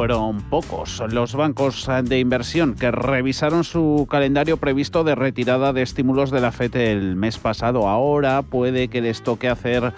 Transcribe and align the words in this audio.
fueron 0.00 0.40
pocos. 0.40 1.02
Los 1.10 1.34
bancos 1.34 1.86
de 2.04 2.18
inversión 2.18 2.74
que 2.74 2.90
revisaron 2.90 3.64
su 3.64 4.06
calendario 4.10 4.56
previsto 4.56 5.04
de 5.04 5.14
retirada 5.14 5.74
de 5.74 5.82
estímulos 5.82 6.30
de 6.30 6.40
la 6.40 6.52
FED 6.52 6.74
el 6.76 7.16
mes 7.16 7.36
pasado. 7.36 7.86
Ahora 7.86 8.40
puede 8.40 8.88
que 8.88 9.02
les 9.02 9.20
toque 9.20 9.50
hacer 9.50 9.92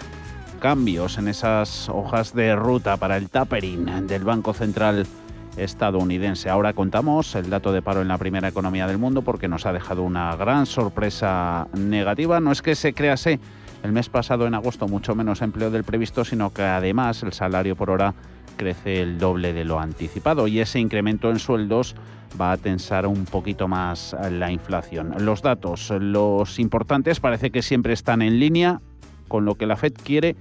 cambios 0.59 1.17
en 1.17 1.29
esas 1.29 1.87
hojas 1.87 2.35
de 2.35 2.53
ruta 2.53 2.97
para 2.97 3.15
el 3.15 3.29
tapering 3.29 4.05
del 4.05 4.25
Banco 4.25 4.53
Central 4.53 5.07
estadounidense. 5.55 6.49
Ahora 6.49 6.73
contamos 6.73 7.33
el 7.35 7.49
dato 7.49 7.71
de 7.71 7.81
paro 7.81 8.01
en 8.01 8.09
la 8.09 8.17
primera 8.17 8.49
economía 8.49 8.87
del 8.87 8.97
mundo 8.97 9.21
porque 9.21 9.47
nos 9.47 9.65
ha 9.65 9.71
dejado 9.71 10.03
una 10.03 10.35
gran 10.35 10.65
sorpresa 10.65 11.69
negativa. 11.77 12.41
No 12.41 12.51
es 12.51 12.61
que 12.61 12.75
se 12.75 12.93
crease 12.93 13.39
el 13.83 13.93
mes 13.93 14.09
pasado 14.09 14.47
en 14.47 14.53
agosto 14.53 14.85
mucho 14.89 15.15
menos 15.15 15.41
empleo 15.41 15.71
del 15.71 15.85
previsto, 15.85 16.25
sino 16.25 16.51
que 16.51 16.63
además 16.63 17.23
el 17.23 17.31
salario 17.31 17.77
por 17.77 17.89
hora 17.89 18.13
crece 18.53 19.01
el 19.01 19.17
doble 19.17 19.53
de 19.53 19.65
lo 19.65 19.79
anticipado 19.79 20.47
y 20.47 20.59
ese 20.59 20.79
incremento 20.79 21.29
en 21.29 21.39
sueldos 21.39 21.95
va 22.39 22.51
a 22.51 22.57
tensar 22.57 23.05
un 23.05 23.25
poquito 23.25 23.67
más 23.67 24.15
la 24.31 24.51
inflación. 24.51 25.13
Los 25.19 25.41
datos, 25.41 25.91
los 25.99 26.59
importantes, 26.59 27.19
parece 27.19 27.51
que 27.51 27.61
siempre 27.61 27.93
están 27.93 28.21
en 28.21 28.39
línea 28.39 28.79
con 29.27 29.45
lo 29.45 29.55
que 29.55 29.65
la 29.65 29.75
Fed 29.75 29.93
quiere 30.03 30.35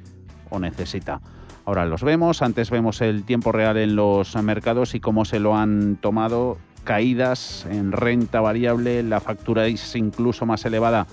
o 0.51 0.59
necesita. 0.59 1.21
Ahora 1.65 1.87
los 1.87 2.03
vemos, 2.03 2.43
antes 2.43 2.71
vemos 2.71 3.01
el 3.01 3.25
tiempo 3.25 3.53
real 3.53 3.77
en 3.77 3.95
los 3.95 4.35
mercados 4.43 4.95
y 4.95 5.01
cómo 5.01 5.25
se 5.25 5.39
lo 5.39 5.57
han 5.57 5.97
tomado, 5.97 6.59
caídas 6.85 7.67
en 7.71 7.93
renta 7.93 8.41
variable, 8.41 9.03
la 9.03 9.21
factura 9.21 9.67
es 9.67 9.95
incluso 9.95 10.45
más 10.45 10.65
elevada 10.65 11.07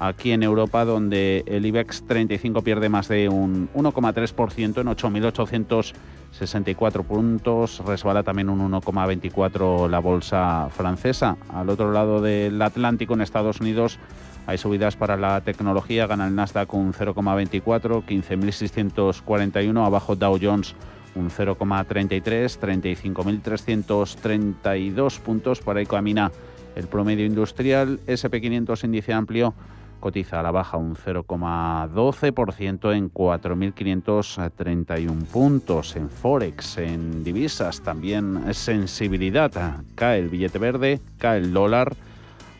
aquí 0.00 0.32
en 0.32 0.42
Europa, 0.42 0.84
donde 0.84 1.44
el 1.46 1.64
IBEX 1.66 2.02
35 2.06 2.62
pierde 2.62 2.88
más 2.88 3.06
de 3.08 3.28
un 3.28 3.68
1,3% 3.74 4.80
en 4.80 4.86
8.864 4.86 7.04
puntos, 7.04 7.82
resbala 7.86 8.22
también 8.22 8.48
un 8.48 8.70
1,24 8.70 9.88
la 9.88 9.98
bolsa 9.98 10.68
francesa. 10.70 11.36
Al 11.52 11.68
otro 11.70 11.90
lado 11.92 12.20
del 12.20 12.62
Atlántico, 12.62 13.14
en 13.14 13.22
Estados 13.22 13.60
Unidos, 13.60 13.98
hay 14.46 14.58
subidas 14.58 14.94
para 14.96 15.16
la 15.16 15.40
tecnología, 15.40 16.06
gana 16.06 16.28
el 16.28 16.34
Nasdaq 16.34 16.74
un 16.74 16.92
0,24, 16.92 18.04
15.641, 18.04 19.86
abajo 19.86 20.14
Dow 20.14 20.38
Jones 20.40 20.76
un 21.16 21.30
0,33, 21.30 22.60
35.332 22.60 25.18
puntos, 25.20 25.60
por 25.60 25.78
ahí 25.78 25.86
camina 25.86 26.30
el 26.76 26.86
promedio 26.88 27.24
industrial, 27.24 28.00
SP500 28.06 28.84
índice 28.84 29.14
amplio 29.14 29.54
cotiza 30.00 30.40
a 30.40 30.42
la 30.42 30.50
baja 30.50 30.76
un 30.76 30.94
0,12% 30.94 32.94
en 32.94 33.10
4.531 33.12 35.24
puntos. 35.26 35.96
En 35.96 36.10
Forex, 36.10 36.76
en 36.78 37.24
divisas, 37.24 37.80
también 37.80 38.54
sensibilidad. 38.54 39.50
Cae 39.94 40.18
el 40.18 40.28
billete 40.28 40.58
verde, 40.58 41.00
cae 41.18 41.38
el 41.38 41.52
dólar 41.52 41.94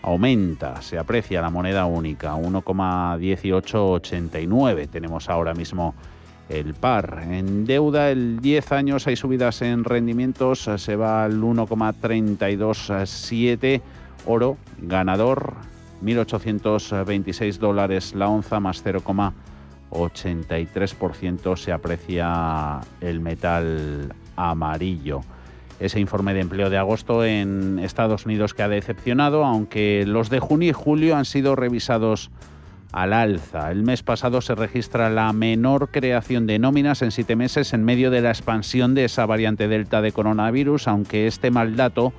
aumenta, 0.06 0.80
se 0.82 0.98
aprecia 0.98 1.40
la 1.42 1.50
moneda 1.50 1.84
única, 1.86 2.36
1,1889 2.36 4.88
tenemos 4.88 5.28
ahora 5.28 5.52
mismo 5.52 5.96
el 6.48 6.74
par. 6.74 7.24
En 7.28 7.66
deuda, 7.66 8.12
el 8.12 8.38
10 8.40 8.72
años 8.72 9.08
hay 9.08 9.16
subidas 9.16 9.62
en 9.62 9.82
rendimientos, 9.82 10.70
se 10.76 10.94
va 10.94 11.24
al 11.24 11.42
1,327, 11.42 13.82
oro 14.26 14.58
ganador, 14.78 15.54
1.826 16.02 17.58
dólares 17.58 18.14
la 18.14 18.28
onza 18.28 18.60
más 18.60 18.84
0,83% 18.84 21.56
se 21.56 21.72
aprecia 21.72 22.80
el 23.00 23.20
metal 23.20 24.14
amarillo 24.36 25.22
ese 25.80 26.00
informe 26.00 26.34
de 26.34 26.40
empleo 26.40 26.70
de 26.70 26.78
agosto 26.78 27.24
en 27.24 27.78
Estados 27.78 28.26
Unidos 28.26 28.54
que 28.54 28.62
ha 28.62 28.68
decepcionado, 28.68 29.44
aunque 29.44 30.04
los 30.06 30.30
de 30.30 30.40
junio 30.40 30.70
y 30.70 30.72
julio 30.72 31.16
han 31.16 31.24
sido 31.24 31.54
revisados 31.54 32.30
al 32.92 33.12
alza. 33.12 33.70
El 33.70 33.82
mes 33.82 34.02
pasado 34.02 34.40
se 34.40 34.54
registra 34.54 35.10
la 35.10 35.32
menor 35.32 35.90
creación 35.90 36.46
de 36.46 36.58
nóminas 36.58 37.02
en 37.02 37.10
siete 37.10 37.36
meses 37.36 37.74
en 37.74 37.84
medio 37.84 38.10
de 38.10 38.22
la 38.22 38.30
expansión 38.30 38.94
de 38.94 39.04
esa 39.04 39.26
variante 39.26 39.68
delta 39.68 40.00
de 40.00 40.12
coronavirus, 40.12 40.88
aunque 40.88 41.26
este 41.26 41.50
mal 41.50 41.76
dato 41.76 42.12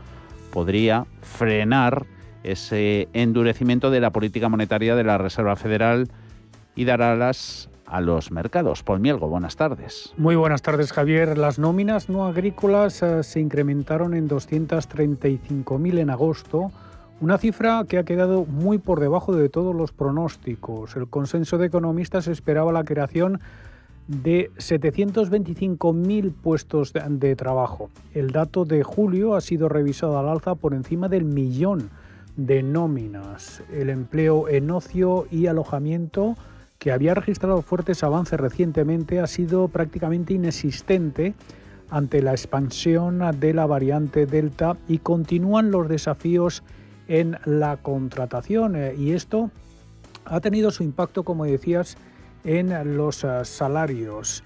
podría 0.52 1.06
frenar 1.22 2.06
ese 2.52 3.10
endurecimiento 3.14 3.92
de 3.92 4.00
la 4.00 4.12
política 4.12 4.50
monetaria 4.50 4.96
de 4.96 5.04
la 5.04 5.18
Reserva 5.18 5.56
Federal 5.56 6.08
y 6.76 6.86
dar 6.86 7.02
alas 7.02 7.70
a 7.86 8.02
los 8.02 8.32
mercados. 8.32 8.84
Paul 8.84 9.00
Mielgo, 9.00 9.28
buenas 9.28 9.56
tardes. 9.56 10.14
Muy 10.18 10.36
buenas 10.36 10.62
tardes, 10.62 10.92
Javier. 10.92 11.38
Las 11.38 11.58
nóminas 11.60 12.10
no 12.10 12.26
agrícolas 12.26 13.02
eh, 13.02 13.24
se 13.24 13.40
incrementaron 13.40 14.14
en 14.14 14.30
235.000 14.30 16.00
en 16.00 16.10
agosto, 16.10 16.72
una 17.20 17.38
cifra 17.38 17.84
que 17.88 17.98
ha 17.98 18.04
quedado 18.04 18.46
muy 18.46 18.78
por 18.78 19.00
debajo 19.00 19.36
de 19.36 19.50
todos 19.50 19.76
los 19.76 19.92
pronósticos. 19.92 20.96
El 20.96 21.08
consenso 21.08 21.58
de 21.58 21.68
economistas 21.68 22.28
esperaba 22.28 22.72
la 22.72 22.84
creación 22.84 23.40
de 24.08 24.52
725.000 24.58 26.34
puestos 26.34 26.94
de, 26.94 27.36
trabajo. 27.36 27.90
El 28.14 28.32
dato 28.32 28.64
de 28.66 28.84
julio 28.84 29.36
ha 29.36 29.42
sido 29.42 29.68
revisado 29.68 30.18
al 30.18 30.30
alza 30.30 30.56
por 30.56 30.74
encima 30.74 31.10
del 31.10 31.26
millón 31.26 31.90
de 32.38 32.64
nóminas. 32.64 33.62
El 33.74 33.90
empleo 33.90 34.48
en 34.48 34.72
ocio 34.72 35.28
y 35.30 35.48
alojamiento 35.48 36.38
que 36.80 36.92
había 36.92 37.14
registrado 37.14 37.62
fuertes 37.62 38.04
avances 38.04 38.40
recientemente, 38.40 39.20
ha 39.20 39.28
sido 39.28 39.68
prácticamente 39.68 40.34
inexistente 40.34 41.34
ante 41.90 42.22
la 42.22 42.32
expansión 42.32 43.22
de 43.40 43.54
la 43.54 43.66
variante 43.66 44.26
Delta 44.26 44.78
y 44.88 45.00
continúan 45.00 45.72
los 45.72 45.88
desafíos 45.88 46.64
en 47.08 47.38
la 47.46 47.78
contratación. 47.78 48.76
Eh, 48.76 48.94
y 48.98 49.12
esto 49.12 49.50
ha 50.26 50.40
tenido 50.40 50.72
su 50.72 50.84
impacto, 50.84 51.24
como 51.24 51.46
decías, 51.46 51.98
en 52.44 52.98
los 52.98 53.24
eh, 53.24 53.44
salarios. 53.44 54.44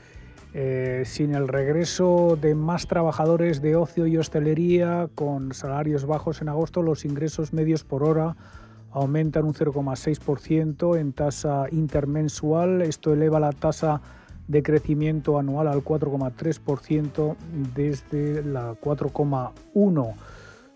Eh, 0.54 1.04
sin 1.06 1.34
el 1.34 1.48
regreso 1.48 2.38
de 2.40 2.56
más 2.56 2.86
trabajadores 2.86 3.62
de 3.62 3.78
ocio 3.78 4.06
y 4.06 4.18
hostelería, 4.18 5.08
con 5.16 5.54
salarios 5.54 6.06
bajos 6.06 6.42
en 6.42 6.50
agosto, 6.50 6.82
los 6.82 7.06
ingresos 7.06 7.54
medios 7.54 7.84
por 7.86 8.04
hora 8.04 8.36
aumentan 8.92 9.46
un 9.46 9.54
0,6% 9.54 11.00
en 11.00 11.14
tasa 11.14 11.68
intermensual. 11.72 12.82
Esto 12.82 13.14
eleva 13.14 13.40
la 13.40 13.54
tasa 13.54 14.02
de 14.48 14.62
crecimiento 14.62 15.40
anual 15.40 15.68
al 15.68 15.84
4,3% 15.84 17.36
desde 17.74 18.44
la 18.44 18.74
4,1%. 18.74 20.14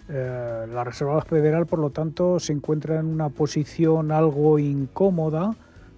Eh, 0.07 0.67
la 0.71 0.83
Reserva 0.83 1.19
Federal, 1.21 1.65
por 1.65 1.79
lo 1.79 1.89
tanto, 1.89 2.39
se 2.39 2.53
encuentra 2.53 2.99
en 2.99 3.07
una 3.07 3.29
posición 3.29 4.11
algo 4.11 4.59
incómoda. 4.59 5.55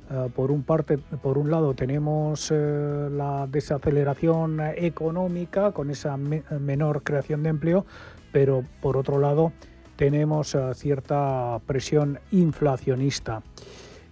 Eh, 0.10 0.30
por, 0.34 0.52
un 0.52 0.64
parte, 0.64 0.98
por 0.98 1.38
un 1.38 1.52
lado 1.52 1.74
tenemos 1.74 2.50
eh, 2.52 3.10
la 3.12 3.46
desaceleración 3.48 4.62
económica 4.76 5.74
con 5.74 5.90
esa 5.90 6.16
menor 6.16 7.04
creación 7.04 7.44
de 7.44 7.50
empleo, 7.50 7.86
pero 8.32 8.64
por 8.82 8.96
otro 8.96 9.20
lado 9.20 9.52
tenemos 9.98 10.56
eh, 10.56 10.74
cierta 10.76 11.60
presión 11.66 12.20
inflacionista. 12.32 13.44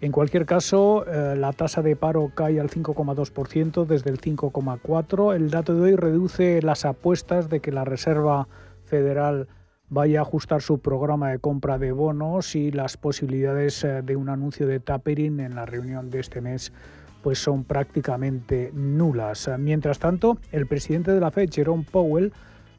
En 0.02 0.12
cualquier 0.12 0.46
caso, 0.46 1.06
la 1.08 1.54
tasa 1.54 1.82
de 1.82 1.96
paro 1.96 2.30
cae 2.36 2.60
al 2.60 2.70
5,2% 2.70 3.86
desde 3.86 4.10
el 4.12 4.20
5,4%. 4.20 5.34
El 5.34 5.50
dato 5.50 5.74
de 5.74 5.82
hoy 5.82 5.96
reduce 5.96 6.62
las 6.62 6.84
apuestas 6.84 7.50
de 7.50 7.62
que 7.62 7.72
la 7.72 7.86
Reserva 7.86 8.48
Federal 8.84 9.48
vaya 9.90 10.20
a 10.20 10.22
ajustar 10.24 10.62
su 10.62 10.80
programa 10.80 11.30
de 11.30 11.40
compra 11.40 11.78
de 11.78 11.92
bonos 11.92 12.56
y 12.56 12.72
las 12.72 12.98
posibilidades 12.98 13.84
eh, 13.84 14.02
de 14.02 14.16
un 14.16 14.30
anuncio 14.30 14.68
de 14.68 14.80
tapering 14.80 15.40
en 15.40 15.56
la 15.56 15.66
reunión 15.66 16.10
de 16.10 16.20
este 16.20 16.42
mes 16.42 16.72
pues 17.26 17.40
son 17.40 17.64
prácticamente 17.64 18.72
nulas. 18.76 19.50
Mientras 19.58 19.98
tanto, 19.98 20.38
el 20.52 20.68
presidente 20.68 21.12
de 21.12 21.20
la 21.20 21.32
Fed, 21.32 21.50
Jerome 21.52 21.84
Powell, 21.90 22.32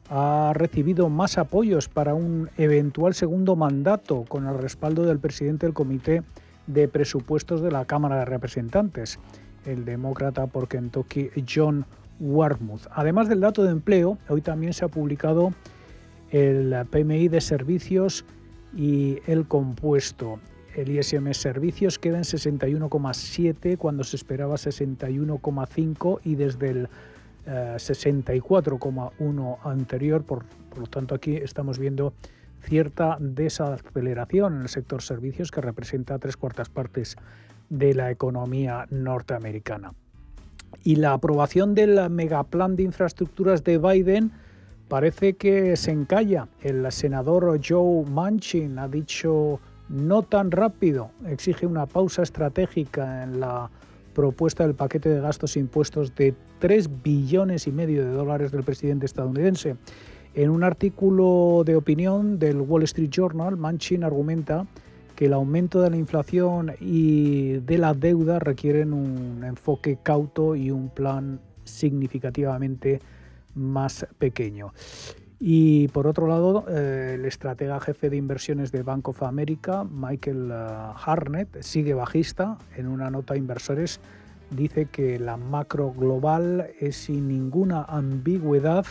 ha 0.09 0.53
recibido 0.55 1.09
más 1.09 1.37
apoyos 1.37 1.89
para 1.89 2.13
un 2.13 2.49
eventual 2.57 3.13
segundo 3.13 3.57
mandato 3.57 4.23
con 4.23 4.47
el 4.47 4.57
respaldo 4.57 5.03
del 5.03 5.19
presidente 5.19 5.65
del 5.65 5.73
Comité 5.73 6.23
de 6.65 6.87
Presupuestos 6.87 7.61
de 7.61 7.71
la 7.71 7.83
Cámara 7.83 8.19
de 8.19 8.25
Representantes, 8.25 9.19
el 9.65 9.83
demócrata 9.83 10.47
por 10.47 10.69
Kentucky 10.69 11.29
John 11.45 11.85
Warmuth. 12.21 12.87
Además 12.91 13.27
del 13.27 13.41
dato 13.41 13.63
de 13.63 13.71
empleo, 13.71 14.17
hoy 14.29 14.41
también 14.41 14.71
se 14.71 14.85
ha 14.85 14.87
publicado 14.87 15.51
el 16.31 16.75
PMI 16.89 17.27
de 17.27 17.41
servicios 17.41 18.25
y 18.75 19.19
el 19.27 19.47
compuesto. 19.47 20.39
El 20.75 20.89
ISM 20.89 21.31
Servicios 21.33 21.97
queda 21.97 22.17
en 22.17 22.23
61,7 22.23 23.77
cuando 23.77 24.03
se 24.03 24.15
esperaba 24.15 24.55
61,5 24.55 26.19
y 26.23 26.35
desde 26.35 26.69
el 26.69 26.89
64,1 27.47 29.53
eh, 29.53 29.57
anterior, 29.63 30.23
por, 30.23 30.45
por, 30.69 30.79
lo 30.79 30.87
tanto 30.87 31.15
aquí 31.15 31.37
estamos 31.37 31.79
viendo 31.79 32.13
cierta 32.61 33.17
desaceleración 33.19 34.57
en 34.57 34.61
el 34.63 34.69
sector 34.69 35.01
servicios 35.01 35.51
que 35.51 35.61
representa 35.61 36.19
tres 36.19 36.37
cuartas 36.37 36.69
partes 36.69 37.15
de 37.69 37.93
la 37.93 38.11
economía 38.11 38.85
norteamericana. 38.89 39.93
Y 40.83 40.97
la 40.97 41.13
aprobación 41.13 41.73
del 41.73 42.09
megaplan 42.09 42.75
de 42.75 42.83
infraestructuras 42.83 43.63
de 43.63 43.77
Biden 43.77 44.31
parece 44.87 45.33
que 45.33 45.75
se 45.75 45.91
encalla. 45.91 46.47
El 46.61 46.91
senador 46.91 47.59
Joe 47.63 48.05
Manchin 48.09 48.79
ha 48.79 48.87
dicho 48.87 49.59
no 49.89 50.23
tan 50.23 50.51
rápido, 50.51 51.11
exige 51.25 51.65
una 51.65 51.85
pausa 51.85 52.21
estratégica 52.21 53.23
en 53.23 53.39
la 53.39 53.69
propuesta 54.13 54.63
del 54.63 54.75
paquete 54.75 55.09
de 55.09 55.21
gastos 55.21 55.55
e 55.55 55.59
impuestos 55.59 56.13
de 56.15 56.33
3 56.59 57.03
billones 57.03 57.67
y 57.67 57.71
medio 57.71 58.03
de 58.03 58.11
dólares 58.11 58.51
del 58.51 58.63
presidente 58.63 59.05
estadounidense. 59.05 59.75
En 60.33 60.49
un 60.49 60.63
artículo 60.63 61.63
de 61.65 61.75
opinión 61.75 62.37
del 62.37 62.61
Wall 62.61 62.83
Street 62.83 63.09
Journal, 63.09 63.57
Manchin 63.57 64.03
argumenta 64.03 64.65
que 65.15 65.25
el 65.25 65.33
aumento 65.33 65.81
de 65.81 65.89
la 65.89 65.97
inflación 65.97 66.73
y 66.79 67.53
de 67.57 67.77
la 67.77 67.93
deuda 67.93 68.39
requieren 68.39 68.93
un 68.93 69.43
enfoque 69.43 69.97
cauto 70.03 70.55
y 70.55 70.69
un 70.69 70.89
plan 70.89 71.39
significativamente 71.63 73.01
más 73.57 74.07
pequeño. 74.17 74.73
Y 75.39 75.87
por 75.89 76.07
otro 76.07 76.27
lado, 76.27 76.65
eh, 76.67 77.13
el 77.15 77.25
estratega 77.25 77.79
jefe 77.79 78.09
de 78.09 78.17
inversiones 78.17 78.71
de 78.71 78.81
Bank 78.81 79.07
of 79.07 79.21
America, 79.21 79.83
Michael 79.83 80.51
uh, 80.51 80.93
Harnett, 81.05 81.61
sigue 81.61 81.93
bajista. 81.93 82.57
En 82.75 82.87
una 82.87 83.11
nota 83.11 83.35
a 83.35 83.37
inversores 83.37 83.99
dice 84.49 84.85
que 84.85 85.19
la 85.19 85.37
macro 85.37 85.91
global 85.91 86.71
es 86.79 86.95
sin 86.95 87.27
ninguna 87.27 87.83
ambigüedad 87.83 88.85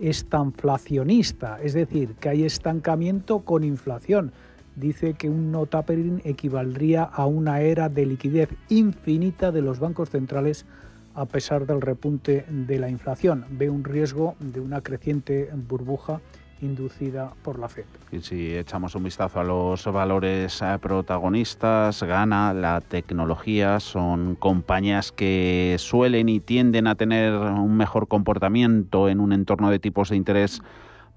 estanflacionista, 0.00 1.60
es 1.62 1.74
decir, 1.74 2.14
que 2.14 2.30
hay 2.30 2.44
estancamiento 2.44 3.40
con 3.40 3.62
inflación. 3.62 4.32
Dice 4.76 5.14
que 5.14 5.28
un 5.28 5.52
no 5.52 5.66
tapering 5.66 6.20
equivaldría 6.24 7.04
a 7.04 7.26
una 7.26 7.60
era 7.60 7.88
de 7.88 8.06
liquidez 8.06 8.48
infinita 8.68 9.52
de 9.52 9.62
los 9.62 9.78
bancos 9.78 10.10
centrales 10.10 10.66
a 11.14 11.26
pesar 11.26 11.66
del 11.66 11.80
repunte 11.80 12.44
de 12.48 12.78
la 12.78 12.88
inflación. 12.88 13.44
Ve 13.50 13.70
un 13.70 13.84
riesgo 13.84 14.34
de 14.40 14.60
una 14.60 14.80
creciente 14.80 15.50
burbuja 15.54 16.20
inducida 16.60 17.32
por 17.42 17.58
la 17.58 17.68
Fed. 17.68 17.84
Y 18.10 18.20
si 18.20 18.56
echamos 18.56 18.94
un 18.94 19.04
vistazo 19.04 19.40
a 19.40 19.44
los 19.44 19.84
valores 19.84 20.62
eh, 20.62 20.78
protagonistas, 20.80 22.02
gana 22.02 22.54
la 22.54 22.80
tecnología, 22.80 23.80
son 23.80 24.34
compañías 24.36 25.12
que 25.12 25.76
suelen 25.78 26.28
y 26.28 26.40
tienden 26.40 26.86
a 26.86 26.94
tener 26.94 27.34
un 27.34 27.76
mejor 27.76 28.08
comportamiento 28.08 29.08
en 29.08 29.20
un 29.20 29.32
entorno 29.32 29.70
de 29.70 29.78
tipos 29.78 30.10
de 30.10 30.16
interés 30.16 30.62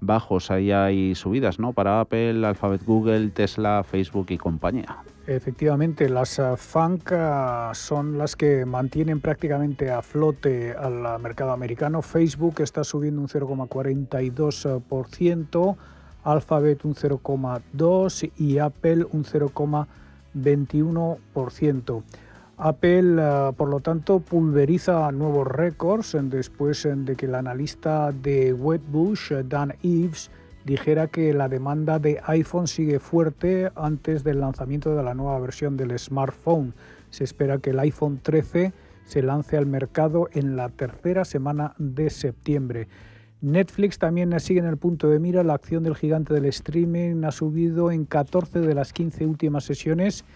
bajos. 0.00 0.50
Ahí 0.50 0.70
hay 0.70 1.14
subidas, 1.14 1.58
¿no? 1.58 1.72
Para 1.72 2.00
Apple, 2.00 2.46
Alphabet, 2.46 2.84
Google, 2.84 3.28
Tesla, 3.28 3.84
Facebook 3.84 4.26
y 4.30 4.38
compañía. 4.38 4.98
Efectivamente, 5.28 6.08
las 6.08 6.38
eh, 6.38 6.56
FANC 6.56 7.12
eh, 7.12 7.68
son 7.74 8.16
las 8.16 8.34
que 8.34 8.64
mantienen 8.64 9.20
prácticamente 9.20 9.90
a 9.90 10.00
flote 10.00 10.72
al 10.72 11.20
mercado 11.20 11.52
americano. 11.52 12.00
Facebook 12.00 12.62
está 12.62 12.82
subiendo 12.82 13.20
un 13.20 13.28
0,42%, 13.28 15.76
Alphabet 16.24 16.82
un 16.86 16.94
0,2% 16.94 18.32
y 18.38 18.56
Apple 18.56 19.04
un 19.12 19.26
0,21%. 19.26 22.02
Apple, 22.56 23.16
eh, 23.20 23.52
por 23.54 23.68
lo 23.68 23.80
tanto, 23.80 24.20
pulveriza 24.20 25.12
nuevos 25.12 25.46
récords 25.46 26.16
después 26.22 26.88
de 26.90 27.16
que 27.16 27.26
el 27.26 27.34
analista 27.34 28.12
de 28.12 28.54
Wedbush, 28.54 29.32
Dan 29.44 29.74
Eves, 29.82 30.30
dijera 30.68 31.06
que 31.06 31.32
la 31.32 31.48
demanda 31.48 31.98
de 31.98 32.20
iPhone 32.26 32.66
sigue 32.66 33.00
fuerte 33.00 33.70
antes 33.74 34.22
del 34.22 34.40
lanzamiento 34.40 34.94
de 34.94 35.02
la 35.02 35.14
nueva 35.14 35.40
versión 35.40 35.78
del 35.78 35.98
smartphone. 35.98 36.74
Se 37.08 37.24
espera 37.24 37.56
que 37.56 37.70
el 37.70 37.78
iPhone 37.78 38.20
13 38.22 38.74
se 39.06 39.22
lance 39.22 39.56
al 39.56 39.64
mercado 39.64 40.28
en 40.32 40.56
la 40.56 40.68
tercera 40.68 41.24
semana 41.24 41.74
de 41.78 42.10
septiembre. 42.10 42.86
Netflix 43.40 43.98
también 43.98 44.38
sigue 44.40 44.60
en 44.60 44.66
el 44.66 44.76
punto 44.76 45.08
de 45.08 45.18
mira. 45.18 45.42
La 45.42 45.54
acción 45.54 45.84
del 45.84 45.96
gigante 45.96 46.34
del 46.34 46.44
streaming 46.44 47.24
ha 47.24 47.30
subido 47.30 47.90
en 47.90 48.04
14 48.04 48.60
de 48.60 48.74
las 48.74 48.92
15 48.92 49.24
últimas 49.24 49.64
sesiones 49.64 50.26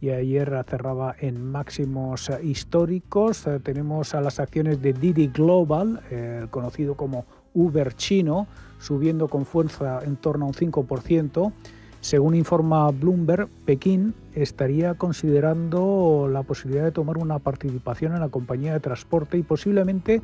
y 0.00 0.08
ayer 0.08 0.64
cerraba 0.70 1.14
en 1.20 1.44
máximos 1.44 2.30
históricos. 2.42 3.46
Tenemos 3.62 4.14
a 4.14 4.22
las 4.22 4.40
acciones 4.40 4.80
de 4.80 4.94
Didi 4.94 5.28
Global, 5.28 6.00
el 6.10 6.48
conocido 6.48 6.96
como 6.96 7.26
Uber 7.54 7.94
chino, 7.94 8.46
subiendo 8.78 9.28
con 9.28 9.46
fuerza 9.46 10.00
en 10.04 10.16
torno 10.16 10.44
a 10.44 10.48
un 10.48 10.54
5%. 10.54 11.52
Según 12.00 12.34
informa 12.34 12.90
Bloomberg, 12.90 13.48
Pekín 13.64 14.14
estaría 14.34 14.94
considerando 14.94 16.28
la 16.30 16.42
posibilidad 16.42 16.84
de 16.84 16.90
tomar 16.90 17.18
una 17.18 17.38
participación 17.38 18.14
en 18.14 18.20
la 18.20 18.28
compañía 18.28 18.72
de 18.72 18.80
transporte 18.80 19.38
y 19.38 19.42
posiblemente 19.42 20.20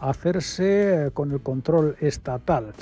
hacerse 0.00 1.10
con 1.14 1.32
el 1.32 1.40
control 1.40 1.96
estatal. 2.00 2.74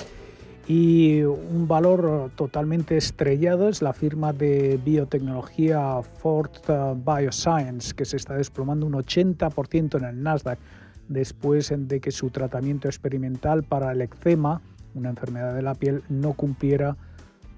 Y 0.67 1.23
un 1.23 1.67
valor 1.69 2.31
totalmente 2.37 2.96
estrellado 2.96 3.69
es 3.69 3.82
la 3.82 3.93
firma 3.93 4.32
de 4.32 4.79
biotecnología 4.85 6.00
Ford 6.03 6.50
Bioscience, 6.96 7.94
que 7.94 8.05
se 8.05 8.17
está 8.17 8.35
desplomando 8.35 8.87
un 8.87 8.93
80% 8.93 9.99
en 9.99 10.05
el 10.05 10.23
Nasdaq 10.23 10.58
después 11.11 11.75
de 11.77 12.01
que 12.01 12.11
su 12.11 12.31
tratamiento 12.31 12.89
experimental 12.89 13.65
para 13.65 13.93
el 13.93 14.01
eczema 14.01 14.62
una 14.95 15.11
enfermedad 15.11 15.55
de 15.55 15.62
la 15.62 15.75
piel, 15.75 16.03
no 16.09 16.33
cumpliera 16.33 16.97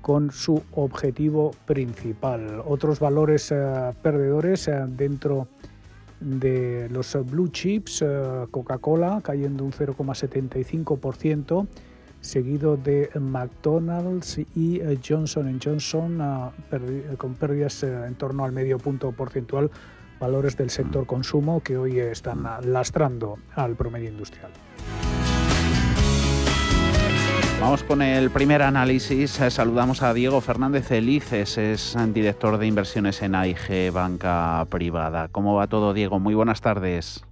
con 0.01 0.33
su 0.33 0.63
objetivo 0.73 1.53
principal. 1.65 2.63
Otros 2.67 2.99
valores 2.99 3.53
eh, 3.53 3.93
perdedores 4.03 4.69
eh, 4.69 4.85
dentro 4.89 5.49
de 6.21 6.89
los 6.91 7.17
blue 7.25 7.49
chips, 7.49 8.03
eh, 8.03 8.47
Coca-Cola 8.51 9.21
cayendo 9.23 9.65
un 9.65 9.73
0,75%, 9.73 11.67
seguido 12.21 12.77
de 12.77 13.11
McDonald's 13.21 14.39
y 14.55 14.81
Johnson 15.05 15.59
Johnson 15.63 16.19
con 17.19 17.35
pérdidas 17.35 17.83
en 17.83 18.15
torno 18.15 18.45
al 18.45 18.53
medio 18.53 18.79
punto 18.79 19.11
porcentual, 19.11 19.73
valores 20.23 20.57
del 20.57 20.71
sector 20.71 21.05
consumo 21.05 21.61
que 21.65 21.77
hoy 21.77 21.99
están 21.99 22.47
lastrando 22.65 23.39
al 23.57 23.75
promedio 23.75 24.09
industrial. 24.09 24.53
Vamos 27.61 27.83
con 27.83 28.03
el 28.03 28.31
primer 28.31 28.63
análisis. 28.63 29.33
Saludamos 29.33 30.01
a 30.01 30.15
Diego 30.15 30.41
Fernández 30.41 30.93
Elices, 30.93 31.59
es 31.59 31.97
director 32.15 32.57
de 32.59 32.69
inversiones 32.69 33.21
en 33.23 33.35
AIG 33.35 33.93
Banca 33.93 34.65
Privada. 34.71 35.27
¿Cómo 35.27 35.57
va 35.57 35.67
todo, 35.67 35.93
Diego? 35.93 36.21
Muy 36.21 36.35
buenas 36.35 36.61
tardes. 36.61 37.25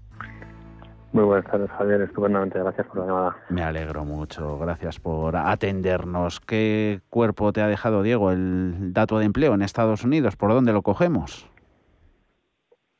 Muy 1.12 1.24
buenas 1.24 1.48
tardes, 1.48 1.70
Javier. 1.70 2.00
Estupendamente. 2.02 2.58
Gracias 2.58 2.86
por 2.88 2.98
la 2.98 3.06
llamada. 3.06 3.36
Me 3.50 3.62
alegro 3.62 4.04
mucho. 4.04 4.58
Gracias 4.58 4.98
por 4.98 5.36
atendernos. 5.36 6.40
¿Qué 6.40 7.00
cuerpo 7.08 7.52
te 7.52 7.62
ha 7.62 7.68
dejado, 7.68 8.02
Diego, 8.02 8.32
el 8.32 8.92
dato 8.92 9.18
de 9.18 9.26
empleo 9.26 9.54
en 9.54 9.62
Estados 9.62 10.02
Unidos? 10.04 10.36
¿Por 10.36 10.50
dónde 10.50 10.72
lo 10.72 10.82
cogemos? 10.82 11.49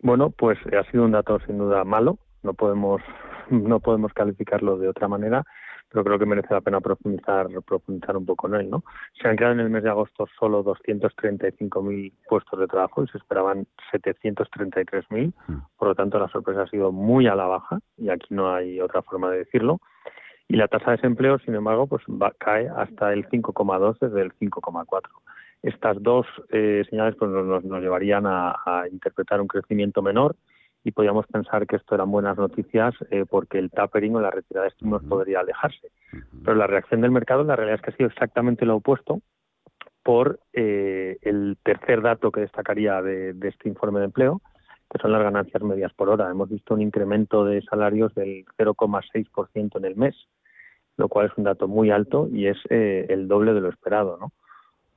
Bueno, 0.01 0.31
pues 0.31 0.59
ha 0.67 0.91
sido 0.91 1.05
un 1.05 1.13
dato 1.13 1.39
sin 1.47 1.59
duda 1.59 1.85
malo. 1.85 2.19
No 2.43 2.55
podemos, 2.55 3.03
no 3.51 3.81
podemos 3.81 4.13
calificarlo 4.13 4.79
de 4.79 4.89
otra 4.89 5.09
manera 5.09 5.45
pero 5.91 6.05
creo 6.05 6.19
que 6.19 6.27
merece 6.27 6.55
la 6.55 6.61
pena 6.61 6.81
profundizar, 6.81 7.49
profundizar 7.67 8.17
un 8.17 8.25
poco 8.25 8.47
en 8.47 8.55
él. 8.55 8.71
¿no? 8.71 8.85
Se 9.21 9.29
han 9.29 9.37
creado 9.37 9.55
en 9.55 9.61
el 9.61 9.71
mes 9.71 9.83
de 9.83 9.91
agosto 9.91 10.27
solo 10.39 10.65
235.000 10.65 12.13
puestos 12.29 12.61
de 12.61 12.67
trabajo 12.69 13.03
y 13.03 13.09
se 13.09 13.19
esperaban 13.19 13.67
733.000, 13.93 15.33
mm. 15.49 15.55
por 15.77 15.89
lo 15.89 15.95
tanto 15.95 16.19
la 16.19 16.29
sorpresa 16.29 16.63
ha 16.63 16.69
sido 16.69 16.93
muy 16.93 17.27
a 17.27 17.35
la 17.35 17.47
baja 17.47 17.81
y 17.97 18.09
aquí 18.09 18.29
no 18.31 18.55
hay 18.55 18.81
otra 18.81 19.03
forma 19.03 19.31
de 19.31 19.39
decirlo. 19.39 19.81
Y 20.47 20.57
la 20.57 20.69
tasa 20.69 20.91
de 20.91 20.97
desempleo, 20.97 21.39
sin 21.41 21.55
embargo, 21.55 21.87
pues 21.87 22.03
va, 22.09 22.33
cae 22.39 22.69
hasta 22.69 23.13
el 23.13 23.29
5,2 23.29 23.99
desde 24.01 24.23
el 24.23 24.33
5,4. 24.35 25.03
Estas 25.63 26.03
dos 26.03 26.27
eh, 26.51 26.85
señales 26.89 27.17
pues, 27.17 27.31
nos, 27.31 27.65
nos 27.65 27.83
llevarían 27.83 28.27
a, 28.27 28.57
a 28.65 28.89
interpretar 28.91 29.41
un 29.41 29.49
crecimiento 29.49 30.03
menor 30.03 30.37
y 30.83 30.93
podíamos 30.93 31.27
pensar 31.27 31.67
que 31.67 31.77
esto 31.77 31.95
eran 31.95 32.11
buenas 32.11 32.39
noticias 32.39 32.95
eh, 33.11 33.25
porque 33.29 33.59
el 33.59 33.71
tapering 33.71 34.17
o 34.17 34.21
la 34.21 34.31
retirada 34.31 34.65
de 34.65 34.71
estímulos 34.71 35.05
podría 35.05 35.41
alejarse. 35.41 35.89
Pero 36.45 36.57
la 36.57 36.67
reacción 36.67 37.03
del 37.03 37.11
mercado, 37.11 37.45
la 37.45 37.57
realidad 37.57 37.77
es 37.77 37.83
que 37.83 37.91
ha 37.91 37.97
sido 37.97 38.09
exactamente 38.09 38.65
lo 38.65 38.77
opuesto 38.77 39.21
por 40.03 40.41
eh, 40.55 41.19
el 41.23 41.59
tercer 41.63 42.01
dato 42.01 42.33
que 42.33 42.41
destacaría 42.41 43.03
de, 43.03 43.37
este 43.43 43.69
informe 43.69 44.01
de 44.01 44.07
empleo, 44.07 44.41
que 44.91 44.99
son 44.99 45.13
las 45.13 45.23
ganancias 45.23 45.63
medias 45.63 45.93
por 45.93 46.09
hora. 46.09 46.31
Hemos 46.31 46.49
visto 46.49 46.75
un 46.75 46.81
incremento 46.81 47.45
de 47.45 47.61
salarios 47.63 48.15
del 48.15 48.47
0,6% 48.57 49.77
en 49.77 49.85
el 49.85 49.97
mes, 49.97 50.17
lo 50.97 51.09
cual 51.09 51.27
es 51.27 51.33
un 51.37 51.45
dato 51.45 51.69
muy 51.69 51.91
alto 51.91 52.29
y 52.33 52.47
es 52.47 52.57
eh, 52.71 53.07
el 53.11 53.29
doble 53.29 53.53
de 53.53 53.61
lo 53.61 53.69
esperado, 53.69 54.17
¿no? 54.19 54.33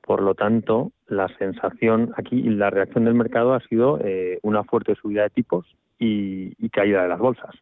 Por 0.04 0.22
lo 0.22 0.34
tanto, 0.34 0.92
la 1.06 1.28
sensación 1.38 2.12
aquí 2.16 2.36
y 2.36 2.50
la 2.50 2.68
reacción 2.68 3.06
del 3.06 3.14
mercado 3.14 3.54
ha 3.54 3.60
sido 3.60 3.98
eh, 4.02 4.38
una 4.42 4.62
fuerte 4.62 4.94
subida 4.96 5.22
de 5.22 5.30
tipos 5.30 5.66
y, 5.98 6.68
caída 6.68 7.02
de 7.02 7.08
las 7.08 7.18
bolsas. 7.18 7.54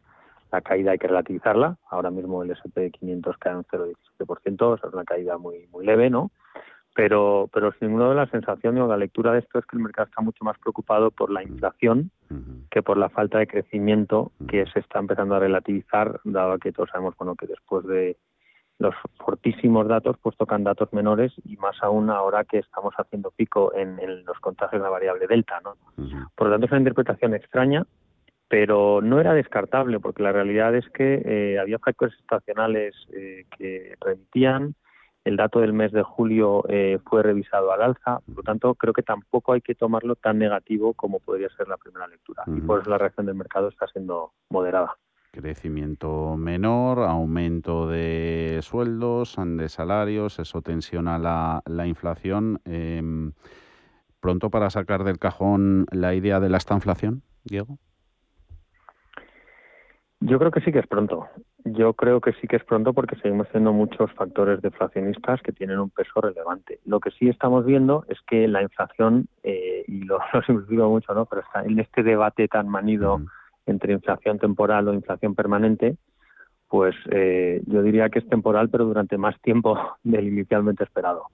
La 0.51 0.61
caída 0.61 0.91
hay 0.91 0.97
que 0.97 1.07
relativizarla. 1.07 1.77
Ahora 1.89 2.11
mismo 2.11 2.43
el 2.43 2.51
S&P 2.51 2.91
500 2.91 3.37
cae 3.37 3.55
un 3.55 3.63
0,17%, 3.63 4.77
es 4.77 4.93
una 4.93 5.03
caída 5.05 5.37
muy 5.37 5.67
muy 5.71 5.85
leve, 5.85 6.09
¿no? 6.09 6.31
Pero, 6.95 7.49
pero 7.53 7.71
sin 7.79 7.95
duda 7.95 8.13
la 8.13 8.27
sensación 8.27 8.77
o 8.77 8.87
la 8.87 8.97
lectura 8.97 9.31
de 9.31 9.39
esto 9.39 9.59
es 9.59 9.65
que 9.65 9.77
el 9.77 9.83
mercado 9.83 10.07
está 10.07 10.21
mucho 10.21 10.43
más 10.43 10.57
preocupado 10.59 11.11
por 11.11 11.31
la 11.31 11.43
inflación 11.43 12.11
que 12.69 12.83
por 12.83 12.97
la 12.97 13.09
falta 13.09 13.39
de 13.39 13.47
crecimiento 13.47 14.31
que 14.47 14.65
se 14.67 14.79
está 14.79 14.99
empezando 14.99 15.35
a 15.35 15.39
relativizar, 15.39 16.19
dado 16.23 16.57
que 16.57 16.71
todos 16.71 16.89
sabemos 16.89 17.15
bueno 17.17 17.35
que 17.35 17.47
después 17.47 17.85
de 17.85 18.17
los 18.79 18.95
fortísimos 19.17 19.87
datos 19.87 20.17
pues 20.21 20.35
tocan 20.35 20.63
datos 20.63 20.91
menores 20.93 21.31
y 21.45 21.57
más 21.57 21.75
aún 21.81 22.09
ahora 22.09 22.43
que 22.43 22.59
estamos 22.59 22.93
haciendo 22.95 23.31
pico 23.31 23.73
en, 23.75 23.97
los 24.25 24.39
contagios 24.39 24.81
de 24.81 24.83
la 24.83 24.89
variable 24.89 25.27
delta, 25.27 25.61
¿no? 25.63 25.75
Por 26.35 26.47
lo 26.47 26.53
tanto 26.53 26.65
es 26.65 26.71
una 26.71 26.81
interpretación 26.81 27.33
extraña, 27.33 27.85
pero 28.47 29.01
no 29.01 29.19
era 29.19 29.33
descartable 29.33 29.99
porque 29.99 30.23
la 30.23 30.31
realidad 30.31 30.75
es 30.75 30.87
que 30.89 31.21
eh, 31.25 31.59
había 31.59 31.79
factores 31.79 32.15
estacionales 32.19 32.93
eh, 33.13 33.45
que 33.57 33.95
remitían, 34.01 34.75
el 35.23 35.37
dato 35.37 35.59
del 35.59 35.71
mes 35.71 35.91
de 35.93 36.03
julio 36.03 36.63
eh, 36.67 36.99
fue 37.05 37.23
revisado 37.23 37.71
al 37.71 37.81
alza, 37.81 38.19
por 38.25 38.37
lo 38.37 38.43
tanto 38.43 38.75
creo 38.75 38.93
que 38.93 39.03
tampoco 39.03 39.53
hay 39.53 39.61
que 39.61 39.73
tomarlo 39.73 40.15
tan 40.15 40.37
negativo 40.37 40.93
como 40.93 41.19
podría 41.19 41.47
ser 41.55 41.67
la 41.69 41.77
primera 41.77 42.07
lectura. 42.07 42.43
Y 42.47 42.59
por 42.59 42.81
eso 42.81 42.89
la 42.89 42.97
reacción 42.97 43.25
del 43.25 43.35
mercado 43.35 43.69
está 43.69 43.87
siendo 43.87 44.33
moderada. 44.49 44.97
Crecimiento 45.33 46.37
menor, 46.37 46.99
aumento 46.99 47.87
de 47.87 48.59
sueldos, 48.61 49.35
de 49.35 49.67
salarios, 49.67 50.37
eso 50.37 50.61
tensiona 50.61 51.17
la, 51.17 51.63
la 51.65 51.87
inflación. 51.87 52.61
Em, 52.65 53.31
¿Pronto 54.19 54.51
para 54.51 54.69
sacar 54.69 55.03
del 55.03 55.17
cajón 55.17 55.87
la 55.89 56.13
idea 56.13 56.39
de 56.39 56.49
la 56.49 56.57
estanflación, 56.57 57.23
Diego? 57.45 57.79
Yo 60.19 60.37
creo 60.37 60.51
que 60.51 60.61
sí 60.61 60.71
que 60.71 60.77
es 60.77 60.87
pronto. 60.87 61.27
Yo 61.65 61.95
creo 61.95 62.21
que 62.21 62.33
sí 62.33 62.47
que 62.47 62.57
es 62.57 62.63
pronto 62.63 62.93
porque 62.93 63.15
seguimos 63.15 63.47
teniendo 63.47 63.73
muchos 63.73 64.13
factores 64.13 64.61
deflacionistas 64.61 65.41
que 65.41 65.51
tienen 65.51 65.79
un 65.79 65.89
peso 65.89 66.21
relevante. 66.21 66.79
Lo 66.85 66.99
que 66.99 67.09
sí 67.09 67.27
estamos 67.27 67.65
viendo 67.65 68.05
es 68.07 68.19
que 68.27 68.47
la 68.47 68.61
inflación, 68.61 69.27
eh, 69.41 69.83
y 69.87 70.03
lo, 70.03 70.19
lo 70.33 70.43
simplifico 70.43 70.87
mucho, 70.89 71.11
¿no? 71.15 71.25
pero 71.25 71.41
está 71.41 71.63
en 71.63 71.79
este 71.79 72.03
debate 72.03 72.47
tan 72.47 72.69
manido 72.69 73.19
entre 73.65 73.93
inflación 73.93 74.39
temporal 74.39 74.87
o 74.87 74.93
inflación 74.93 75.35
permanente, 75.35 75.97
pues 76.73 76.95
eh, 77.11 77.61
yo 77.67 77.83
diría 77.83 78.09
que 78.09 78.17
es 78.17 78.27
temporal, 78.27 78.69
pero 78.69 78.85
durante 78.85 79.15
más 79.17 79.39
tiempo 79.41 79.77
del 80.03 80.27
inicialmente 80.27 80.83
esperado. 80.83 81.27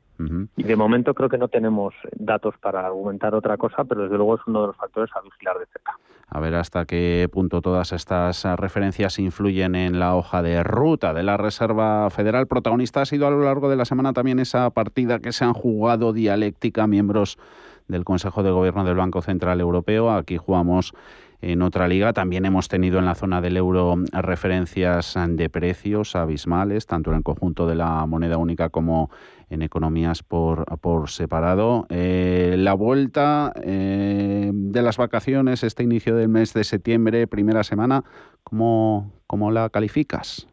Y 0.58 0.64
de 0.64 0.76
momento 0.76 1.14
creo 1.14 1.30
que 1.30 1.38
no 1.38 1.48
tenemos 1.48 1.94
datos 2.14 2.54
para 2.60 2.86
argumentar 2.86 3.34
otra 3.34 3.56
cosa, 3.56 3.86
pero 3.86 4.04
desde 4.04 4.18
luego 4.18 4.36
es 4.36 4.42
uno 4.48 4.60
de 4.60 4.68
los 4.68 4.76
factores 4.76 5.10
a 5.16 5.22
vigilar 5.22 5.58
de 5.58 5.66
cerca. 5.68 5.98
A 6.28 6.42
ver 6.42 6.56
hasta 6.56 6.84
qué 6.84 7.30
punto 7.32 7.62
todas 7.62 7.94
estas 7.94 8.44
referencias 8.58 9.18
influyen 9.18 9.76
en 9.76 9.98
la 9.98 10.18
hoja 10.18 10.42
de 10.42 10.62
ruta 10.62 11.14
de 11.14 11.24
la 11.24 11.38
Reserva 11.38 12.10
Federal. 12.10 12.48
Protagonista 12.48 13.02
ha 13.02 13.06
sido 13.06 13.28
a 13.28 13.32
lo 13.32 13.42
largo 13.46 13.70
de 13.70 13.78
la 13.78 13.86
semana 13.86 14.12
también 14.12 14.40
esa 14.40 14.70
partida 14.72 15.20
que 15.20 15.32
se 15.32 15.46
han 15.46 15.54
jugado 15.54 16.12
dialéctica 16.12 16.86
miembros 16.86 17.40
del 17.88 18.04
Consejo 18.04 18.44
de 18.44 18.52
Gobierno 18.52 18.84
del 18.84 18.96
Banco 18.96 19.22
Central 19.22 19.62
Europeo. 19.62 20.12
Aquí 20.12 20.36
jugamos 20.36 20.94
en 21.42 21.62
otra 21.62 21.88
liga. 21.88 22.14
También 22.14 22.46
hemos 22.46 22.68
tenido 22.68 23.00
en 23.00 23.06
la 23.06 23.16
zona 23.16 23.42
del 23.42 23.58
euro 23.58 23.96
referencias 24.12 25.18
de 25.28 25.50
precios 25.50 26.16
abismales, 26.16 26.86
tanto 26.86 27.12
en 27.12 27.18
el 27.18 27.24
conjunto 27.24 27.68
de 27.68 27.76
la 27.76 28.06
moneda 28.06 28.38
única 28.38 28.70
como 28.70 29.10
en 29.50 29.62
economías 29.62 30.22
por, 30.24 30.66
por 30.80 31.10
separado. 31.10 31.86
Eh, 31.90 32.56
la 32.58 32.74
vuelta 32.74 33.54
eh, 33.64 34.52
de 34.54 34.82
las 34.82 34.98
vacaciones, 34.98 35.64
este 35.64 35.84
inicio 35.84 36.16
del 36.16 36.30
mes 36.30 36.54
de 36.54 36.64
septiembre, 36.64 37.28
primera 37.28 37.64
semana, 37.64 38.04
¿cómo, 38.44 39.12
cómo 39.28 39.52
la 39.52 39.70
calificas? 39.70 40.48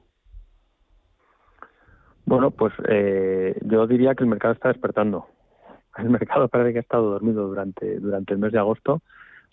Bueno, 2.25 2.50
pues 2.50 2.73
eh, 2.88 3.57
yo 3.64 3.87
diría 3.87 4.14
que 4.14 4.25
el 4.25 4.31
mercado 4.31 4.55
está 4.55 4.69
despertando. 4.69 5.26
El 5.97 6.11
mercado 6.11 6.49
parece 6.49 6.73
que 6.73 6.78
ha 6.78 6.83
estado 6.83 7.11
dormido 7.11 7.47
durante, 7.47 8.00
durante 8.00 8.35
el 8.35 8.40
mes 8.40 8.52
de 8.52 8.59
agosto 8.59 9.00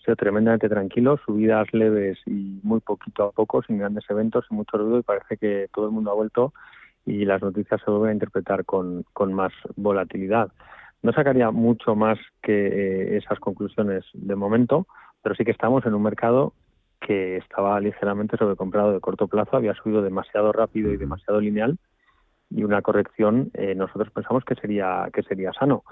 sido 0.04 0.16
tremendamente 0.16 0.68
tranquilo, 0.68 1.18
subidas 1.24 1.66
leves 1.72 2.18
y 2.26 2.60
muy 2.62 2.80
poquito 2.80 3.24
a 3.24 3.32
poco, 3.32 3.62
sin 3.62 3.78
grandes 3.78 4.04
eventos, 4.08 4.44
sin 4.48 4.56
mucho 4.56 4.76
ruido 4.76 4.98
y 4.98 5.02
parece 5.02 5.36
que 5.36 5.68
todo 5.72 5.86
el 5.86 5.92
mundo 5.92 6.10
ha 6.10 6.14
vuelto 6.14 6.52
y 7.06 7.24
las 7.24 7.42
noticias 7.42 7.80
se 7.84 7.90
vuelven 7.90 8.10
a 8.10 8.14
interpretar 8.14 8.64
con, 8.64 9.04
con 9.12 9.32
más 9.32 9.52
volatilidad. 9.76 10.50
No 11.02 11.12
sacaría 11.12 11.50
mucho 11.50 11.94
más 11.94 12.18
que 12.42 12.66
eh, 12.66 13.16
esas 13.18 13.38
conclusiones 13.38 14.04
de 14.14 14.36
momento, 14.36 14.86
pero 15.22 15.34
sí 15.34 15.44
que 15.44 15.50
estamos 15.50 15.84
en 15.86 15.94
un 15.94 16.02
mercado 16.02 16.54
que 17.00 17.36
estaba 17.36 17.78
ligeramente 17.80 18.36
sobrecomprado 18.38 18.92
de 18.92 19.00
corto 19.00 19.28
plazo, 19.28 19.56
había 19.56 19.74
subido 19.74 20.00
demasiado 20.00 20.52
rápido 20.52 20.92
y 20.92 20.96
demasiado 20.96 21.40
lineal 21.40 21.78
y 22.50 22.62
una 22.62 22.82
corrección 22.82 23.50
eh, 23.54 23.74
nosotros 23.74 24.10
pensamos 24.12 24.44
que 24.44 24.54
sería 24.54 25.08
que 25.12 25.22
sería 25.22 25.52
sano. 25.52 25.84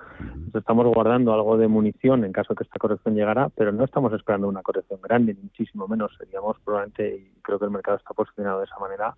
estamos 0.54 0.86
guardando 0.86 1.32
algo 1.32 1.56
de 1.56 1.68
munición 1.68 2.24
en 2.24 2.32
caso 2.32 2.54
que 2.54 2.64
esta 2.64 2.78
corrección 2.78 3.14
llegara, 3.14 3.48
pero 3.50 3.72
no 3.72 3.84
estamos 3.84 4.12
esperando 4.12 4.48
una 4.48 4.62
corrección 4.62 5.00
grande, 5.02 5.34
ni 5.34 5.42
muchísimo 5.42 5.88
menos. 5.88 6.12
Seríamos 6.18 6.56
probablemente, 6.64 7.16
y 7.16 7.40
creo 7.42 7.58
que 7.58 7.64
el 7.64 7.70
mercado 7.70 7.96
está 7.96 8.14
posicionado 8.14 8.60
de 8.60 8.66
esa 8.66 8.78
manera, 8.78 9.14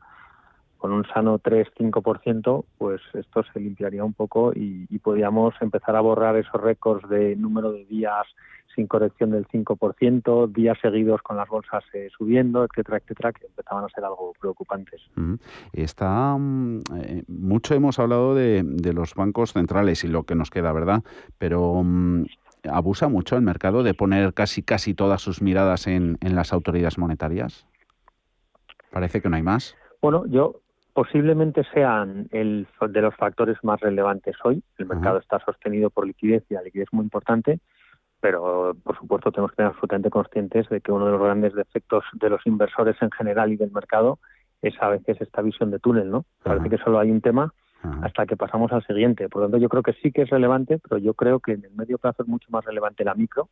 con 0.85 0.93
un 0.93 1.07
sano 1.07 1.39
3-5%, 1.39 2.67
pues 2.77 3.01
esto 3.15 3.43
se 3.51 3.59
limpiaría 3.59 4.05
un 4.05 4.13
poco 4.13 4.53
y, 4.53 4.87
y 4.91 4.99
podríamos 4.99 5.55
empezar 5.63 5.97
a 5.97 6.03
borrar 6.03 6.37
esos 6.37 6.61
récords 6.61 7.09
de 7.09 7.37
número 7.37 7.73
de 7.73 7.87
días 7.87 8.27
sin 8.75 8.87
corrección 8.87 9.31
del 9.31 9.49
5%, 9.49 10.53
días 10.53 10.77
seguidos 10.83 11.23
con 11.23 11.39
las 11.39 11.49
bolsas 11.49 11.83
eh, 11.95 12.11
subiendo, 12.15 12.65
etcétera, 12.65 12.99
etcétera, 12.99 13.33
que 13.33 13.47
empezaban 13.47 13.83
a 13.83 13.89
ser 13.89 14.05
algo 14.05 14.35
preocupantes. 14.39 15.01
Está 15.73 16.37
mm, 16.37 16.83
eh, 17.01 17.25
mucho 17.29 17.75
hemos 17.75 17.99
hablado 17.99 18.35
de, 18.35 18.63
los 18.93 19.15
bancos 19.15 19.55
centrales 19.55 20.05
y 20.05 20.09
lo 20.09 20.25
que 20.25 20.35
nos 20.35 20.51
queda, 20.51 20.71
¿verdad? 20.75 21.03
Pero 21.39 21.81
mm, 21.83 22.25
abusa 22.71 23.09
mucho 23.09 23.37
el 23.37 23.43
mercado 23.43 23.85
de 23.85 23.95
poner 23.95 24.35
casi 24.35 24.63
casi 24.63 24.93
todas 24.93 25.23
sus 25.23 25.41
miradas 25.41 25.87
en, 25.87 26.19
las 26.21 26.53
autoridades 26.53 26.99
monetarias. 26.99 27.67
Parece 28.91 29.23
que 29.23 29.31
no 29.31 29.37
hay 29.37 29.43
más. 29.43 29.75
Bueno, 30.03 30.27
yo 30.27 30.61
posiblemente 30.95 31.65
sean 31.75 32.29
el 32.31 32.67
de 32.89 33.03
los 33.03 33.15
factores 33.17 33.59
más 33.63 33.81
relevantes 33.81 34.37
hoy. 34.45 34.63
El 34.79 34.87
mercado 34.87 35.19
está 35.19 35.39
sostenido 35.45 35.91
por 35.91 36.07
liquidez 36.07 36.45
y 36.49 36.55
la 36.55 36.63
liquidez 36.63 36.89
es 36.89 36.95
muy 36.95 37.05
importante 37.05 37.61
pero 38.25 38.75
por 38.83 38.97
supuesto 38.97 39.31
tenemos 39.31 39.51
que 39.51 39.57
ser 39.57 39.67
absolutamente 39.67 40.09
conscientes 40.09 40.67
de 40.71 40.81
que 40.81 40.91
uno 40.91 41.05
de 41.05 41.13
los 41.13 41.21
grandes 41.21 41.53
defectos 41.53 42.05
de 42.15 42.31
los 42.31 42.41
inversores 42.47 42.97
en 43.03 43.11
general 43.11 43.53
y 43.53 43.57
del 43.57 43.71
mercado 43.71 44.19
es 44.63 44.73
a 44.81 44.89
veces 44.89 45.21
esta 45.21 45.43
visión 45.43 45.71
de 45.71 45.79
túnel, 45.79 46.11
¿no? 46.11 46.25
Parece 46.43 46.71
que 46.71 46.79
solo 46.79 46.99
hay 46.99 47.11
un 47.11 47.21
tema 47.21 47.53
hasta 48.01 48.25
que 48.25 48.35
pasamos 48.35 48.73
al 48.73 48.83
siguiente. 48.87 49.29
Por 49.29 49.43
lo 49.43 49.49
tanto, 49.49 49.59
yo 49.59 49.69
creo 49.69 49.83
que 49.83 49.93
sí 49.93 50.11
que 50.11 50.23
es 50.23 50.31
relevante, 50.31 50.79
pero 50.79 50.97
yo 50.97 51.13
creo 51.13 51.39
que 51.39 51.53
en 51.53 51.67
el 51.67 51.73
medio 51.73 51.99
plazo 51.99 52.23
es 52.23 52.29
mucho 52.31 52.49
más 52.51 52.65
relevante 52.65 53.05
la 53.05 53.15
micro 53.15 53.51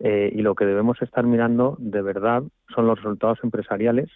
eh, 0.00 0.30
y 0.34 0.42
lo 0.42 0.54
que 0.54 0.66
debemos 0.66 1.00
estar 1.00 1.24
mirando 1.24 1.74
de 1.78 2.02
verdad 2.02 2.42
son 2.74 2.86
los 2.86 2.98
resultados 2.98 3.38
empresariales, 3.42 4.10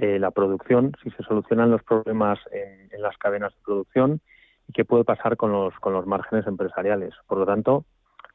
eh, 0.00 0.18
la 0.18 0.30
producción, 0.30 0.92
si 1.02 1.10
se 1.10 1.22
solucionan 1.22 1.70
los 1.70 1.82
problemas 1.82 2.38
en, 2.52 3.02
las 3.02 3.18
cadenas 3.18 3.52
de 3.52 3.60
producción 3.62 4.20
y 4.66 4.72
qué 4.72 4.86
puede 4.86 5.04
pasar 5.04 5.36
con 5.36 5.52
los, 5.52 5.74
con 5.78 5.92
los 5.92 6.06
márgenes 6.06 6.46
empresariales. 6.46 7.12
Por 7.26 7.36
lo 7.36 7.44
tanto, 7.44 7.84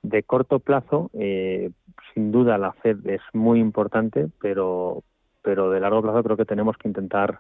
de 0.04 0.22
corto 0.22 0.60
plazo, 0.60 1.10
eh, 1.14 1.72
sin 2.14 2.32
duda 2.32 2.60
la 2.60 2.74
Fed 2.74 3.08
es 3.08 3.22
muy 3.34 3.60
importante, 3.60 4.28
pero, 4.40 5.02
pero 5.42 5.72
de 5.72 5.80
largo 5.80 6.04
plazo 6.04 6.22
creo 6.22 6.38
que 6.38 6.46
tenemos 6.46 6.78
que 6.78 6.88
intentar 6.88 7.40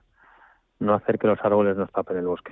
no 0.79 0.96
hacer 0.96 1.20
que 1.20 1.27
los 1.27 1.38
árboles 1.44 1.77
nos 1.77 1.91
tapen 1.91 2.17
el 2.17 2.25
bosque. 2.25 2.51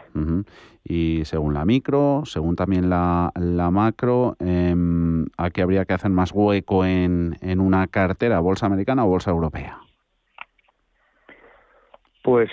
Y 0.84 1.26
según 1.26 1.56
la 1.56 1.66
micro, 1.66 2.22
según 2.26 2.56
también 2.56 2.88
la, 2.88 3.32
la 3.34 3.72
macro, 3.72 4.36
eh, 4.40 4.76
¿a 5.38 5.50
qué 5.50 5.64
habría 5.64 5.86
que 5.86 5.94
hacer 5.94 6.12
más 6.12 6.32
hueco 6.34 6.86
en, 6.86 7.36
en 7.42 7.60
una 7.60 7.88
cartera, 7.88 8.40
bolsa 8.42 8.68
americana 8.68 9.06
o 9.06 9.10
bolsa 9.10 9.32
europea? 9.32 9.80
Pues 12.24 12.50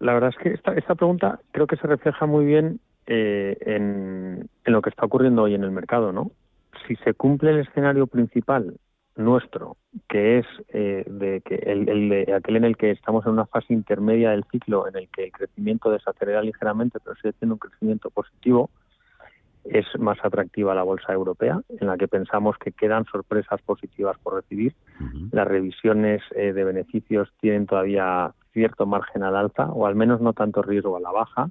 la 0.00 0.14
verdad 0.14 0.30
es 0.30 0.42
que 0.42 0.54
esta, 0.54 0.72
esta 0.72 0.94
pregunta 0.94 1.40
creo 1.50 1.66
que 1.66 1.76
se 1.76 1.86
refleja 1.86 2.24
muy 2.26 2.46
bien 2.46 2.80
eh, 3.06 3.56
en, 3.60 4.48
lo 4.64 4.82
que 4.82 4.90
está 4.90 5.04
ocurriendo 5.04 5.42
hoy 5.42 5.54
en 5.54 5.64
el 5.64 5.70
mercado, 5.70 6.12
¿no? 6.12 6.30
si 6.86 6.96
se 6.96 7.14
cumple 7.14 7.50
el 7.50 7.60
escenario 7.60 8.06
principal 8.06 8.76
nuestro, 9.16 9.76
que 10.08 10.38
es 10.38 10.46
eh, 10.68 11.04
de 11.06 11.40
que 11.40 11.56
el, 11.56 12.08
de 12.08 12.32
aquel 12.34 12.56
en 12.56 12.64
el 12.64 12.76
que 12.76 12.92
estamos 12.92 13.26
en 13.26 13.32
una 13.32 13.46
fase 13.46 13.74
intermedia 13.74 14.30
del 14.30 14.44
ciclo, 14.50 14.86
en 14.86 14.96
el 14.96 15.08
que 15.08 15.24
el 15.24 15.32
crecimiento 15.32 15.90
desacelera 15.90 16.40
ligeramente, 16.40 17.00
pero 17.02 17.16
sigue 17.16 17.34
siendo 17.38 17.56
un 17.56 17.58
crecimiento 17.58 18.10
positivo, 18.10 18.70
es 19.64 19.86
más 19.98 20.18
atractiva 20.22 20.74
la 20.74 20.82
bolsa 20.82 21.12
europea, 21.12 21.60
en 21.68 21.86
la 21.86 21.96
que 21.96 22.08
pensamos 22.08 22.56
que 22.58 22.72
quedan 22.72 23.04
sorpresas 23.06 23.60
positivas 23.62 24.18
por 24.22 24.34
recibir. 24.34 24.74
Las 25.30 25.46
revisiones 25.46 26.22
eh, 26.34 26.52
de 26.52 26.64
beneficios 26.64 27.32
tienen 27.40 27.66
todavía 27.66 28.32
cierto 28.52 28.86
margen 28.86 29.22
al 29.22 29.36
alza, 29.36 29.70
o 29.70 29.86
al 29.86 29.94
menos 29.94 30.20
no 30.20 30.32
tanto 30.32 30.62
riesgo 30.62 30.96
a 30.96 31.00
la 31.00 31.10
baja 31.10 31.50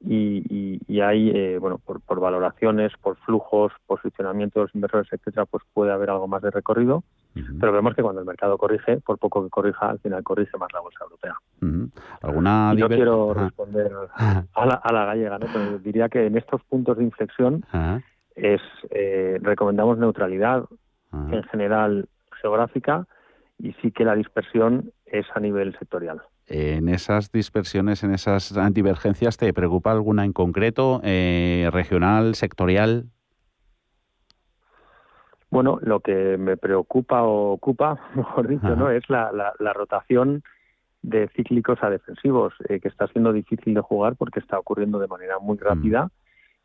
y, 0.00 0.80
y, 0.86 1.00
hay, 1.00 1.30
eh, 1.30 1.58
bueno, 1.58 1.78
por, 1.78 2.00
por, 2.00 2.20
valoraciones, 2.20 2.92
por 3.00 3.16
flujos, 3.18 3.72
posicionamientos 3.86 4.54
de 4.54 4.62
los 4.62 4.74
inversores, 4.74 5.12
etcétera, 5.12 5.46
pues 5.46 5.64
puede 5.72 5.92
haber 5.92 6.10
algo 6.10 6.28
más 6.28 6.42
de 6.42 6.50
recorrido. 6.50 7.02
Pero 7.34 7.72
vemos 7.72 7.94
que 7.94 8.02
cuando 8.02 8.20
el 8.20 8.26
mercado 8.26 8.58
corrige, 8.58 9.00
por 9.00 9.18
poco 9.18 9.44
que 9.44 9.50
corrija, 9.50 9.90
al 9.90 10.00
final 10.00 10.22
corrige 10.24 10.56
más 10.58 10.72
la 10.72 10.80
bolsa 10.80 11.04
europea. 11.04 11.36
¿Alguna 12.22 12.74
Yo 12.76 12.88
quiero 12.88 13.32
responder 13.34 13.92
a 14.16 14.66
la, 14.66 14.74
a 14.74 14.92
la 14.92 15.04
gallega, 15.04 15.38
¿no? 15.38 15.46
Pero 15.52 15.78
diría 15.78 16.08
que 16.08 16.26
en 16.26 16.36
estos 16.36 16.62
puntos 16.64 16.98
de 16.98 17.04
inflexión 17.04 17.64
es 18.34 18.60
eh, 18.90 19.38
recomendamos 19.42 19.98
neutralidad 19.98 20.64
en 21.12 21.42
general 21.44 22.08
geográfica 22.40 23.06
y 23.58 23.72
sí 23.82 23.90
que 23.90 24.04
la 24.04 24.14
dispersión 24.14 24.92
es 25.06 25.26
a 25.34 25.40
nivel 25.40 25.76
sectorial. 25.78 26.20
En 26.46 26.88
esas 26.88 27.30
dispersiones, 27.30 28.04
en 28.04 28.12
esas 28.12 28.54
divergencias, 28.72 29.36
¿te 29.36 29.52
preocupa 29.52 29.92
alguna 29.92 30.24
en 30.24 30.32
concreto, 30.32 31.00
eh, 31.04 31.68
regional, 31.72 32.34
sectorial? 32.34 33.06
Bueno, 35.58 35.80
lo 35.82 35.98
que 35.98 36.38
me 36.38 36.56
preocupa 36.56 37.24
o 37.24 37.50
ocupa, 37.50 37.98
mejor 38.14 38.46
dicho, 38.46 38.76
¿no? 38.76 38.92
es 38.92 39.02
la, 39.10 39.32
la, 39.58 39.72
rotación 39.72 40.44
de 41.02 41.26
cíclicos 41.34 41.82
a 41.82 41.90
defensivos, 41.90 42.54
eh, 42.68 42.78
que 42.78 42.86
está 42.86 43.08
siendo 43.08 43.32
difícil 43.32 43.74
de 43.74 43.80
jugar 43.80 44.14
porque 44.14 44.38
está 44.38 44.56
ocurriendo 44.56 45.00
de 45.00 45.08
manera 45.08 45.40
muy 45.40 45.56
mm. 45.56 45.60
rápida 45.60 46.10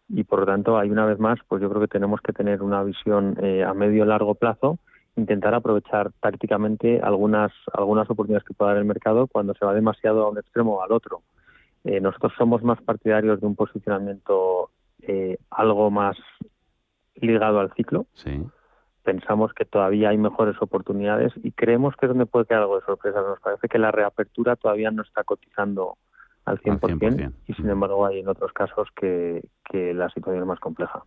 y 0.09 0.23
por 0.25 0.41
lo 0.41 0.45
tanto, 0.45 0.77
hay 0.77 0.91
una 0.91 1.07
vez 1.07 1.17
más, 1.17 1.39
pues 1.47 1.59
yo 1.59 1.71
creo 1.71 1.81
que 1.81 1.87
tenemos 1.87 2.21
que 2.21 2.33
tener 2.33 2.61
una 2.61 2.83
visión 2.83 3.35
eh, 3.41 3.63
a 3.63 3.73
medio 3.73 4.05
largo 4.05 4.35
plazo, 4.35 4.77
intentar 5.15 5.55
aprovechar 5.55 6.11
tácticamente 6.19 7.01
algunas 7.01 7.51
algunas 7.73 8.07
oportunidades 8.11 8.47
que 8.47 8.53
pueda 8.53 8.73
dar 8.73 8.77
el 8.77 8.85
mercado 8.85 9.25
cuando 9.25 9.55
se 9.55 9.65
va 9.65 9.73
demasiado 9.73 10.23
a 10.23 10.29
un 10.29 10.37
extremo 10.37 10.75
o 10.75 10.83
al 10.83 10.91
otro. 10.91 11.23
Eh, 11.83 11.99
nosotros 11.99 12.33
somos 12.37 12.61
más 12.61 12.79
partidarios 12.83 13.41
de 13.41 13.47
un 13.47 13.55
posicionamiento 13.55 14.69
algo 15.49 15.89
más 15.89 16.15
ligado 17.15 17.59
al 17.59 17.73
ciclo. 17.73 18.05
Sí 18.13 18.39
pensamos 19.03 19.53
que 19.53 19.65
todavía 19.65 20.09
hay 20.09 20.17
mejores 20.17 20.55
oportunidades 20.61 21.33
y 21.43 21.51
creemos 21.51 21.95
que 21.95 22.05
es 22.05 22.09
donde 22.09 22.25
puede 22.25 22.45
quedar 22.45 22.61
algo 22.61 22.79
de 22.79 22.85
sorpresa. 22.85 23.21
Nos 23.21 23.39
parece 23.39 23.67
que 23.67 23.77
la 23.77 23.91
reapertura 23.91 24.55
todavía 24.55 24.91
no 24.91 25.03
está 25.03 25.23
cotizando 25.23 25.97
al 26.45 26.59
100%, 26.59 27.31
y 27.47 27.53
sin 27.53 27.69
embargo 27.69 28.05
hay 28.05 28.19
en 28.19 28.27
otros 28.27 28.51
casos 28.51 28.89
que, 28.95 29.41
la 29.71 30.09
situación 30.09 30.43
es 30.43 30.47
más 30.47 30.59
compleja. 30.59 31.03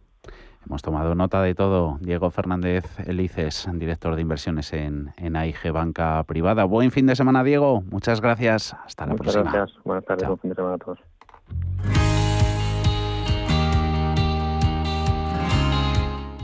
Hemos 0.66 0.82
tomado 0.82 1.14
nota 1.14 1.42
de 1.42 1.54
todo. 1.54 1.98
Diego 2.00 2.30
Fernández 2.30 2.98
Elices, 3.06 3.68
director 3.74 4.16
de 4.16 4.22
inversiones 4.22 4.72
en, 4.72 5.10
en 5.16 5.36
AIG 5.36 5.70
Banca 5.72 6.22
Privada. 6.24 6.64
Buen 6.64 6.90
fin 6.90 7.06
de 7.06 7.14
semana, 7.14 7.44
Diego. 7.44 7.82
Muchas 7.82 8.20
gracias. 8.20 8.74
Hasta 8.84 9.06
la 9.06 9.14
próxima. 9.14 9.44
Muchas 9.44 9.54
gracias. 9.54 9.84
Buenas 9.84 10.04
tardes. 10.04 10.26
Buen 10.26 10.38
fin 10.38 10.50
de 10.50 10.56
semana 10.56 10.74
a 10.74 10.78
todos. 10.78 10.98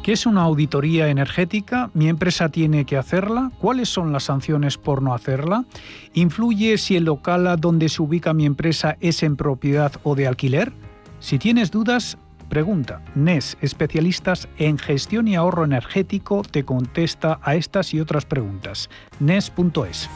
¿Qué 0.02 0.10
es 0.10 0.26
una 0.26 0.42
auditoría 0.42 1.08
energética? 1.08 1.88
¿Mi 1.94 2.08
empresa 2.08 2.48
tiene 2.48 2.84
que 2.84 2.96
hacerla? 2.96 3.52
¿Cuáles 3.60 3.88
son 3.88 4.12
las 4.12 4.24
sanciones 4.24 4.76
por 4.76 5.00
no 5.00 5.14
hacerla? 5.14 5.64
¿Influye 6.12 6.76
si 6.76 6.96
el 6.96 7.04
local 7.04 7.56
donde 7.60 7.88
se 7.88 8.02
ubica 8.02 8.34
mi 8.34 8.44
empresa 8.44 8.96
es 9.00 9.22
en 9.22 9.36
propiedad 9.36 9.92
o 10.02 10.16
de 10.16 10.26
alquiler? 10.26 10.72
Si 11.20 11.38
tienes 11.38 11.70
dudas, 11.70 12.18
pregunta. 12.48 13.00
NES, 13.14 13.56
especialistas 13.60 14.48
en 14.58 14.76
gestión 14.76 15.28
y 15.28 15.36
ahorro 15.36 15.64
energético, 15.64 16.42
te 16.42 16.64
contesta 16.64 17.38
a 17.40 17.54
estas 17.54 17.94
y 17.94 18.00
otras 18.00 18.24
preguntas. 18.24 18.90
NES.es. 19.20 20.10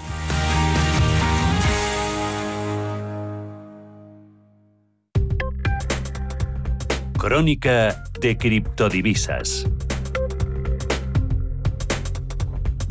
Crónica 7.26 8.04
de 8.20 8.38
criptodivisas. 8.38 9.66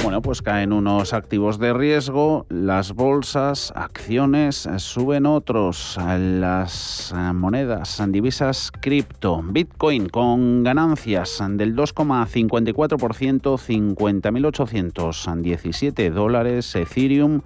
Bueno, 0.04 0.22
pues 0.22 0.42
caen 0.42 0.74
unos 0.74 1.14
activos 1.14 1.58
de 1.58 1.74
riesgo, 1.74 2.46
las 2.50 2.92
bolsas, 2.92 3.72
acciones, 3.78 4.68
suben 4.80 5.26
otros, 5.26 5.98
las 5.98 7.16
monedas, 7.34 8.04
divisas 8.10 8.74
cripto, 8.82 9.42
Bitcoin 9.42 10.10
con 10.10 10.66
ganancias 10.66 11.42
del 11.52 11.74
2,54%, 11.74 13.58
50.817 13.58 16.12
dólares, 16.12 16.76
Ethereum 16.76 17.40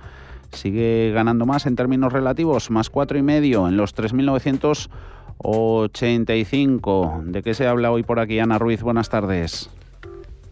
sigue 0.52 1.12
ganando 1.14 1.46
más 1.46 1.68
en 1.68 1.76
términos 1.76 2.12
relativos, 2.12 2.72
más 2.72 2.92
4,5 2.92 3.70
en 3.70 3.78
los 3.78 3.94
3.985. 5.40 7.24
¿De 7.24 7.42
qué 7.44 7.54
se 7.54 7.68
habla 7.68 7.92
hoy 7.92 8.04
por 8.04 8.20
aquí, 8.20 8.40
Ana 8.40 8.60
Ruiz? 8.60 8.82
Buenas 8.82 9.10
tardes. 9.10 9.70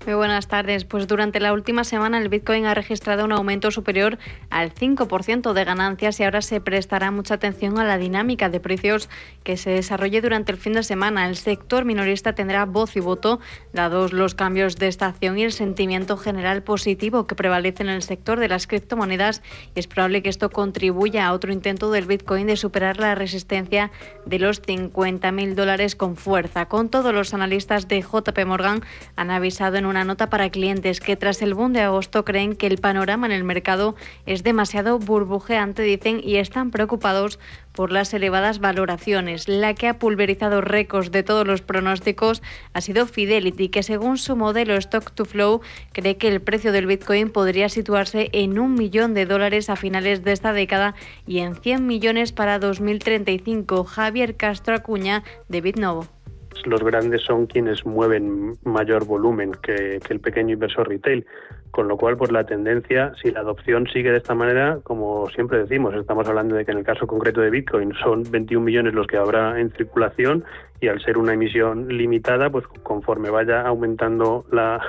Muy 0.08 0.16
buenas 0.16 0.48
tardes. 0.48 0.86
Pues 0.86 1.06
durante 1.06 1.42
la 1.42 1.52
última 1.52 1.84
semana 1.84 2.18
el 2.18 2.30
Bitcoin 2.30 2.66
ha 2.66 2.74
registrado 2.74 3.26
un 3.26 3.34
aumento 3.34 3.72
superior 3.72 4.18
al 4.50 4.74
5% 4.74 5.52
de 5.52 5.66
ganancias 5.66 6.18
y 6.22 6.24
ahora 6.24 6.42
se 6.42 6.62
prestará 6.62 7.12
mucha 7.12 7.34
atención 7.34 7.78
a 7.78 7.84
la 7.84 7.98
dinámica 7.98 8.48
de 8.48 8.62
precios 8.62 9.10
que 9.44 9.58
se 9.58 9.72
desarrolle 9.72 10.22
durante 10.22 10.54
el 10.54 10.58
fin 10.58 10.72
de 10.72 10.84
semana. 10.84 11.28
El 11.28 11.36
sector 11.36 11.84
minorista 11.84 12.36
tendrá 12.36 12.64
voz 12.64 12.96
y 12.96 13.02
voto, 13.02 13.42
dados 13.74 14.14
los 14.14 14.34
cambios 14.34 14.78
de 14.78 14.88
estación 14.88 15.40
y 15.40 15.44
el 15.44 15.52
sentimiento 15.52 16.16
general 16.16 16.64
positivo 16.64 17.28
que 17.28 17.36
prevalece 17.36 17.84
en 17.84 17.90
el 17.90 18.02
sector 18.02 18.40
de 18.40 18.48
las 18.48 18.66
criptomonedas 18.66 19.42
y 19.76 19.80
es 19.82 19.88
probable 19.88 20.24
que 20.24 20.30
esto 20.30 20.52
contribuya 20.52 21.28
a 21.28 21.34
otro 21.34 21.52
intento 21.52 21.92
del 21.92 22.06
Bitcoin 22.06 22.48
de 22.48 22.56
superar 22.56 22.98
la 22.98 23.14
resistencia 23.14 23.92
de 24.26 24.40
los 24.40 24.62
50.000 24.62 25.54
dólares 25.54 25.98
con 25.98 26.16
fuerza. 26.16 26.68
Con 26.70 26.88
todos 26.88 27.14
los 27.14 27.34
analistas 27.34 27.90
de 27.90 28.02
JP 28.02 28.46
Morgan 28.46 28.86
han 29.18 29.32
avisado 29.32 29.76
en 29.76 29.86
una 29.86 29.97
una 29.98 30.04
nota 30.04 30.30
para 30.30 30.52
clientes 30.52 31.00
que 31.00 31.16
tras 31.16 31.42
el 31.42 31.56
boom 31.56 31.74
de 31.74 31.82
agosto 31.82 32.24
creen 32.24 32.56
que 32.56 32.68
el 32.68 32.78
panorama 32.78 33.26
en 33.26 33.32
el 33.32 33.44
mercado 33.44 33.96
es 34.28 34.44
demasiado 34.44 35.00
burbujeante, 35.00 35.82
dicen, 35.82 36.22
y 36.24 36.36
están 36.36 36.70
preocupados 36.70 37.40
por 37.72 37.92
las 37.92 38.14
elevadas 38.14 38.60
valoraciones. 38.60 39.48
La 39.48 39.74
que 39.74 39.88
ha 39.88 39.98
pulverizado 39.98 40.62
récords 40.62 41.12
de 41.12 41.24
todos 41.24 41.48
los 41.48 41.64
pronósticos 41.64 42.44
ha 42.74 42.82
sido 42.82 43.08
Fidelity, 43.08 43.70
que 43.70 43.82
según 43.82 44.20
su 44.20 44.36
modelo 44.36 44.76
Stock 44.76 45.12
to 45.14 45.26
Flow 45.26 45.62
cree 45.94 46.18
que 46.18 46.28
el 46.28 46.42
precio 46.42 46.72
del 46.72 46.86
Bitcoin 46.86 47.32
podría 47.32 47.68
situarse 47.68 48.30
en 48.34 48.60
un 48.60 48.76
millón 48.76 49.16
de 49.16 49.26
dólares 49.26 49.68
a 49.72 49.76
finales 49.78 50.24
de 50.24 50.34
esta 50.34 50.54
década 50.54 50.94
y 51.26 51.40
en 51.40 51.56
100 51.56 51.88
millones 51.88 52.34
para 52.34 52.60
2035. 52.60 53.84
Javier 53.84 54.36
Castro 54.36 54.76
Acuña 54.76 55.24
de 55.48 55.62
Bitnovo 55.62 56.17
los 56.66 56.84
grandes 56.84 57.22
son 57.24 57.46
quienes 57.46 57.86
mueven 57.86 58.54
mayor 58.64 59.06
volumen 59.06 59.52
que, 59.62 60.00
el 60.10 60.20
pequeño 60.20 60.54
inversor 60.54 60.88
retail. 60.88 61.26
Con 61.72 61.88
lo 61.88 61.98
cual, 61.98 62.18
pues 62.18 62.32
la 62.32 62.46
tendencia, 62.46 63.14
si 63.22 63.30
la 63.30 63.42
adopción 63.42 63.88
sigue 63.88 64.12
de 64.12 64.18
esta 64.18 64.34
manera, 64.34 64.80
como 64.84 65.28
siempre 65.30 65.60
decimos, 65.60 65.94
estamos 65.96 66.28
hablando 66.28 66.56
de 66.56 66.66
que 66.66 66.72
en 66.72 66.80
el 66.80 66.84
caso 66.84 67.06
concreto 67.06 67.42
de 67.42 67.50
Bitcoin 67.50 67.94
son 68.02 68.24
21 68.24 68.66
millones 68.66 68.94
los 68.94 69.06
que 69.06 69.18
habrá 69.18 69.60
en 69.60 69.72
circulación 69.72 70.44
y 70.80 70.88
al 70.88 71.02
ser 71.02 71.18
una 71.18 71.34
emisión 71.34 71.88
limitada, 71.90 72.50
pues 72.50 72.66
conforme 72.84 73.30
vaya 73.30 73.62
aumentando 73.62 74.46
la, 74.52 74.80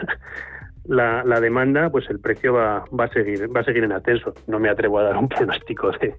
la, 0.89 1.41
demanda, 1.41 1.91
pues 1.91 2.09
el 2.11 2.19
precio 2.19 2.55
va, 2.55 2.85
va, 2.99 3.05
a 3.05 3.09
seguir 3.09 3.55
va 3.55 3.61
a 3.61 3.65
seguir 3.65 3.85
en 3.85 3.93
ascenso. 3.93 4.35
No 4.47 4.59
me 4.59 4.71
atrevo 4.71 4.99
a 4.99 5.05
dar 5.05 5.17
un 5.17 5.29
pronóstico 5.29 5.91
de, 5.93 6.15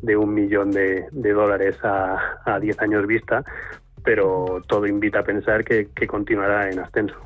de 0.00 0.16
un 0.16 0.32
millón 0.32 0.70
de, 0.70 1.08
dólares 1.12 1.78
a, 1.82 2.40
a 2.44 2.58
10 2.58 2.80
años 2.80 3.06
vista, 3.06 3.44
pero 4.04 4.62
todo 4.66 4.86
invita 4.86 5.20
a 5.20 5.24
pensar 5.24 5.64
que, 5.64 5.88
que 5.94 6.06
continuará 6.06 6.70
en 6.70 6.78
ascenso. 6.78 7.16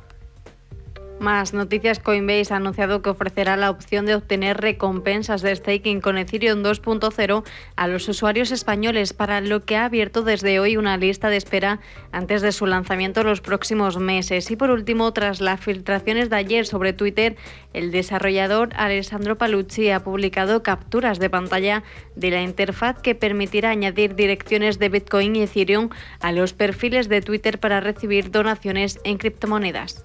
Más 1.20 1.52
noticias, 1.52 1.98
Coinbase 1.98 2.54
ha 2.54 2.58
anunciado 2.58 3.02
que 3.02 3.10
ofrecerá 3.10 3.56
la 3.56 3.70
opción 3.70 4.06
de 4.06 4.14
obtener 4.14 4.60
recompensas 4.60 5.42
de 5.42 5.54
staking 5.54 6.00
con 6.00 6.16
Ethereum 6.16 6.62
2.0 6.62 7.44
a 7.74 7.88
los 7.88 8.08
usuarios 8.08 8.52
españoles, 8.52 9.14
para 9.14 9.40
lo 9.40 9.64
que 9.64 9.76
ha 9.76 9.86
abierto 9.86 10.22
desde 10.22 10.60
hoy 10.60 10.76
una 10.76 10.96
lista 10.96 11.28
de 11.28 11.36
espera 11.36 11.80
antes 12.12 12.40
de 12.40 12.52
su 12.52 12.66
lanzamiento 12.66 13.24
los 13.24 13.40
próximos 13.40 13.98
meses. 13.98 14.48
Y 14.52 14.56
por 14.56 14.70
último, 14.70 15.12
tras 15.12 15.40
las 15.40 15.58
filtraciones 15.58 16.30
de 16.30 16.36
ayer 16.36 16.66
sobre 16.66 16.92
Twitter, 16.92 17.36
el 17.72 17.90
desarrollador 17.90 18.70
Alessandro 18.76 19.36
Palucci 19.36 19.90
ha 19.90 20.04
publicado 20.04 20.62
capturas 20.62 21.18
de 21.18 21.30
pantalla 21.30 21.82
de 22.14 22.30
la 22.30 22.42
interfaz 22.42 23.02
que 23.02 23.16
permitirá 23.16 23.70
añadir 23.70 24.14
direcciones 24.14 24.78
de 24.78 24.88
Bitcoin 24.88 25.34
y 25.34 25.42
Ethereum 25.42 25.90
a 26.20 26.30
los 26.30 26.52
perfiles 26.52 27.08
de 27.08 27.22
Twitter 27.22 27.58
para 27.58 27.80
recibir 27.80 28.30
donaciones 28.30 29.00
en 29.02 29.18
criptomonedas. 29.18 30.04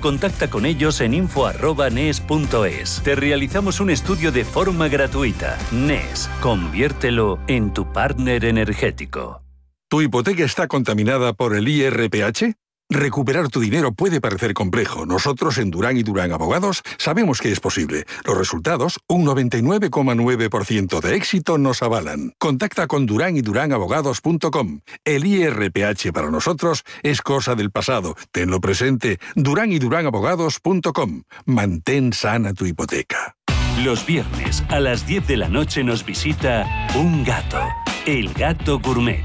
contacta 0.00 0.48
con 0.48 0.66
ellos 0.66 1.00
en 1.00 1.14
info.nes.es. 1.14 3.02
Te 3.04 3.14
realizamos 3.14 3.80
un 3.80 3.90
estudio 3.90 4.32
de 4.32 4.44
forma 4.44 4.88
gratuita. 4.88 5.58
NES, 5.72 6.30
conviértelo 6.40 7.38
en 7.46 7.72
tu 7.72 7.92
partner 7.92 8.44
energético. 8.44 9.42
¿Tu 9.88 10.02
hipoteca 10.02 10.44
está 10.44 10.66
contaminada 10.66 11.34
por 11.34 11.54
el 11.54 11.68
IRPH? 11.68 12.63
Recuperar 12.94 13.48
tu 13.48 13.58
dinero 13.58 13.90
puede 13.90 14.20
parecer 14.20 14.54
complejo. 14.54 15.04
Nosotros 15.04 15.58
en 15.58 15.72
Durán 15.72 15.96
y 15.96 16.04
Durán 16.04 16.30
Abogados 16.30 16.84
sabemos 16.96 17.40
que 17.40 17.50
es 17.50 17.58
posible. 17.58 18.06
Los 18.24 18.38
resultados, 18.38 19.00
un 19.08 19.26
99,9% 19.26 21.00
de 21.00 21.16
éxito 21.16 21.58
nos 21.58 21.82
avalan. 21.82 22.34
Contacta 22.38 22.86
con 22.86 23.04
Durán 23.04 23.36
y 23.36 23.42
Durán 23.42 23.72
Abogados.com. 23.72 24.82
El 25.04 25.26
IRPH 25.26 26.12
para 26.12 26.30
nosotros 26.30 26.84
es 27.02 27.20
cosa 27.20 27.56
del 27.56 27.72
pasado. 27.72 28.14
Tenlo 28.30 28.60
presente. 28.60 29.18
Durán 29.34 29.72
y 29.72 29.80
Durán 29.80 30.06
Abogados.com. 30.06 31.24
Mantén 31.46 32.12
sana 32.12 32.54
tu 32.54 32.64
hipoteca. 32.64 33.34
Los 33.82 34.06
viernes 34.06 34.62
a 34.68 34.78
las 34.78 35.04
10 35.04 35.26
de 35.26 35.36
la 35.36 35.48
noche 35.48 35.82
nos 35.82 36.06
visita 36.06 36.64
un 36.94 37.24
gato, 37.24 37.60
el 38.06 38.32
gato 38.34 38.78
gourmet. 38.78 39.24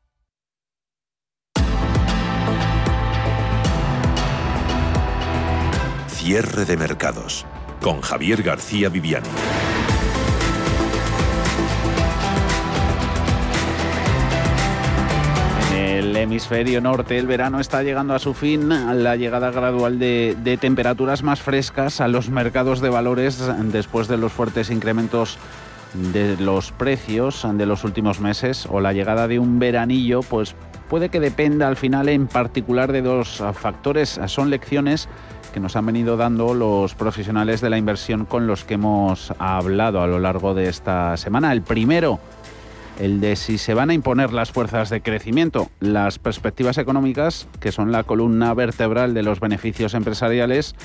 Cierre 6.23 6.65
de 6.65 6.77
mercados. 6.77 7.47
Con 7.81 8.01
Javier 8.01 8.43
García 8.43 8.89
Viviani. 8.89 9.27
El 15.73 16.15
hemisferio 16.15 16.79
norte 16.79 17.17
el 17.17 17.25
verano 17.25 17.59
está 17.59 17.81
llegando 17.81 18.13
a 18.13 18.19
su 18.19 18.35
fin, 18.35 18.69
la 18.69 19.15
llegada 19.15 19.49
gradual 19.49 19.97
de, 19.97 20.37
de, 20.43 20.57
temperaturas 20.57 21.23
más 21.23 21.41
frescas 21.41 21.99
a 22.01 22.07
los 22.07 22.29
mercados 22.29 22.81
de 22.81 22.89
valores 22.89 23.43
después 23.71 24.07
de 24.07 24.17
los 24.17 24.31
fuertes 24.31 24.69
incrementos 24.69 25.39
de 26.13 26.37
los 26.37 26.71
precios 26.71 27.47
de 27.51 27.65
los 27.65 27.83
últimos 27.83 28.19
meses 28.19 28.67
o 28.69 28.79
la 28.79 28.93
llegada 28.93 29.27
de 29.27 29.39
un 29.39 29.57
veranillo, 29.57 30.21
pues 30.21 30.55
puede 30.87 31.09
que 31.09 31.19
dependa 31.19 31.67
al 31.67 31.77
final 31.77 32.09
en 32.09 32.27
particular 32.27 32.91
de 32.91 33.01
dos 33.01 33.41
factores, 33.55 34.19
son 34.27 34.51
lecciones 34.51 35.09
que 35.51 35.59
nos 35.59 35.75
han 35.75 35.85
venido 35.85 36.17
dando 36.17 36.53
los 36.53 36.95
profesionales 36.95 37.61
de 37.61 37.69
la 37.69 37.77
inversión 37.77 38.25
con 38.25 38.47
los 38.47 38.63
que 38.63 38.75
hemos 38.75 39.33
hablado 39.39 40.01
a 40.01 40.07
lo 40.07 40.19
largo 40.19 40.53
de 40.53 40.69
esta 40.69 41.15
semana. 41.17 41.51
El 41.51 41.61
primero, 41.61 42.19
el 42.99 43.19
de 43.21 43.35
si 43.35 43.57
se 43.57 43.73
van 43.73 43.89
a 43.89 43.93
imponer 43.93 44.33
las 44.33 44.51
fuerzas 44.51 44.89
de 44.89 45.01
crecimiento. 45.01 45.69
Las 45.79 46.19
perspectivas 46.19 46.77
económicas, 46.77 47.47
que 47.59 47.71
son 47.71 47.91
la 47.91 48.03
columna 48.03 48.53
vertebral 48.53 49.13
de 49.13 49.23
los 49.23 49.39
beneficios 49.39 49.93
empresariales, 49.93 50.75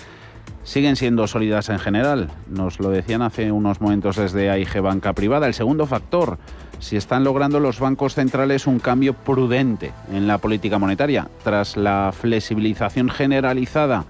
siguen 0.64 0.96
siendo 0.96 1.26
sólidas 1.26 1.68
en 1.68 1.78
general. 1.78 2.30
Nos 2.48 2.80
lo 2.80 2.90
decían 2.90 3.22
hace 3.22 3.52
unos 3.52 3.80
momentos 3.80 4.16
desde 4.16 4.50
AIG 4.50 4.80
Banca 4.80 5.12
Privada. 5.12 5.46
El 5.46 5.54
segundo 5.54 5.86
factor, 5.86 6.38
si 6.78 6.96
están 6.96 7.24
logrando 7.24 7.60
los 7.60 7.80
bancos 7.80 8.14
centrales 8.14 8.66
un 8.66 8.78
cambio 8.78 9.14
prudente 9.14 9.92
en 10.12 10.26
la 10.26 10.38
política 10.38 10.78
monetaria. 10.78 11.28
Tras 11.44 11.76
la 11.76 12.12
flexibilización 12.12 13.10
generalizada 13.10 14.06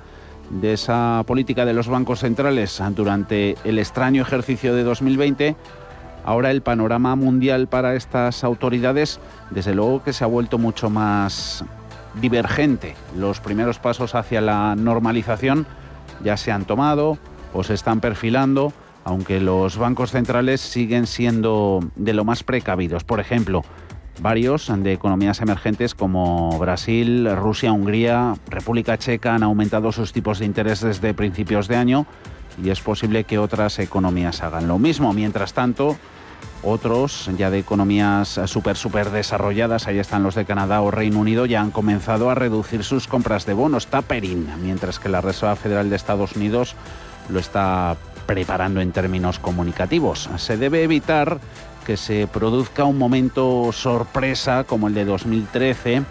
de 0.51 0.73
esa 0.73 1.23
política 1.27 1.65
de 1.65 1.73
los 1.73 1.89
bancos 1.89 2.21
centrales 2.21 2.83
durante 2.95 3.57
el 3.65 3.79
extraño 3.79 4.23
ejercicio 4.23 4.75
de 4.75 4.85
2020, 4.85 5.57
ahora 6.25 6.51
el 6.51 6.63
panorama 6.63 7.17
mundial 7.17 7.69
para 7.69 7.95
estas 7.95 8.45
autoridades, 8.45 9.21
desde 9.51 9.75
luego 9.75 10.03
que 10.03 10.13
se 10.13 10.25
ha 10.25 10.27
vuelto 10.27 10.59
mucho 10.59 10.91
más 10.91 11.65
divergente. 12.21 12.95
Los 13.17 13.41
primeros 13.41 13.79
pasos 13.79 14.15
hacia 14.15 14.41
la 14.41 14.75
normalización 14.77 15.67
ya 16.25 16.37
se 16.37 16.53
han 16.53 16.65
tomado 16.65 17.19
o 17.53 17.63
se 17.63 17.75
están 17.75 18.01
perfilando, 18.01 18.73
aunque 19.05 19.41
los 19.41 19.77
bancos 19.79 20.11
centrales 20.11 20.61
siguen 20.61 21.07
siendo 21.07 21.81
de 21.95 22.13
lo 22.13 22.25
más 22.25 22.43
precavidos. 22.43 23.05
Por 23.05 23.21
ejemplo, 23.21 23.65
Varios 24.21 24.73
de 24.75 24.93
economías 24.93 25.41
emergentes 25.41 25.95
como 25.95 26.59
Brasil, 26.59 27.29
Rusia, 27.37 27.73
Hungría, 27.73 28.35
República 28.49 28.97
Checa 28.97 29.35
han 29.35 29.43
aumentado 29.43 29.93
sus 29.93 30.13
tipos 30.13 30.39
de 30.39 30.47
interés 30.47 30.81
desde 30.81 31.13
principios 31.13 31.69
de 31.69 31.77
año 31.77 32.07
y 32.63 32.71
es 32.71 32.81
posible 32.81 33.25
que 33.25 33.39
otras 33.39 33.79
economías 33.79 34.43
hagan 34.43 34.69
lo 34.69 34.79
mismo. 34.79 35.13
Mientras 35.13 35.53
tanto, 35.53 35.97
otros 36.63 37.31
ya 37.37 37.51
de 37.51 37.59
economías 37.59 38.41
súper, 38.47 38.77
súper 38.77 39.11
desarrolladas, 39.11 39.87
ahí 39.87 39.99
están 39.99 40.23
los 40.23 40.35
de 40.35 40.47
Canadá 40.47 40.81
o 40.81 40.91
Reino 40.91 41.19
Unido, 41.19 41.45
ya 41.45 41.61
han 41.61 41.71
comenzado 41.71 42.31
a 42.31 42.35
reducir 42.35 42.85
sus 42.85 43.07
compras 43.07 43.45
de 43.45 43.53
bonos 43.53 43.87
tapering, 43.89 44.49
mientras 44.63 44.99
que 44.99 45.11
la 45.11 45.21
Reserva 45.21 45.57
Federal 45.57 45.91
de 45.91 45.97
Estados 45.97 46.37
Unidos 46.37 46.75
lo 47.29 47.39
está 47.39 47.97
preparando 48.27 48.81
en 48.81 48.93
términos 48.93 49.39
comunicativos. 49.39 50.29
Se 50.37 50.57
debe 50.57 50.83
evitar 50.83 51.39
que 51.87 51.97
se 51.97 52.27
produzca 52.27 52.85
un 52.85 52.99
momento 52.99 53.71
sorpresa 53.73 54.65
como 54.65 54.89
el 54.89 54.95
de 54.95 55.05
2013, 55.05 56.03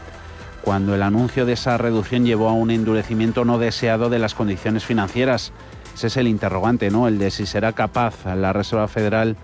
cuando 0.61 0.95
el 0.95 1.03
anuncio 1.03 1.45
de 1.45 1.53
esa 1.53 1.77
reducción 1.77 2.25
llevó 2.25 2.47
a 2.47 2.53
un 2.53 2.71
endurecimiento 2.71 3.43
no 3.43 3.59
deseado 3.59 4.09
de 4.09 4.17
las 4.17 4.33
condiciones 4.35 4.85
financieras. 4.85 5.51
Ese 5.93 6.07
es 6.07 6.15
el 6.15 6.29
interrogante, 6.29 6.89
¿no? 6.89 7.09
El 7.09 7.19
de 7.19 7.29
si 7.29 7.45
será 7.45 7.73
capaz 7.73 8.25
la 8.25 8.53
Reserva 8.53 8.87
Federal 8.87 9.35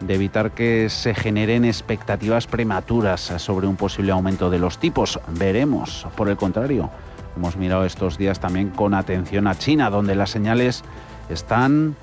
de 0.00 0.14
evitar 0.14 0.50
que 0.50 0.88
se 0.90 1.14
generen 1.14 1.64
expectativas 1.64 2.48
prematuras 2.48 3.20
sobre 3.38 3.68
un 3.68 3.76
posible 3.76 4.10
aumento 4.10 4.50
de 4.50 4.58
los 4.58 4.78
tipos. 4.78 5.20
Veremos. 5.38 6.04
Por 6.16 6.28
el 6.28 6.36
contrario, 6.36 6.90
hemos 7.36 7.56
mirado 7.56 7.84
estos 7.84 8.18
días 8.18 8.40
también 8.40 8.70
con 8.70 8.92
atención 8.92 9.46
a 9.46 9.54
China, 9.54 9.88
donde 9.88 10.16
las 10.16 10.30
señales 10.30 10.82
están 11.30 11.94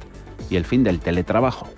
y 0.51 0.57
el 0.57 0.67
fin 0.67 0.85
del 0.85 1.01
teletrabajo. 1.01 1.78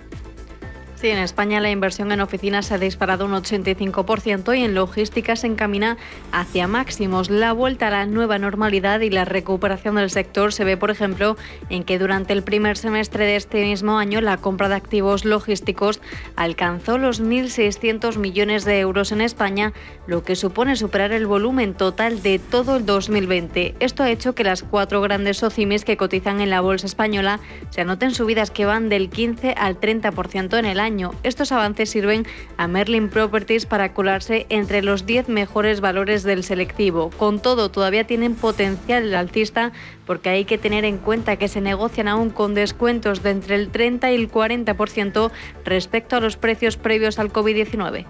Sí, 1.01 1.09
en 1.09 1.17
España 1.17 1.59
la 1.61 1.71
inversión 1.71 2.11
en 2.11 2.21
oficinas 2.21 2.67
se 2.67 2.75
ha 2.75 2.77
disparado 2.77 3.25
un 3.25 3.31
85% 3.31 4.55
y 4.55 4.63
en 4.63 4.75
logística 4.75 5.35
se 5.35 5.47
encamina 5.47 5.97
hacia 6.31 6.67
máximos. 6.67 7.31
La 7.31 7.53
vuelta 7.53 7.87
a 7.87 7.89
la 7.89 8.05
nueva 8.05 8.37
normalidad 8.37 8.99
y 8.99 9.09
la 9.09 9.25
recuperación 9.25 9.95
del 9.95 10.11
sector 10.11 10.53
se 10.53 10.63
ve, 10.63 10.77
por 10.77 10.91
ejemplo, 10.91 11.37
en 11.71 11.85
que 11.85 11.97
durante 11.97 12.33
el 12.33 12.43
primer 12.43 12.77
semestre 12.77 13.25
de 13.25 13.35
este 13.35 13.63
mismo 13.63 13.97
año 13.97 14.21
la 14.21 14.37
compra 14.37 14.69
de 14.69 14.75
activos 14.75 15.25
logísticos 15.25 16.01
alcanzó 16.35 16.99
los 16.99 17.19
1.600 17.19 18.17
millones 18.17 18.63
de 18.63 18.79
euros 18.79 19.11
en 19.11 19.21
España, 19.21 19.73
lo 20.05 20.23
que 20.23 20.35
supone 20.35 20.75
superar 20.75 21.13
el 21.13 21.25
volumen 21.25 21.73
total 21.73 22.21
de 22.21 22.37
todo 22.37 22.75
el 22.75 22.85
2020. 22.85 23.73
Esto 23.79 24.03
ha 24.03 24.11
hecho 24.11 24.35
que 24.35 24.43
las 24.43 24.61
cuatro 24.61 25.01
grandes 25.01 25.37
socimis 25.37 25.83
que 25.83 25.97
cotizan 25.97 26.41
en 26.41 26.51
la 26.51 26.61
bolsa 26.61 26.85
española 26.85 27.39
se 27.71 27.81
anoten 27.81 28.13
subidas 28.13 28.51
que 28.51 28.65
van 28.65 28.87
del 28.87 29.09
15 29.09 29.55
al 29.57 29.79
30% 29.79 30.59
en 30.59 30.65
el 30.65 30.79
año 30.79 30.90
estos 31.23 31.51
avances 31.51 31.89
sirven 31.89 32.25
a 32.57 32.67
Merlin 32.67 33.09
Properties 33.09 33.65
para 33.65 33.93
colarse 33.93 34.45
entre 34.49 34.81
los 34.81 35.05
10 35.05 35.29
mejores 35.29 35.79
valores 35.81 36.23
del 36.23 36.43
selectivo. 36.43 37.09
Con 37.17 37.39
todo, 37.39 37.69
todavía 37.71 38.05
tienen 38.05 38.35
potencial 38.35 39.13
alcista 39.13 39.71
porque 40.05 40.29
hay 40.29 40.45
que 40.45 40.57
tener 40.57 40.83
en 40.85 40.97
cuenta 40.97 41.37
que 41.37 41.47
se 41.47 41.61
negocian 41.61 42.07
aún 42.07 42.29
con 42.29 42.53
descuentos 42.53 43.23
de 43.23 43.31
entre 43.31 43.55
el 43.55 43.69
30 43.69 44.11
y 44.11 44.15
el 44.15 44.31
40% 44.31 45.31
respecto 45.63 46.15
a 46.15 46.19
los 46.19 46.35
precios 46.37 46.77
previos 46.77 47.19
al 47.19 47.31
COVID-19 47.31 48.05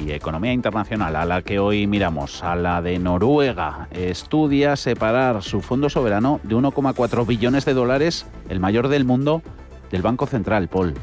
y 0.00 0.12
economía 0.12 0.52
internacional, 0.52 1.14
a 1.16 1.24
la 1.24 1.42
que 1.42 1.58
hoy 1.58 1.86
miramos, 1.86 2.42
a 2.42 2.56
la 2.56 2.80
de 2.80 2.98
Noruega, 2.98 3.88
estudia 3.90 4.76
separar 4.76 5.42
su 5.42 5.60
fondo 5.60 5.90
soberano 5.90 6.40
de 6.42 6.56
1,4 6.56 7.26
billones 7.26 7.64
de 7.64 7.74
dólares, 7.74 8.26
el 8.48 8.60
mayor 8.60 8.88
del 8.88 9.04
mundo, 9.04 9.42
del 9.90 10.02
Banco 10.02 10.26
Central, 10.26 10.68
Paul. 10.68 10.94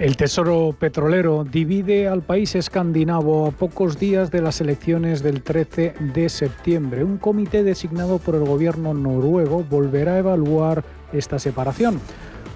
El 0.00 0.16
Tesoro 0.16 0.74
Petrolero 0.78 1.44
divide 1.44 2.08
al 2.08 2.22
país 2.22 2.54
escandinavo 2.54 3.46
a 3.46 3.50
pocos 3.50 3.98
días 3.98 4.30
de 4.30 4.40
las 4.40 4.62
elecciones 4.62 5.22
del 5.22 5.42
13 5.42 5.92
de 6.14 6.30
septiembre. 6.30 7.04
Un 7.04 7.18
comité 7.18 7.62
designado 7.62 8.16
por 8.18 8.34
el 8.34 8.44
gobierno 8.46 8.94
noruego 8.94 9.62
volverá 9.62 10.14
a 10.14 10.18
evaluar 10.20 10.84
esta 11.12 11.38
separación. 11.38 12.00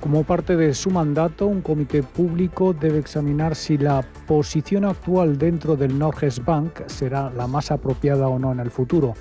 Como 0.01 0.25
parte 0.25 0.57
de 0.57 0.73
su 0.73 0.89
mandato, 0.89 1.47
un 1.47 1.61
comité 1.61 2.03
público 2.03 2.73
debe 2.73 2.99
examinar 2.99 3.57
si 3.57 3.77
la 3.77 4.03
posición 4.27 4.87
actual 4.87 5.37
dentro 5.37 5.77
del 5.77 5.99
Norges 5.99 6.43
Bank 6.43 6.81
será 6.87 7.29
la 7.29 7.47
más 7.47 7.71
apropiada 7.71 8.27
o 8.27 8.39
no 8.39 8.53
en 8.53 8.61
el 8.61 8.71
futuro. 8.71 9.13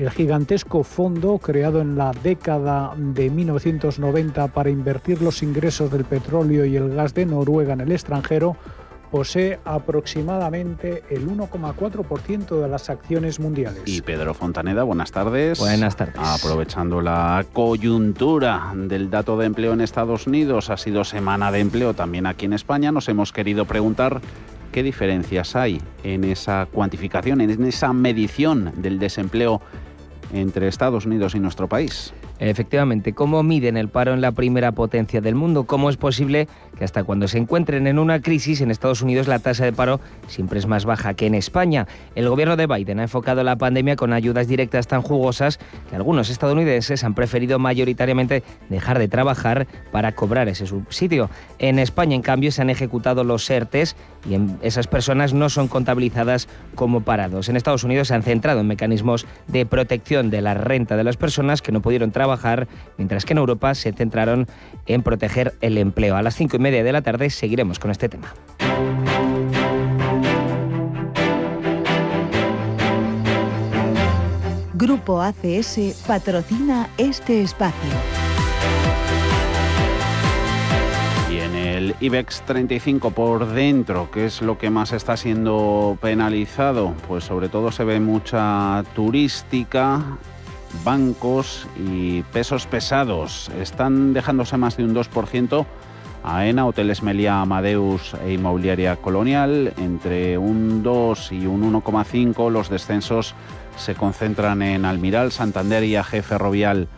El 0.00 0.08
gigantesco 0.08 0.82
fondo, 0.82 1.36
creado 1.36 1.82
en 1.82 1.98
la 1.98 2.12
década 2.22 2.94
de 2.96 3.28
1990 3.28 4.48
para 4.48 4.70
invertir 4.70 5.20
los 5.20 5.42
ingresos 5.42 5.90
del 5.90 6.06
petróleo 6.06 6.64
y 6.64 6.74
el 6.74 6.94
gas 6.94 7.12
de 7.12 7.26
Noruega 7.26 7.74
en 7.74 7.82
el 7.82 7.92
extranjero, 7.92 8.56
posee 9.10 9.58
aproximadamente 9.62 11.02
el 11.10 11.28
1,4% 11.28 12.62
de 12.62 12.66
las 12.66 12.88
acciones 12.88 13.40
mundiales. 13.40 13.82
Y 13.84 14.00
Pedro 14.00 14.32
Fontaneda, 14.32 14.84
buenas 14.84 15.12
tardes. 15.12 15.58
Buenas 15.58 15.96
tardes. 15.96 16.16
Aprovechando 16.16 17.02
la 17.02 17.44
coyuntura 17.52 18.72
del 18.74 19.10
dato 19.10 19.36
de 19.36 19.44
empleo 19.44 19.74
en 19.74 19.82
Estados 19.82 20.26
Unidos, 20.26 20.70
ha 20.70 20.78
sido 20.78 21.04
semana 21.04 21.52
de 21.52 21.60
empleo 21.60 21.92
también 21.92 22.24
aquí 22.24 22.46
en 22.46 22.54
España, 22.54 22.90
nos 22.90 23.06
hemos 23.10 23.32
querido 23.34 23.66
preguntar 23.66 24.22
qué 24.72 24.82
diferencias 24.82 25.56
hay 25.56 25.82
en 26.04 26.24
esa 26.24 26.66
cuantificación, 26.72 27.42
en 27.42 27.64
esa 27.64 27.92
medición 27.92 28.72
del 28.76 28.98
desempleo 28.98 29.60
entre 30.32 30.68
Estados 30.68 31.06
Unidos 31.06 31.34
y 31.34 31.40
nuestro 31.40 31.68
país. 31.68 32.12
Efectivamente, 32.40 33.12
¿cómo 33.12 33.42
miden 33.42 33.76
el 33.76 33.90
paro 33.90 34.14
en 34.14 34.22
la 34.22 34.32
primera 34.32 34.72
potencia 34.72 35.20
del 35.20 35.34
mundo? 35.34 35.64
¿Cómo 35.64 35.90
es 35.90 35.98
posible 35.98 36.48
que 36.78 36.84
hasta 36.84 37.04
cuando 37.04 37.28
se 37.28 37.36
encuentren 37.36 37.86
en 37.86 37.98
una 37.98 38.22
crisis 38.22 38.62
en 38.62 38.70
Estados 38.70 39.02
Unidos 39.02 39.28
la 39.28 39.40
tasa 39.40 39.66
de 39.66 39.74
paro 39.74 40.00
siempre 40.26 40.58
es 40.58 40.66
más 40.66 40.86
baja 40.86 41.12
que 41.12 41.26
en 41.26 41.34
España? 41.34 41.86
El 42.14 42.30
gobierno 42.30 42.56
de 42.56 42.66
Biden 42.66 42.98
ha 42.98 43.02
enfocado 43.02 43.44
la 43.44 43.56
pandemia 43.56 43.94
con 43.94 44.14
ayudas 44.14 44.48
directas 44.48 44.86
tan 44.86 45.02
jugosas 45.02 45.60
que 45.90 45.96
algunos 45.96 46.30
estadounidenses 46.30 47.04
han 47.04 47.12
preferido 47.12 47.58
mayoritariamente 47.58 48.42
dejar 48.70 48.98
de 48.98 49.08
trabajar 49.08 49.66
para 49.92 50.12
cobrar 50.12 50.48
ese 50.48 50.66
subsidio. 50.66 51.28
En 51.58 51.78
España, 51.78 52.16
en 52.16 52.22
cambio, 52.22 52.52
se 52.52 52.62
han 52.62 52.70
ejecutado 52.70 53.22
los 53.22 53.48
ERTES 53.50 53.96
y 54.26 54.38
esas 54.66 54.86
personas 54.86 55.34
no 55.34 55.50
son 55.50 55.68
contabilizadas 55.68 56.48
como 56.74 57.02
parados. 57.02 57.50
En 57.50 57.56
Estados 57.56 57.84
Unidos 57.84 58.08
se 58.08 58.14
han 58.14 58.22
centrado 58.22 58.60
en 58.60 58.66
mecanismos 58.66 59.26
de 59.46 59.66
protección 59.66 60.30
de 60.30 60.40
la 60.40 60.54
renta 60.54 60.96
de 60.96 61.04
las 61.04 61.18
personas 61.18 61.60
que 61.60 61.70
no 61.70 61.82
pudieron 61.82 62.12
trabajar 62.12 62.29
mientras 62.96 63.24
que 63.24 63.32
en 63.32 63.38
Europa 63.38 63.74
se 63.74 63.92
centraron 63.92 64.46
en 64.86 65.02
proteger 65.02 65.54
el 65.60 65.78
empleo. 65.78 66.16
A 66.16 66.22
las 66.22 66.34
cinco 66.34 66.56
y 66.56 66.60
media 66.60 66.84
de 66.84 66.92
la 66.92 67.02
tarde 67.02 67.30
seguiremos 67.30 67.78
con 67.78 67.90
este 67.90 68.08
tema. 68.08 68.32
Grupo 74.80 75.20
ACS 75.20 76.02
patrocina 76.06 76.88
este 76.96 77.42
espacio. 77.42 77.90
Y 81.30 81.36
en 81.36 81.54
el 81.54 81.94
IBEX 82.00 82.40
35 82.46 83.10
por 83.10 83.46
dentro, 83.46 84.10
¿qué 84.10 84.24
es 84.24 84.40
lo 84.40 84.56
que 84.56 84.70
más 84.70 84.92
está 84.94 85.18
siendo 85.18 85.98
penalizado? 86.00 86.94
Pues 87.06 87.24
sobre 87.24 87.50
todo 87.50 87.70
se 87.72 87.84
ve 87.84 88.00
mucha 88.00 88.82
turística, 88.94 90.02
bancos 90.84 91.66
y 91.76 92.22
pesos 92.22 92.66
pesados. 92.66 93.50
Están 93.60 94.12
dejándose 94.12 94.56
más 94.56 94.76
de 94.76 94.84
un 94.84 94.94
2%. 94.94 95.66
AENA, 96.22 96.66
Hoteles 96.66 97.02
Melia 97.02 97.40
Amadeus 97.40 98.14
e 98.24 98.32
Inmobiliaria 98.32 98.96
Colonial, 98.96 99.72
entre 99.78 100.36
un 100.36 100.82
2 100.82 101.32
y 101.32 101.46
un 101.46 101.72
1,5 101.72 102.50
los 102.50 102.68
descensos 102.68 103.34
se 103.76 103.94
concentran 103.94 104.60
en 104.60 104.84
Almiral, 104.84 105.32
Santander 105.32 105.82
y 105.84 105.96
AG 105.96 106.22
Ferrovial 106.22 106.88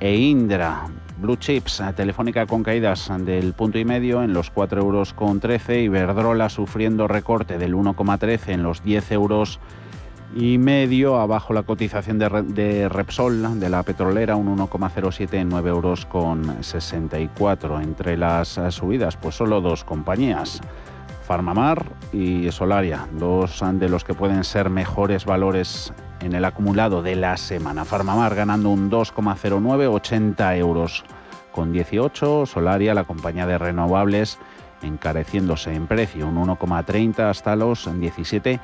e 0.00 0.16
Indra. 0.16 0.86
Blue 1.18 1.36
Chips, 1.36 1.82
Telefónica 1.96 2.46
con 2.46 2.62
caídas 2.62 3.10
del 3.20 3.52
punto 3.52 3.78
y 3.78 3.84
medio 3.84 4.22
en 4.22 4.32
los 4.32 4.50
4 4.50 4.80
euros 4.80 5.14
con 5.14 5.40
13, 5.40 5.80
Iberdrola 5.80 6.48
sufriendo 6.48 7.08
recorte 7.08 7.58
del 7.58 7.74
1,13 7.74 8.50
en 8.52 8.62
los 8.62 8.84
10 8.84 9.12
euros 9.12 9.58
y 10.34 10.58
medio, 10.58 11.18
abajo 11.18 11.52
la 11.52 11.62
cotización 11.62 12.18
de, 12.18 12.88
Repsol, 12.88 13.58
de 13.58 13.68
la 13.68 13.82
petrolera, 13.82 14.36
un 14.36 14.58
1,07 14.58 15.34
en 15.34 15.48
9 15.48 15.70
euros 15.70 16.06
con 16.06 16.62
64. 16.62 17.80
Entre 17.80 18.16
las 18.16 18.60
subidas, 18.70 19.16
pues 19.16 19.36
solo 19.36 19.60
dos 19.60 19.84
compañías, 19.84 20.60
Farmamar 21.26 21.86
y 22.12 22.50
Solaria, 22.52 23.08
dos 23.12 23.62
de 23.72 23.88
los 23.88 24.04
que 24.04 24.14
pueden 24.14 24.44
ser 24.44 24.70
mejores 24.70 25.24
valores 25.24 25.92
en 26.20 26.34
el 26.34 26.44
acumulado 26.44 27.02
de 27.02 27.16
la 27.16 27.36
semana. 27.36 27.84
Farmamar 27.84 28.34
ganando 28.34 28.70
un 28.70 28.90
2,09, 28.90 29.92
80 29.92 30.56
euros 30.56 31.04
con 31.52 31.72
18. 31.72 32.46
Solaria, 32.46 32.94
la 32.94 33.04
compañía 33.04 33.46
de 33.46 33.58
renovables, 33.58 34.38
encareciéndose 34.82 35.74
en 35.74 35.86
precio, 35.86 36.28
un 36.28 36.36
1,30 36.36 37.30
hasta 37.30 37.56
los 37.56 37.88
17 37.98 38.60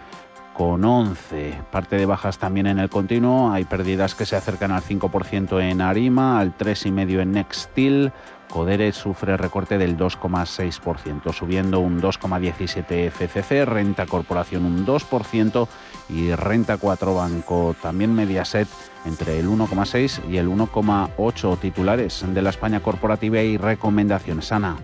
con 0.55 0.85
11. 0.85 1.63
Parte 1.71 1.97
de 1.97 2.07
bajas 2.07 2.39
también 2.39 2.67
en 2.67 2.79
el 2.79 2.89
continuo. 2.89 3.53
Hay 3.53 3.65
pérdidas 3.65 4.15
que 4.15 4.25
se 4.25 4.37
acercan 4.37 4.71
al 4.71 4.83
5% 4.83 5.61
en 5.61 5.83
Arima, 5.83 6.41
al 6.41 6.57
3,5% 6.57 7.21
en 7.21 7.33
Nextil. 7.33 8.13
Codere 8.49 8.93
sufre 8.93 9.37
recorte 9.37 9.79
del 9.79 9.99
2,6%, 9.99 11.33
subiendo 11.33 11.81
un 11.81 12.01
2,17% 12.01 13.11
FCC, 13.11 13.65
Renta 13.65 14.07
Corporación 14.07 14.65
un 14.65 14.87
2% 14.87 15.67
y 16.11 16.33
Renta 16.35 16.77
4 16.77 17.15
Banco, 17.15 17.75
también 17.83 18.15
Mediaset, 18.15 18.69
entre 19.07 19.41
el 19.41 19.49
1,6 19.49 20.31
y 20.31 20.37
el 20.37 20.49
1,8 20.49 21.59
titulares 21.59 22.25
de 22.27 22.43
la 22.43 22.51
España 22.51 22.81
corporativa 22.81 23.41
y 23.41 23.57
recomendaciones. 23.57 24.53
Ana. 24.53 24.77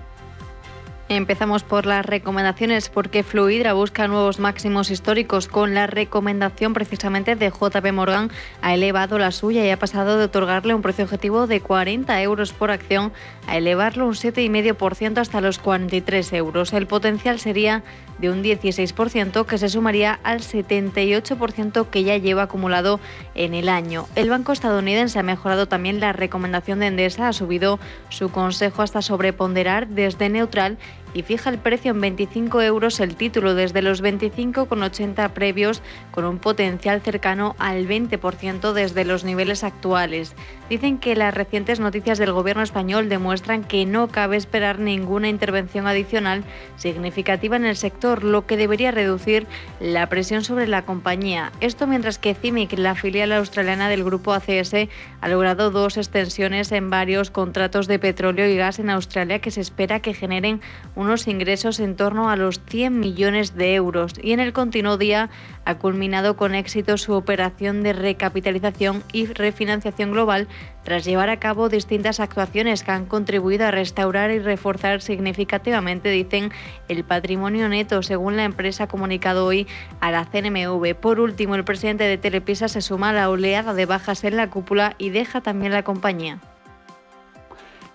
Empezamos 1.11 1.65
por 1.65 1.87
las 1.87 2.07
recomendaciones 2.07 2.89
porque 2.89 3.25
Fluidra 3.25 3.73
busca 3.73 4.07
nuevos 4.07 4.39
máximos 4.39 4.93
históricos. 4.93 5.49
Con 5.49 5.75
la 5.75 5.89
recomendación 5.89 6.73
precisamente 6.73 7.35
de 7.35 7.51
JP 7.51 7.93
Morgan 7.93 8.31
ha 8.63 8.75
elevado 8.75 9.19
la 9.19 9.33
suya 9.33 9.67
y 9.67 9.71
ha 9.71 9.77
pasado 9.77 10.19
de 10.19 10.27
otorgarle 10.27 10.73
un 10.73 10.83
precio 10.83 11.07
objetivo 11.07 11.49
de 11.49 11.61
40 11.61 12.23
euros 12.23 12.53
por 12.53 12.71
acción 12.71 13.13
a 13.49 13.57
elevarlo 13.57 14.07
un 14.07 14.15
7,5% 14.15 15.19
hasta 15.19 15.41
los 15.41 15.59
43 15.59 16.33
euros. 16.35 16.73
El 16.73 16.87
potencial 16.87 17.41
sería 17.41 17.83
de 18.21 18.31
un 18.31 18.43
16% 18.43 19.47
que 19.47 19.59
se 19.59 19.69
sumaría 19.69 20.21
al 20.23 20.41
78% 20.41 21.89
que 21.89 22.05
ya 22.05 22.17
lleva 22.17 22.43
acumulado 22.43 23.01
en 23.35 23.55
el 23.55 23.69
año. 23.69 24.07
El 24.15 24.31
banco 24.31 24.53
estadounidense 24.53 25.19
ha 25.19 25.23
mejorado 25.23 25.67
también 25.67 26.01
la 26.01 26.13
recomendación 26.13 26.81
de 26.81 26.89
Endesa, 26.89 27.29
ha 27.29 27.33
subido 27.33 27.79
su 28.09 28.31
consejo 28.31 28.83
hasta 28.83 29.03
sobreponderar 29.03 29.89
desde 29.89 30.29
neutral 30.29 30.79
y 31.15 31.23
fija 31.23 31.51
el 31.51 31.59
precio 31.59 31.93
en 31.93 32.01
25 32.01 32.63
euros 32.63 33.01
el 33.01 33.17
título 33.17 33.55
desde 33.55 33.83
los 33.83 34.03
25,80 34.03 35.31
previos 35.31 35.83
con 36.11 36.25
un 36.25 36.39
potencial 36.39 37.01
cercano 37.01 37.57
al 37.59 37.87
20% 37.87 38.73
desde 38.73 39.05
los 39.05 39.25
niveles 39.25 39.65
actuales. 39.65 40.35
Dicen 40.69 40.99
que 40.99 41.17
las 41.17 41.35
recientes 41.35 41.81
noticias 41.81 42.19
del 42.19 42.33
gobierno 42.33 42.63
español 42.63 43.09
demuestran 43.09 43.65
que 43.65 43.87
no 43.87 44.09
cabe 44.09 44.37
esperar 44.37 44.79
ninguna 44.79 45.29
intervención 45.29 45.87
adicional 45.87 46.45
significativa 46.77 47.57
en 47.57 47.65
el 47.65 47.77
sector, 47.77 48.23
lo 48.23 48.47
que 48.47 48.57
debería 48.57 48.91
reducir 48.93 49.47
la 49.81 50.09
presión 50.09 50.45
sobre 50.45 50.69
la 50.69 50.85
compañía. 50.85 51.53
Esto 51.61 51.87
mientras 51.87 52.19
que 52.19 52.35
CIMIC, 52.35 52.79
la 52.79 52.95
filial 52.95 53.33
australiana 53.33 53.89
del 53.89 54.05
grupo 54.05 54.33
ACS, 54.33 54.89
ha 55.21 55.29
logrado 55.29 55.71
dos 55.71 55.97
extensiones 55.97 56.71
en 56.73 56.91
varios 56.91 57.31
contratos 57.31 57.89
de 57.89 57.99
petróleo 57.99 58.49
y 58.49 58.57
gas 58.57 58.79
en 58.79 58.91
Australia 58.91 59.41
que 59.41 59.51
se 59.51 59.61
espera 59.61 60.01
que 60.01 60.15
generen 60.15 60.61
unos 61.01 61.27
ingresos 61.27 61.81
en 61.81 61.97
torno 61.97 62.29
a 62.29 62.37
los 62.37 62.61
100 62.61 63.01
millones 63.01 63.57
de 63.57 63.75
euros 63.75 64.13
y 64.23 64.33
en 64.33 64.41
el 64.41 64.53
continuo 64.53 64.99
día 64.99 65.31
ha 65.65 65.79
culminado 65.79 66.37
con 66.37 66.55
éxito 66.55 66.99
su 66.99 67.15
operación 67.15 67.83
de 67.83 67.95
recapitalización 67.95 69.03
y 69.11 69.27
refinanciación 69.27 70.13
global 70.13 70.47
tras 70.85 71.05
llevar 71.05 71.31
a 71.31 71.39
cabo 71.39 71.71
distintas 71.71 72.21
actuaciones 72.21 72.85
que 72.85 72.91
han 72.91 73.07
contribuido 73.07 73.67
a 73.67 73.71
restaurar 73.71 74.31
y 74.31 74.41
reforzar 74.41 75.01
significativamente, 75.01 76.11
dicen, 76.11 76.53
el 76.89 77.03
patrimonio 77.05 77.69
neto, 77.69 78.03
según 78.03 78.37
la 78.37 78.45
empresa 78.45 78.87
comunicado 78.87 79.47
hoy 79.47 79.67
a 80.01 80.11
la 80.11 80.27
CNMV. 80.27 80.95
Por 80.97 81.19
último, 81.19 81.55
el 81.55 81.65
presidente 81.65 82.05
de 82.05 82.19
Telepisa 82.19 82.69
se 82.69 82.83
suma 82.83 83.11
a 83.11 83.15
la 83.15 83.31
oleada 83.31 83.73
de 83.73 83.87
bajas 83.87 84.25
en 84.25 84.37
la 84.37 84.51
cúpula 84.51 84.97
y 84.99 85.11
deja 85.11 85.41
también 85.41 85.73
la 85.73 85.83
compañía 85.83 86.41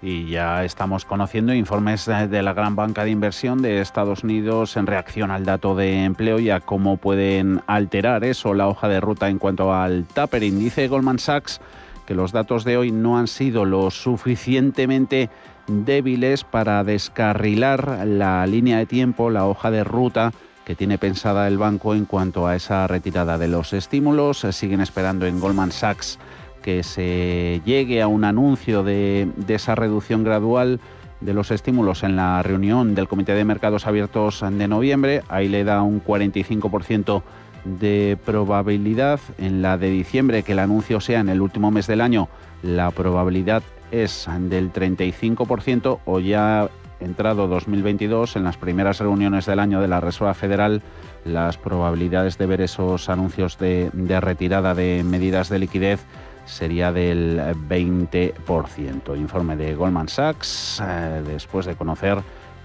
y 0.02 0.28
ya 0.28 0.64
estamos 0.64 1.06
conociendo 1.06 1.54
informes 1.54 2.06
de 2.06 2.44
la 2.44 2.54
gran 2.54 2.76
banca 2.76 3.04
de 3.04 3.12
inversión 3.12 3.62
de 3.62 3.82
Estados 3.82 4.24
Unidos 4.24 4.78
en 4.78 4.88
reacción 4.88 5.32
al 5.32 5.46
dato 5.46 5.76
de 5.76 6.04
empleo 6.04 6.40
y 6.40 6.50
a 6.50 6.60
cómo 6.60 6.98
pueden 6.98 7.62
alterar 7.68 8.24
eso 8.24 8.54
la 8.54 8.68
hoja 8.68 8.88
de 8.88 9.00
ruta 9.00 9.30
en 9.30 9.40
cuanto 9.40 9.74
al 9.74 10.06
tapering. 10.06 10.60
Dice 10.60 10.88
Goldman 10.88 11.20
Sachs 11.20 11.62
que 12.06 12.14
los 12.14 12.32
datos 12.32 12.64
de 12.64 12.78
hoy 12.78 12.92
no 12.92 13.18
han 13.18 13.28
sido 13.28 13.66
lo 13.66 13.90
suficientemente 13.90 15.30
débiles 15.68 16.44
para 16.44 16.84
descarrilar 16.84 18.06
la 18.06 18.46
línea 18.46 18.78
de 18.78 18.86
tiempo, 18.86 19.30
la 19.30 19.48
hoja 19.48 19.72
de 19.72 19.84
ruta 19.84 20.32
que 20.66 20.76
tiene 20.76 20.98
pensada 20.98 21.48
el 21.48 21.58
banco 21.58 21.94
en 21.94 22.06
cuanto 22.06 22.48
a 22.48 22.56
esa 22.56 22.88
retirada 22.88 23.38
de 23.38 23.48
los 23.48 23.74
estímulos. 23.74 24.46
Siguen 24.52 24.82
esperando 24.82 25.26
en 25.26 25.40
Goldman 25.40 25.72
Sachs 25.72 26.18
que 26.66 26.82
se 26.82 27.62
llegue 27.64 28.02
a 28.02 28.08
un 28.08 28.24
anuncio 28.24 28.82
de, 28.82 29.28
esa 29.48 29.76
reducción 29.76 30.24
gradual 30.24 30.80
de 31.22 31.36
los 31.36 31.52
estímulos 31.52 32.02
en 32.02 32.16
la 32.16 32.42
reunión 32.42 32.96
del 32.96 33.08
Comité 33.08 33.36
de 33.36 33.46
Mercados 33.46 33.86
Abiertos 33.86 34.42
de 34.42 34.68
noviembre. 34.68 35.22
Ahí 35.30 35.48
le 35.48 35.64
da 35.64 35.84
un 35.84 36.04
45% 36.04 37.22
de 37.66 38.18
probabilidad. 38.26 39.20
En 39.38 39.62
la 39.62 39.78
de 39.78 39.92
diciembre, 39.92 40.42
que 40.42 40.54
el 40.54 40.60
anuncio 40.60 41.00
sea 41.02 41.20
en 41.20 41.30
el 41.30 41.40
último 41.40 41.70
mes 41.70 41.86
del 41.86 42.02
año, 42.02 42.30
la 42.64 42.90
probabilidad 42.90 43.62
es 43.92 44.28
del 44.40 44.74
35% 44.74 46.00
o 46.04 46.20
ya 46.20 46.68
entrado 47.00 47.48
2022, 47.48 48.38
en 48.38 48.44
las 48.44 48.58
primeras 48.58 48.98
reuniones 48.98 49.46
del 49.46 49.60
año 49.60 49.82
de 49.82 49.88
la 49.88 50.02
Reserva 50.02 50.34
Federal, 50.34 50.82
las 51.26 51.58
probabilidades 51.58 52.40
de 52.40 52.48
ver 52.48 52.62
esos 52.62 53.08
anuncios 53.08 53.60
de 53.60 53.92
retirada 54.20 54.74
de 54.74 55.04
medidas 55.04 55.50
de 55.50 55.60
liquidez 55.60 56.00
sería 56.46 56.92
del 56.92 57.40
20%. 57.68 59.18
Informe 59.18 59.56
de 59.56 59.76
Goldman 59.76 60.08
Sachs, 60.08 60.82
eh, 60.82 61.24
después 61.26 61.66
de 61.66 61.76
conocer 61.76 62.20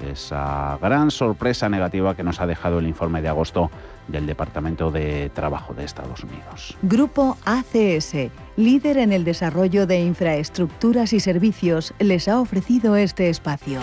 esa 0.09 0.79
gran 0.81 1.11
sorpresa 1.11 1.69
negativa 1.69 2.15
que 2.15 2.23
nos 2.23 2.41
ha 2.41 2.47
dejado 2.47 2.79
el 2.79 2.87
informe 2.87 3.21
de 3.21 3.29
agosto 3.29 3.71
del 4.09 4.27
Departamento 4.27 4.91
de 4.91 5.31
Trabajo 5.31 5.75
de 5.75 5.85
Estados 5.85 6.25
Unidos. 6.25 6.77
Grupo 6.83 7.37
ACS, 7.45 8.31
líder 8.57 8.99
en 8.99 9.13
el 9.13 9.25
desarrollo 9.25 9.87
de 9.87 10.01
infraestructuras 10.01 11.13
y 11.13 11.21
servicios, 11.21 11.95
les 11.99 12.29
ha 12.29 12.41
ofrecido 12.41 12.97
este 12.97 13.29
espacio. 13.29 13.81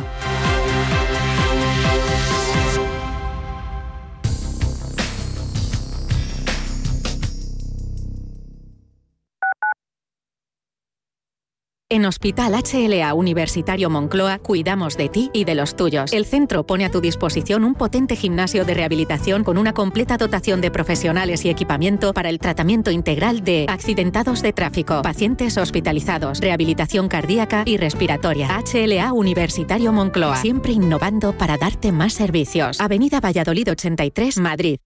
En 11.90 12.04
Hospital 12.04 12.54
HLA 12.54 13.14
Universitario 13.14 13.90
Moncloa 13.90 14.40
cuidamos 14.40 14.98
de 14.98 15.08
ti 15.08 15.30
y 15.32 15.46
de 15.46 15.56
los 15.56 15.78
tuyos. 15.78 16.12
El 16.12 16.26
centro 16.26 16.66
pone 16.66 16.84
a 16.84 16.92
tu 16.92 17.00
disposición 17.00 17.64
un 17.64 17.76
potente 17.76 18.18
gimnasio 18.18 18.66
de 18.66 18.74
rehabilitación 18.74 19.46
con 19.46 19.58
una 19.58 19.74
completa 19.74 20.18
dotación 20.18 20.60
de 20.60 20.70
profesionales 20.70 21.46
y 21.46 21.50
equipamiento 21.50 22.12
para 22.14 22.28
el 22.28 22.40
tratamiento 22.40 22.92
integral 22.92 23.42
de 23.42 23.68
accidentados 23.70 24.42
de 24.42 24.52
tráfico, 24.52 25.02
pacientes 25.02 25.58
hospitalizados, 25.58 26.42
rehabilitación 26.42 27.08
cardíaca 27.08 27.64
y 27.66 27.78
respiratoria. 27.78 28.50
HLA 28.50 29.14
Universitario 29.14 29.94
Moncloa, 29.94 30.36
siempre 30.42 30.74
innovando 30.74 31.38
para 31.38 31.56
darte 31.56 31.94
más 31.94 32.12
servicios. 32.12 32.82
Avenida 32.82 33.22
Valladolid 33.22 33.72
83, 33.72 34.40
Madrid. 34.40 34.80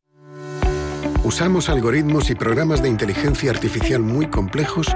Usamos 1.24 1.68
algoritmos 1.68 2.30
y 2.30 2.36
programas 2.36 2.84
de 2.84 2.90
inteligencia 2.90 3.50
artificial 3.50 4.02
muy 4.02 4.28
complejos 4.28 4.96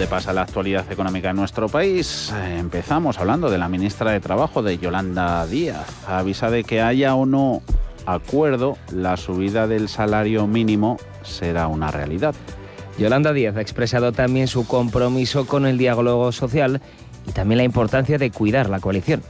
Dónde 0.00 0.16
pasa 0.16 0.32
la 0.32 0.40
actualidad 0.40 0.90
económica 0.90 1.28
en 1.28 1.36
nuestro 1.36 1.68
país? 1.68 2.32
Empezamos 2.56 3.18
hablando 3.18 3.50
de 3.50 3.58
la 3.58 3.68
ministra 3.68 4.12
de 4.12 4.20
Trabajo, 4.20 4.62
de 4.62 4.78
Yolanda 4.78 5.46
Díaz. 5.46 6.08
Avisa 6.08 6.48
de 6.48 6.64
que 6.64 6.80
haya 6.80 7.14
o 7.14 7.26
no 7.26 7.60
acuerdo, 8.06 8.78
la 8.94 9.18
subida 9.18 9.66
del 9.66 9.90
salario 9.90 10.46
mínimo 10.46 10.96
será 11.20 11.66
una 11.66 11.90
realidad. 11.90 12.34
Yolanda 12.96 13.34
Díaz 13.34 13.58
ha 13.58 13.60
expresado 13.60 14.12
también 14.12 14.48
su 14.48 14.66
compromiso 14.66 15.46
con 15.46 15.66
el 15.66 15.76
diálogo 15.76 16.32
social 16.32 16.80
y 17.28 17.32
también 17.32 17.58
la 17.58 17.64
importancia 17.64 18.16
de 18.16 18.30
cuidar 18.30 18.70
la 18.70 18.80
coalición. 18.80 19.20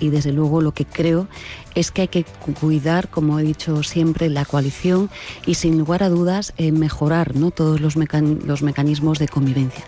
Y 0.00 0.10
desde 0.10 0.32
luego 0.32 0.60
lo 0.60 0.72
que 0.72 0.84
creo 0.84 1.28
es 1.74 1.90
que 1.90 2.02
hay 2.02 2.08
que 2.08 2.24
cuidar, 2.60 3.08
como 3.08 3.38
he 3.38 3.42
dicho 3.42 3.82
siempre, 3.82 4.28
la 4.28 4.44
coalición 4.44 5.10
y 5.46 5.54
sin 5.54 5.78
lugar 5.78 6.02
a 6.02 6.08
dudas 6.08 6.52
eh, 6.56 6.72
mejorar 6.72 7.36
¿no? 7.36 7.50
todos 7.50 7.80
los, 7.80 7.96
mecan- 7.96 8.40
los 8.44 8.62
mecanismos 8.62 9.18
de 9.18 9.28
convivencia. 9.28 9.84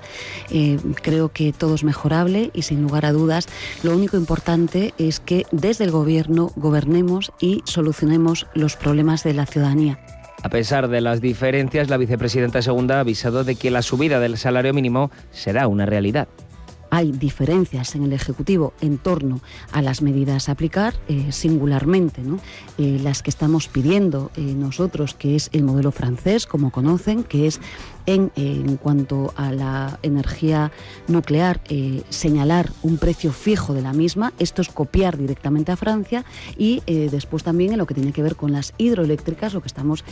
Eh, 0.50 0.78
creo 1.02 1.30
que 1.30 1.52
todo 1.52 1.74
es 1.74 1.84
mejorable 1.84 2.50
y 2.54 2.62
sin 2.62 2.82
lugar 2.82 3.06
a 3.06 3.12
dudas 3.12 3.48
lo 3.82 3.94
único 3.96 4.16
importante 4.16 4.94
es 4.98 5.20
que 5.20 5.46
desde 5.52 5.84
el 5.84 5.90
gobierno 5.90 6.52
gobernemos 6.56 7.32
y 7.40 7.62
solucionemos 7.64 8.46
los 8.54 8.76
problemas 8.76 9.24
de 9.24 9.34
la 9.34 9.46
ciudadanía. 9.46 9.98
A 10.42 10.48
pesar 10.48 10.88
de 10.88 11.02
las 11.02 11.20
diferencias, 11.20 11.90
la 11.90 11.98
vicepresidenta 11.98 12.62
segunda 12.62 12.96
ha 12.96 13.00
avisado 13.00 13.44
de 13.44 13.56
que 13.56 13.70
la 13.70 13.82
subida 13.82 14.20
del 14.20 14.38
salario 14.38 14.72
mínimo 14.72 15.10
será 15.32 15.68
una 15.68 15.84
realidad. 15.84 16.28
Hay 16.90 17.12
diferencias 17.12 17.94
en 17.94 18.04
el 18.04 18.12
Ejecutivo 18.12 18.72
en 18.80 18.98
torno 18.98 19.40
a 19.72 19.80
las 19.82 20.02
medidas 20.02 20.48
a 20.48 20.52
aplicar, 20.52 20.94
eh, 21.08 21.32
singularmente 21.32 22.22
¿no? 22.22 22.38
Eh, 22.78 22.98
las 23.02 23.22
que 23.22 23.30
estamos 23.30 23.68
pidiendo 23.68 24.30
eh, 24.36 24.40
nosotros, 24.40 25.14
que 25.14 25.36
es 25.36 25.48
el 25.52 25.62
modelo 25.62 25.92
francés, 25.92 26.46
como 26.46 26.70
conocen, 26.70 27.24
que 27.24 27.46
es 27.46 27.60
en, 28.06 28.30
cuanto 28.78 29.32
a 29.36 29.52
la 29.52 30.00
energía 30.02 30.72
nuclear, 31.06 31.60
señalar 32.08 32.72
un 32.82 32.98
precio 32.98 33.30
fijo 33.30 33.72
de 33.72 33.82
la 33.82 33.92
misma, 33.92 34.32
esto 34.40 34.62
es 34.62 34.68
copiar 34.68 35.16
directamente 35.16 35.70
a 35.70 35.76
Francia 35.76 36.24
y 36.58 36.82
después 36.86 37.44
también 37.44 37.72
en 37.72 37.78
lo 37.78 37.86
que 37.86 37.94
tiene 37.94 38.12
que 38.12 38.24
ver 38.24 38.34
con 38.34 38.50
las 38.50 38.74
hidroeléctricas, 38.78 39.54
lo 39.54 39.60
que 39.60 39.68
estamos 39.68 40.02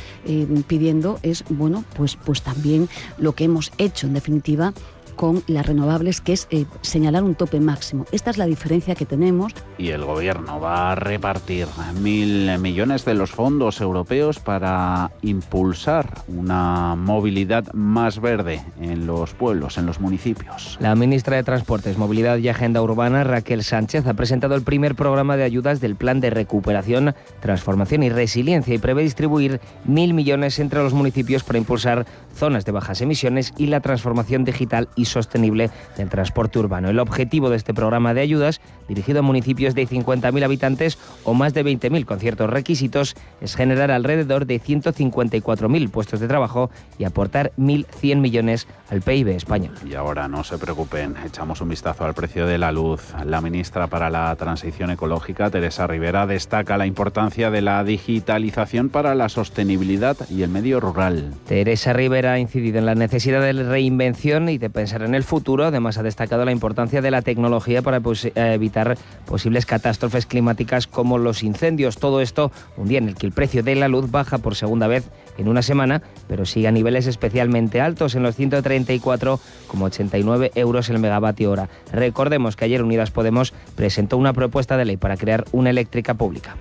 pidiendo 0.69 1.19
es, 1.25 1.43
bueno, 1.49 1.83
pues, 1.97 2.15
pues 2.15 2.43
también 2.43 2.89
lo 3.17 3.35
que 3.35 3.45
hemos 3.45 3.73
hecho 3.79 4.07
en 4.07 4.15
definitiva 4.15 4.75
con 5.19 5.43
las 5.49 5.67
renovables, 5.67 6.21
que 6.21 6.33
es 6.33 6.47
eh, 6.51 6.65
señalar 6.81 7.25
un 7.25 7.35
tope 7.35 7.59
máximo. 7.59 8.07
Esta 8.13 8.31
es 8.31 8.39
la 8.39 8.47
diferencia 8.47 8.95
que 8.95 9.05
tenemos. 9.05 9.53
Y 9.77 9.89
el 9.89 10.05
gobierno 10.05 10.61
va 10.61 10.93
a 10.93 10.95
repartir 10.95 11.67
mil 12.01 12.57
millones 12.61 13.05
de 13.05 13.15
los 13.15 13.33
fondos 13.33 13.81
europeos 13.81 14.39
para 14.39 15.11
impulsar 15.23 16.23
una 16.29 16.95
movilidad 16.95 17.71
más 17.73 18.21
verde 18.21 18.63
en 18.81 19.09
los 19.09 19.35
pueblos, 19.35 19.77
en 19.77 19.87
los 19.87 20.01
municipios. 20.01 20.79
La 20.81 20.95
ministra 20.95 21.37
de 21.37 21.43
Transportes, 21.43 21.99
Movilidad 21.99 22.39
y 22.39 22.49
Agenda 22.49 22.81
Urbana, 22.81 23.25
Raquel 23.25 23.65
Sánchez, 23.65 24.07
ha 24.07 24.15
presentado 24.15 24.55
el 24.55 24.63
primer 24.63 24.95
programa 24.95 25.37
de 25.37 25.43
ayudas 25.43 25.81
del 25.81 25.97
Plan 25.97 26.21
de 26.21 26.31
Recuperación, 26.31 27.17
Transformación 27.41 28.05
y 28.05 28.11
Resiliencia 28.11 28.73
y 28.73 28.79
prevé 28.79 29.03
distribuir 29.03 29.61
mil 29.85 30.15
millones 30.15 30.61
entre 30.61 30.81
los 30.81 30.95
municipios 30.95 31.43
para 31.43 31.59
impulsar 31.59 32.07
zonas 32.33 32.65
de 32.65 32.71
bajas 32.71 33.01
emisiones 33.01 33.53
y 33.57 33.67
la 33.67 33.81
transformación 33.81 34.45
digital 34.45 34.89
y 34.95 35.08
sostenible 35.09 35.71
del 35.97 36.09
transporte 36.09 36.59
urbano. 36.59 36.89
El 36.89 36.99
objetivo 36.99 37.51
de 37.51 37.57
este 37.57 37.75
programa 37.75 38.15
de 38.15 38.21
ayudas, 38.21 38.61
dirigido 38.89 39.21
a 39.21 39.23
municipios 39.23 39.75
de 39.75 39.87
50.000 39.87 40.45
habitantes 40.45 40.99
o 41.25 41.35
más 41.35 41.55
de 41.55 41.65
20.000 41.65 42.05
con 42.05 42.21
ciertos 42.21 42.51
requisitos, 42.51 43.17
es 43.41 43.57
generar 43.57 43.91
alrededor 43.91 44.47
de 44.47 44.61
154.000 44.61 45.91
puestos 45.91 46.21
de 46.21 46.29
trabajo 46.29 46.71
y 46.99 47.05
aportar 47.05 47.53
1.100 47.59 48.17
millones 48.17 48.67
al 48.91 49.03
PIB 49.03 49.29
español. 49.29 49.75
Y 49.87 49.95
ahora 49.95 50.29
no 50.29 50.45
se 50.45 50.59
preocupen, 50.59 51.17
echamos 51.25 51.61
un 51.61 51.69
vistazo 51.69 52.05
al 52.05 52.15
precio 52.15 52.47
de 52.47 52.59
la 52.59 52.73
luz. 52.73 53.13
La 53.25 53.41
ministra 53.41 53.87
para 53.87 54.11
la 54.11 54.35
Transición 54.37 54.91
Ecológica, 54.91 55.51
Teresa 55.51 55.87
Rivera, 55.87 56.27
destaca 56.27 56.77
la 56.77 56.87
importancia 56.87 57.51
de 57.51 57.63
la 57.63 57.83
digitalización 57.85 58.89
para 58.89 59.15
la 59.15 59.29
sostenibilidad 59.29 60.17
y 60.31 60.43
el 60.43 60.51
medio 60.51 60.81
rural. 60.81 61.35
Teresa 61.47 61.93
Rivera 61.93 62.33
ha 62.33 62.39
incidido 62.39 62.79
en 62.79 62.87
la 62.87 62.95
necesidad 62.95 63.41
de 63.41 63.53
reinvención 63.53 64.49
y 64.49 64.59
de 64.59 64.71
pensar 64.71 64.98
en 65.03 65.15
el 65.15 65.25
futuro. 65.25 65.65
Además, 65.65 65.97
ha 65.99 66.03
destacado 66.03 66.45
la 66.45 66.53
importancia 66.53 67.03
de 67.03 67.11
la 67.11 67.23
tecnología 67.23 67.83
para 67.83 68.01
pues, 68.01 68.27
eh, 68.27 68.33
evitar 68.37 68.97
posibles 69.27 69.67
catástrofes 69.67 70.27
climáticas 70.27 70.87
como 70.87 71.19
los 71.19 71.43
incendios. 71.43 71.99
Todo 71.99 72.21
esto 72.21 72.53
un 72.77 72.87
día 72.89 72.99
en 72.99 73.09
el 73.09 73.15
que 73.15 73.27
el 73.27 73.33
precio 73.33 73.63
de 73.63 73.75
la 73.75 73.89
luz 73.89 74.11
baja 74.11 74.37
por 74.39 74.55
segunda 74.55 74.87
vez 74.87 75.09
en 75.37 75.49
una 75.49 75.63
semana, 75.63 76.03
pero 76.27 76.47
sigue 76.47 76.69
a 76.69 76.73
niveles 76.73 77.07
especialmente 77.07 77.81
altos 77.81 78.15
en 78.15 78.23
los 78.23 78.39
134,89 78.39 80.53
euros 80.55 80.91
el 80.91 80.99
megavatio 80.99 81.51
hora. 81.51 81.71
Recordemos 81.93 82.57
que 82.57 82.67
ayer 82.67 82.83
Unidas 82.83 83.11
Podemos 83.11 83.55
presentó 83.75 84.17
una 84.17 84.33
propuesta 84.33 84.77
de 84.77 84.85
ley 84.85 84.97
para 84.97 85.17
crear 85.17 85.45
una 85.53 85.71
eléctrica 85.71 86.15
pública. 86.15 86.57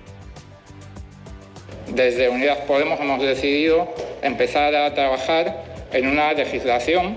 Desde 1.94 2.28
Unidas 2.28 2.58
Podemos 2.66 3.00
hemos 3.00 3.20
decidido 3.20 3.88
empezar 4.22 4.74
a 4.74 4.92
trabajar 4.94 5.64
en 5.92 6.06
una 6.06 6.32
legislación 6.32 7.16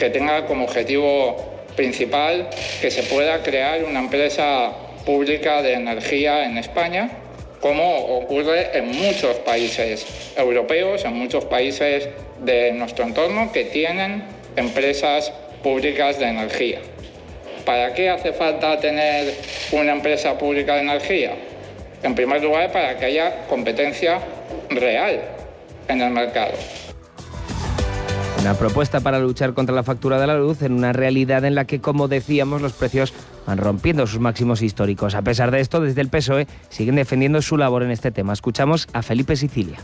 que 0.00 0.10
tenga 0.10 0.46
como 0.46 0.64
objetivo 0.64 1.36
principal 1.76 2.48
que 2.80 2.90
se 2.90 3.04
pueda 3.04 3.42
crear 3.42 3.84
una 3.84 4.00
empresa 4.00 4.72
pública 5.04 5.62
de 5.62 5.74
energía 5.74 6.44
en 6.44 6.58
España, 6.58 7.10
como 7.60 8.18
ocurre 8.18 8.76
en 8.76 8.88
muchos 8.88 9.36
países 9.36 10.32
europeos, 10.36 11.04
en 11.04 11.12
muchos 11.12 11.44
países 11.44 12.08
de 12.40 12.72
nuestro 12.72 13.04
entorno 13.04 13.52
que 13.52 13.64
tienen 13.66 14.24
empresas 14.56 15.32
públicas 15.62 16.18
de 16.18 16.26
energía. 16.26 16.80
¿Para 17.64 17.92
qué 17.92 18.08
hace 18.08 18.32
falta 18.32 18.80
tener 18.80 19.34
una 19.72 19.92
empresa 19.92 20.38
pública 20.38 20.76
de 20.76 20.80
energía? 20.80 21.32
En 22.02 22.14
primer 22.14 22.42
lugar, 22.42 22.72
para 22.72 22.96
que 22.96 23.04
haya 23.04 23.46
competencia 23.46 24.20
real 24.70 25.20
en 25.88 26.00
el 26.00 26.10
mercado. 26.10 26.54
Una 28.40 28.54
propuesta 28.54 29.00
para 29.00 29.18
luchar 29.18 29.52
contra 29.52 29.74
la 29.74 29.82
factura 29.82 30.18
de 30.18 30.26
la 30.26 30.38
luz 30.38 30.62
en 30.62 30.72
una 30.72 30.94
realidad 30.94 31.44
en 31.44 31.54
la 31.54 31.66
que, 31.66 31.82
como 31.82 32.08
decíamos, 32.08 32.62
los 32.62 32.72
precios 32.72 33.12
van 33.46 33.58
rompiendo 33.58 34.06
sus 34.06 34.18
máximos 34.18 34.62
históricos. 34.62 35.14
A 35.14 35.20
pesar 35.20 35.50
de 35.50 35.60
esto, 35.60 35.82
desde 35.82 36.00
el 36.00 36.08
PSOE 36.08 36.46
siguen 36.70 36.96
defendiendo 36.96 37.42
su 37.42 37.58
labor 37.58 37.82
en 37.82 37.90
este 37.90 38.10
tema. 38.10 38.32
Escuchamos 38.32 38.88
a 38.94 39.02
Felipe 39.02 39.36
Sicilia. 39.36 39.76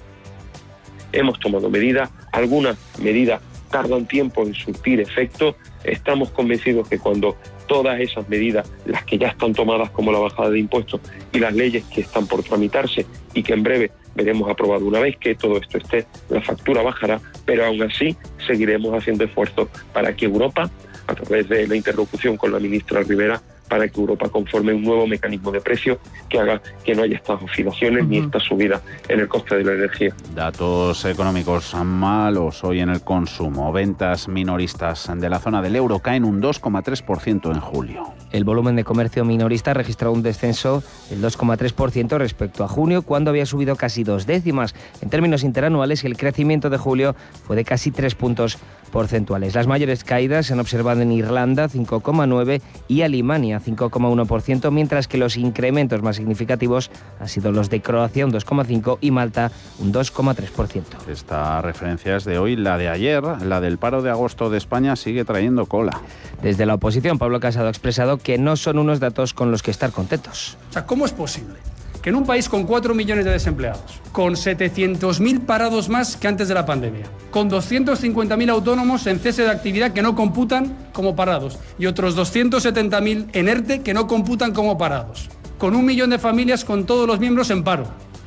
hemos 1.13 1.39
tomado 1.39 1.69
medidas, 1.69 2.11
algunas 2.33 2.79
medidas 2.99 3.43
tardan 3.71 4.07
tiempo 4.07 4.43
en 4.43 4.55
surtir 4.55 5.01
efecto. 5.01 5.55
Estamos 5.85 6.31
convencidos 6.31 6.89
que 6.89 6.99
cuando 6.99 7.37
todas 7.67 8.01
esas 8.01 8.29
medidas, 8.29 8.71
las 8.87 9.05
que 9.05 9.19
ya 9.19 9.29
están 9.29 9.53
tomadas 9.53 9.91
como 9.91 10.13
la 10.13 10.19
bajada 10.19 10.51
de 10.51 10.59
impuestos 10.59 11.01
y 11.33 11.39
las 11.39 11.55
leyes 11.55 11.85
que 11.85 12.01
están 12.01 12.27
por 12.27 12.43
tramitarse 12.43 13.07
y 13.35 13.43
que 13.43 13.53
en 13.53 13.63
breve 13.63 13.91
veremos 14.15 14.49
aprobado. 14.51 14.87
Una 14.87 15.01
vez 15.01 15.17
que 15.19 15.35
todo 15.35 15.59
esto 15.59 15.79
esté, 15.79 16.07
la 16.29 16.41
factura 16.41 16.83
bajará, 16.83 17.21
pero 17.45 17.67
aún 17.67 17.83
así 17.83 18.17
seguiremos 18.47 18.95
haciendo 18.95 19.25
esfuerzos 19.25 19.69
para 19.93 20.17
que 20.17 20.25
Europa, 20.25 20.71
a 21.07 21.15
través 21.15 21.49
de 21.49 21.67
la 21.67 21.77
interlocución 21.77 22.37
con 22.37 22.53
la 22.53 22.59
ministra 22.59 23.03
Rivera, 23.03 23.41
para 23.69 23.89
que 23.89 24.01
Europa 24.01 24.29
conforme 24.29 24.73
un 24.73 24.83
nuevo 24.83 25.07
mecanismo 25.07 25.51
de 25.51 25.61
precio 25.61 25.99
que 26.29 26.39
haga 26.39 26.61
que 26.85 26.95
no 26.95 27.03
haya 27.03 27.17
estas 27.17 27.43
oscilaciones 27.43 28.07
ni 28.07 28.19
esta 28.19 28.41
subida 28.41 28.81
en 29.09 29.21
el 29.21 29.29
coste 29.29 29.57
de 29.57 29.65
la 29.65 29.73
energía. 29.73 30.15
Datos 30.35 31.05
económicos 31.05 31.75
malos 31.75 32.65
hoy 32.65 32.81
en 32.81 32.91
el 32.91 33.03
consumo. 33.03 33.73
Ventas 33.73 34.29
minoristas 34.29 35.11
de 35.15 35.29
la 35.29 35.39
zona 35.39 35.63
del 35.63 35.77
euro 35.77 35.99
caen 35.99 36.25
un 36.25 36.41
2,3% 36.41 37.53
en 37.53 37.61
julio. 37.61 38.15
El 38.33 38.45
volumen 38.45 38.77
de 38.77 38.85
comercio 38.85 39.25
minorista 39.25 39.71
ha 39.71 39.75
registrado 39.75 40.13
un 40.13 40.23
descenso 40.23 40.83
del 41.09 41.23
2,3% 41.23 42.19
respecto 42.19 42.65
a 42.65 42.69
junio, 42.69 43.03
cuando 43.03 43.31
había 43.31 43.47
subido 43.47 43.77
casi 43.77 44.05
dos 44.05 44.27
décimas. 44.27 44.75
En 45.01 45.09
términos 45.09 45.45
interanuales, 45.45 46.05
el 46.05 46.17
crecimiento 46.17 46.69
de 46.69 46.79
julio 46.79 47.17
fue 47.47 47.57
de 47.57 47.65
casi 47.65 47.91
tres 47.91 48.15
puntos 48.15 48.59
porcentuales. 48.93 49.55
Las 49.55 49.67
mayores 49.67 50.05
caídas 50.05 50.47
se 50.47 50.53
han 50.53 50.61
observado 50.61 51.03
en 51.03 51.13
Irlanda, 51.13 51.69
5,9, 51.69 52.61
y 52.89 53.03
Alemania, 53.03 53.37
Estonia 53.37 53.61
5,1%, 53.61 54.71
mientras 54.71 55.09
que 55.09 55.19
los 55.19 55.37
incrementos 55.37 56.03
más 56.03 56.17
significativos 56.17 56.91
han 57.21 57.29
sido 57.29 57.53
los 57.53 57.69
de 57.69 57.83
Croacia 57.83 58.25
un 58.25 58.33
2,5% 58.33 58.99
y 59.01 59.11
Malta 59.11 59.51
un 59.79 59.93
2,3%. 59.93 61.09
Esta 61.09 61.61
referencia 61.61 62.17
es 62.17 62.25
de 62.25 62.39
hoy, 62.39 62.57
la 62.57 62.79
de 62.79 62.89
ayer, 62.89 63.23
la 63.23 63.61
del 63.61 63.79
paro 63.79 64.03
de 64.03 64.11
agosto 64.11 64.49
de 64.49 64.59
España 64.59 64.97
sigue 64.97 65.25
trayendo 65.25 65.67
cola. 65.67 66.01
Desde 66.43 66.67
la 66.67 66.75
oposición, 66.75 67.19
Pablo 67.19 67.41
Casado 67.41 67.67
ha 67.67 67.71
expresado 67.71 68.19
que 68.27 68.39
no 68.39 68.57
son 68.57 68.81
unos 68.81 68.99
datos 68.99 69.33
con 69.33 69.53
los 69.53 69.63
que 69.63 69.71
estar 69.71 69.93
contentos. 69.93 70.57
O 70.71 70.73
sea, 70.73 70.85
¿cómo 70.85 71.07
es 71.07 71.13
posible? 71.13 71.55
que 72.03 72.11
en 72.11 72.17
un 72.17 72.27
país 72.27 72.49
con 72.49 72.65
4 72.65 72.93
millones 72.93 73.25
de 73.25 73.31
desempleados, 73.33 74.01
con 74.11 74.35
700.000 74.35 75.45
parados 75.45 75.89
más 75.89 76.17
que 76.17 76.27
antes 76.29 76.47
de 76.47 76.55
la 76.55 76.67
pandemia, 76.67 77.07
con 77.31 77.51
250.000 77.51 78.51
autónomos 78.51 79.07
en 79.07 79.19
cese 79.19 79.43
de 79.43 79.51
actividad 79.51 79.93
que 79.93 80.03
no 80.03 80.15
computan 80.15 80.89
como 80.93 81.17
parados 81.17 81.59
y 81.79 81.87
otros 81.87 82.17
270.000 82.17 83.29
en 83.33 83.49
ERTE 83.49 83.83
que 83.83 83.95
no 83.95 84.07
computan 84.07 84.53
como 84.53 84.79
parados, 84.79 85.29
con 85.59 85.75
un 85.75 85.85
millón 85.85 86.11
de 86.11 86.21
familias 86.21 86.65
con 86.65 86.85
todos 86.85 87.09
los 87.09 87.19
miembros 87.19 87.51
en 87.51 87.65
paro, 87.65 87.87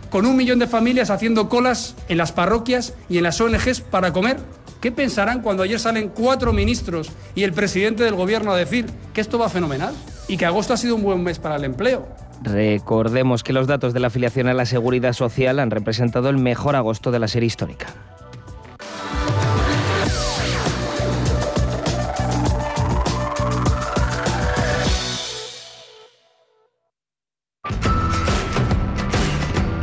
con 0.09 0.25
un 0.25 0.35
millón 0.35 0.59
de 0.59 0.67
familias 0.67 1.09
haciendo 1.09 1.47
colas 1.47 1.95
en 2.07 2.17
las 2.17 2.31
parroquias 2.31 2.93
y 3.09 3.17
en 3.17 3.23
las 3.23 3.39
ONGs 3.39 3.81
para 3.81 4.11
comer. 4.11 4.37
¿Qué 4.79 4.93
pensarán 4.93 5.41
cuando 5.41 5.63
ayer 5.63 5.77
salen 5.77 6.09
cuatro 6.09 6.53
ministros 6.53 7.11
y 7.35 7.43
el 7.43 7.51
presidente 7.51 8.03
del 8.03 8.15
gobierno 8.15 8.53
a 8.53 8.57
decir 8.57 8.85
que 9.13 9.19
esto 9.19 9.37
va 9.37 9.49
fenomenal 9.49 9.93
y 10.29 10.37
que 10.37 10.45
agosto 10.45 10.73
ha 10.73 10.77
sido 10.77 10.95
un 10.95 11.03
buen 11.03 11.21
mes 11.21 11.37
para 11.37 11.57
el 11.57 11.65
empleo? 11.65 12.07
Recordemos 12.43 13.43
que 13.43 13.51
los 13.51 13.67
datos 13.67 13.93
de 13.93 13.99
la 13.99 14.07
afiliación 14.07 14.47
a 14.47 14.53
la 14.53 14.65
seguridad 14.65 15.11
social 15.11 15.59
han 15.59 15.71
representado 15.71 16.29
el 16.29 16.37
mejor 16.37 16.77
agosto 16.77 17.11
de 17.11 17.19
la 17.19 17.27
serie 17.27 17.47
histórica. 17.47 17.87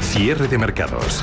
Cierre 0.00 0.48
de 0.48 0.56
mercados. 0.56 1.22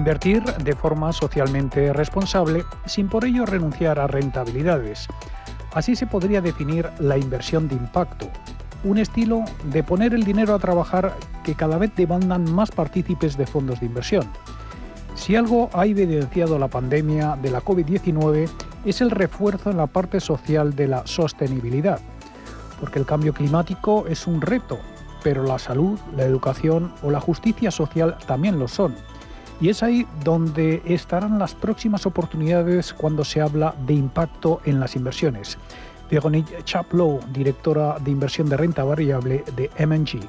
Invertir 0.00 0.42
de 0.42 0.74
forma 0.74 1.12
socialmente 1.12 1.92
responsable 1.92 2.64
sin 2.86 3.10
por 3.10 3.26
ello 3.26 3.44
renunciar 3.44 3.98
a 3.98 4.06
rentabilidades. 4.06 5.08
Así 5.74 5.94
se 5.94 6.06
podría 6.06 6.40
definir 6.40 6.88
la 7.00 7.18
inversión 7.18 7.68
de 7.68 7.74
impacto, 7.74 8.26
un 8.82 8.96
estilo 8.96 9.44
de 9.64 9.82
poner 9.82 10.14
el 10.14 10.24
dinero 10.24 10.54
a 10.54 10.58
trabajar 10.58 11.14
que 11.44 11.54
cada 11.54 11.76
vez 11.76 11.94
demandan 11.96 12.50
más 12.50 12.70
partícipes 12.70 13.36
de 13.36 13.46
fondos 13.46 13.80
de 13.80 13.86
inversión. 13.86 14.24
Si 15.16 15.36
algo 15.36 15.68
ha 15.74 15.84
evidenciado 15.84 16.58
la 16.58 16.68
pandemia 16.68 17.36
de 17.36 17.50
la 17.50 17.60
COVID-19 17.60 18.48
es 18.86 19.02
el 19.02 19.10
refuerzo 19.10 19.70
en 19.70 19.76
la 19.76 19.86
parte 19.86 20.18
social 20.20 20.74
de 20.74 20.88
la 20.88 21.06
sostenibilidad, 21.06 22.00
porque 22.80 22.98
el 22.98 23.04
cambio 23.04 23.34
climático 23.34 24.06
es 24.06 24.26
un 24.26 24.40
reto, 24.40 24.78
pero 25.22 25.44
la 25.44 25.58
salud, 25.58 26.00
la 26.16 26.22
educación 26.22 26.94
o 27.02 27.10
la 27.10 27.20
justicia 27.20 27.70
social 27.70 28.16
también 28.26 28.58
lo 28.58 28.66
son. 28.66 28.94
Y 29.60 29.68
es 29.68 29.82
ahí 29.82 30.06
donde 30.24 30.82
estarán 30.86 31.38
las 31.38 31.54
próximas 31.54 32.06
oportunidades 32.06 32.94
cuando 32.94 33.24
se 33.24 33.40
habla 33.40 33.74
de 33.86 33.94
impacto 33.94 34.60
en 34.64 34.80
las 34.80 34.96
inversiones. 34.96 35.58
Veronique 36.10 36.62
Chaplow, 36.64 37.20
directora 37.32 37.98
de 37.98 38.10
inversión 38.10 38.48
de 38.48 38.56
renta 38.56 38.84
variable 38.84 39.44
de 39.54 39.70
MG. 39.86 40.20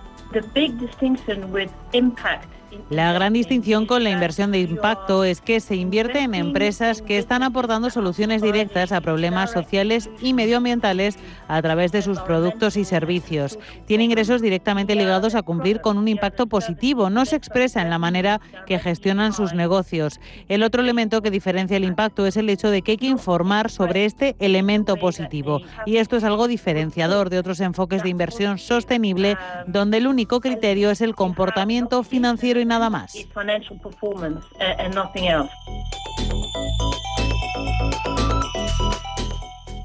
La 2.89 3.11
gran 3.13 3.33
distinción 3.33 3.85
con 3.85 4.03
la 4.03 4.09
inversión 4.09 4.51
de 4.51 4.59
impacto 4.59 5.23
es 5.23 5.41
que 5.41 5.59
se 5.59 5.75
invierte 5.75 6.19
en 6.19 6.35
empresas 6.35 7.01
que 7.01 7.17
están 7.17 7.43
aportando 7.43 7.89
soluciones 7.89 8.41
directas 8.41 8.91
a 8.91 9.01
problemas 9.01 9.51
sociales 9.51 10.09
y 10.21 10.33
medioambientales 10.33 11.17
a 11.47 11.61
través 11.61 11.91
de 11.91 12.01
sus 12.01 12.19
productos 12.19 12.77
y 12.77 12.85
servicios. 12.85 13.59
Tiene 13.87 14.05
ingresos 14.05 14.41
directamente 14.41 14.95
ligados 14.95 15.35
a 15.35 15.41
cumplir 15.41 15.81
con 15.81 15.97
un 15.97 16.07
impacto 16.07 16.47
positivo. 16.47 17.09
No 17.09 17.25
se 17.25 17.35
expresa 17.35 17.81
en 17.81 17.89
la 17.89 17.99
manera 17.99 18.39
que 18.65 18.79
gestionan 18.79 19.33
sus 19.33 19.53
negocios. 19.53 20.19
El 20.47 20.63
otro 20.63 20.81
elemento 20.81 21.21
que 21.21 21.31
diferencia 21.31 21.77
el 21.77 21.83
impacto 21.83 22.25
es 22.25 22.37
el 22.37 22.49
hecho 22.49 22.69
de 22.69 22.81
que 22.81 22.91
hay 22.91 22.97
que 22.97 23.07
informar 23.07 23.69
sobre 23.69 24.05
este 24.05 24.35
elemento 24.39 24.95
positivo. 24.95 25.61
Y 25.85 25.97
esto 25.97 26.15
es 26.15 26.23
algo 26.23 26.47
diferenciador 26.47 27.29
de 27.29 27.39
otros 27.39 27.59
enfoques 27.59 28.03
de 28.03 28.09
inversión 28.09 28.57
sostenible, 28.57 29.37
donde 29.67 29.97
el 29.97 30.07
único 30.07 30.39
criterio 30.39 30.89
es 30.89 31.01
el 31.01 31.15
comportamiento 31.15 32.03
financiero 32.03 32.60
y 32.61 32.65
nada 32.65 32.89
más. 32.89 33.15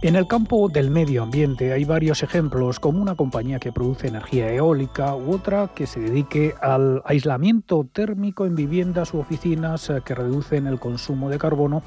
En 0.02 0.14
el 0.14 0.28
campo 0.28 0.68
del 0.68 0.90
medio 0.90 1.24
ambiente 1.24 1.72
hay 1.72 1.84
varios 1.84 2.22
ejemplos, 2.22 2.78
como 2.78 3.02
una 3.02 3.16
compañía 3.16 3.58
que 3.58 3.72
produce 3.72 4.06
energía 4.06 4.52
eólica 4.52 5.16
u 5.16 5.32
otra 5.32 5.70
que 5.74 5.88
se 5.88 5.98
dedique 5.98 6.54
al 6.60 7.02
aislamiento 7.04 7.88
térmico 7.92 8.46
en 8.46 8.54
viviendas 8.54 9.14
u 9.14 9.18
oficinas 9.18 9.90
eh, 9.90 10.02
que 10.04 10.14
reducen 10.14 10.68
el 10.68 10.78
consumo 10.78 11.28
de 11.28 11.38
carbono, 11.38 11.82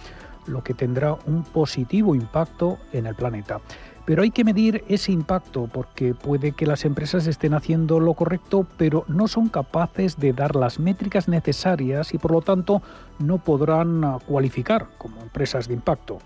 lo 0.48 0.64
que 0.64 0.74
tendrá 0.74 1.14
un 1.28 1.44
positivo 1.44 2.14
impacto 2.14 2.80
en 2.92 3.06
el 3.06 3.16
planeta. 3.16 3.62
Pero 4.10 4.24
hay 4.24 4.32
que 4.32 4.43
medir 4.43 4.84
ese 4.88 5.12
impacto 5.12 5.70
porque 5.72 6.16
puede 6.16 6.53
que 6.53 6.66
las 6.66 6.84
empresas 6.84 7.28
estén 7.28 7.53
haciendo 7.53 7.99
lo 7.99 8.16
correcto, 8.16 8.66
pero 8.76 9.05
no 9.07 9.28
son 9.28 9.49
capaces 9.49 10.18
de 10.18 10.34
dar 10.34 10.55
las 10.55 10.80
métricas 10.80 11.28
necesarias 11.28 12.12
y 12.16 12.18
por 12.18 12.32
lo 12.32 12.41
tanto 12.41 12.82
no 13.20 13.38
podrán 13.38 14.03
ah, 14.03 14.18
cualificar 14.26 14.88
como 14.97 15.22
empresas 15.22 15.68
de 15.68 15.76
impacto. 15.76 16.18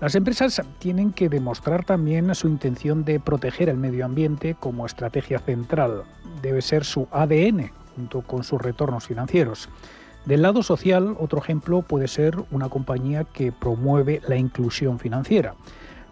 Las 0.00 0.14
empresas 0.14 0.62
tienen 0.78 1.12
que 1.12 1.28
demostrar 1.28 1.84
también 1.84 2.32
su 2.36 2.46
intención 2.46 3.04
de 3.04 3.18
proteger 3.18 3.70
el 3.70 3.76
medio 3.76 4.04
ambiente 4.04 4.54
como 4.54 4.86
estrategia 4.86 5.40
central. 5.40 6.04
Debe 6.42 6.62
ser 6.62 6.84
su 6.84 7.08
ADN 7.10 7.72
junto 7.96 8.22
con 8.22 8.44
sus 8.44 8.62
retornos 8.62 9.04
financieros. 9.04 9.68
Del 10.26 10.42
lado 10.42 10.62
social, 10.62 11.16
otro 11.18 11.40
ejemplo 11.40 11.82
puede 11.82 12.06
ser 12.06 12.36
una 12.52 12.68
compañía 12.68 13.24
que 13.24 13.50
promueve 13.50 14.22
la 14.28 14.36
inclusión 14.36 15.00
financiera. 15.00 15.56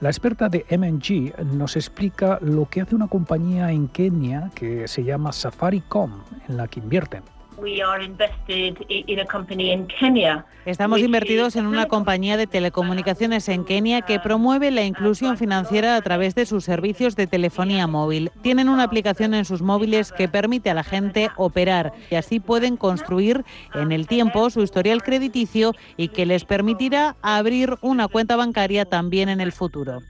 La 0.01 0.11
experta 0.11 0.49
de 0.49 0.67
MNG 0.71 1.55
nos 1.55 1.77
explica 1.77 2.39
lo 2.43 2.69
que 2.69 2.81
hace 2.81 2.95
una 2.95 3.09
compañía 3.09 3.71
en 3.71 3.89
Kenia 3.89 4.51
que 4.55 4.89
se 4.89 5.05
llama 5.05 5.33
Safaricom, 5.33 6.13
en 6.49 6.57
la 6.57 6.69
que 6.69 6.81
invierten. 6.81 7.23
Estamos 10.67 11.01
invertidos 11.01 11.57
en 11.57 11.67
una 11.67 11.87
compañía 11.87 12.37
de 12.37 12.47
telecomunicaciones 12.47 13.49
en 13.49 13.65
Kenia 13.65 14.03
que 14.03 14.19
promueve 14.19 14.71
la 14.71 14.83
inclusión 14.83 15.37
financiera 15.37 15.97
a 15.97 16.01
través 16.01 16.35
de 16.35 16.47
sus 16.47 16.65
servicios 16.65 17.17
de 17.17 17.27
telefonía 17.27 17.87
móvil. 17.87 18.31
Tienen 18.43 18.69
una 18.69 18.85
aplicación 18.85 19.35
en 19.35 19.45
sus 19.45 19.63
móviles 19.63 20.11
que 20.13 20.29
permite 20.29 20.71
a 20.71 20.75
la 20.75 20.85
gente 20.85 21.31
operar 21.37 21.93
y 22.11 22.15
así 22.15 22.41
pueden 22.41 22.77
construir 22.77 23.45
en 23.75 23.93
el 23.93 24.07
tiempo 24.07 24.49
su 24.51 24.63
historial 24.63 25.03
crediticio 25.03 25.73
y 25.97 26.09
que 26.09 26.27
les 26.27 26.45
permitirá 26.45 27.17
abrir 27.23 27.77
una 27.83 28.09
cuenta 28.09 28.37
bancaria 28.37 28.85
también 28.85 29.29
en 29.29 29.41
el 29.41 29.53
futuro. 29.53 30.01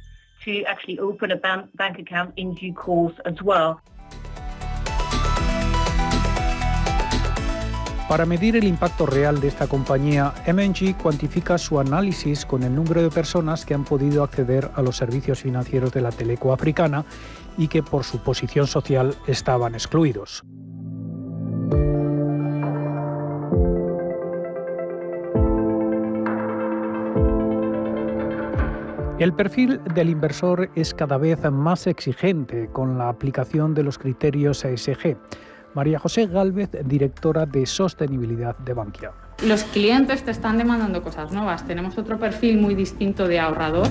Para 8.08 8.26
medir 8.26 8.54
el 8.54 8.64
impacto 8.64 9.06
real 9.06 9.40
de 9.40 9.48
esta 9.48 9.66
compañía, 9.66 10.34
MNG 10.46 10.96
cuantifica 10.96 11.56
su 11.56 11.80
análisis 11.80 12.44
con 12.44 12.62
el 12.62 12.74
número 12.74 13.02
de 13.02 13.10
personas 13.10 13.64
que 13.64 13.72
han 13.72 13.84
podido 13.84 14.22
acceder 14.22 14.70
a 14.74 14.82
los 14.82 14.98
servicios 14.98 15.40
financieros 15.40 15.90
de 15.90 16.02
la 16.02 16.12
teleco 16.12 16.52
africana 16.52 17.06
y 17.56 17.68
que 17.68 17.82
por 17.82 18.04
su 18.04 18.18
posición 18.18 18.66
social 18.66 19.16
estaban 19.26 19.74
excluidos. 19.74 20.44
El 29.18 29.32
perfil 29.32 29.80
del 29.94 30.10
inversor 30.10 30.70
es 30.74 30.92
cada 30.92 31.16
vez 31.16 31.50
más 31.50 31.86
exigente 31.86 32.68
con 32.70 32.98
la 32.98 33.08
aplicación 33.08 33.72
de 33.72 33.82
los 33.82 33.96
criterios 33.96 34.62
ESG. 34.64 35.16
María 35.74 35.98
José 35.98 36.26
Gálvez, 36.26 36.70
directora 36.84 37.46
de 37.46 37.66
sostenibilidad 37.66 38.56
de 38.58 38.72
Bankia. 38.72 39.12
Los 39.44 39.64
clientes 39.64 40.22
te 40.22 40.30
están 40.30 40.58
demandando 40.58 41.02
cosas 41.02 41.32
nuevas. 41.32 41.66
Tenemos 41.66 41.98
otro 41.98 42.18
perfil 42.18 42.58
muy 42.58 42.74
distinto 42.74 43.26
de 43.26 43.40
ahorrador 43.40 43.88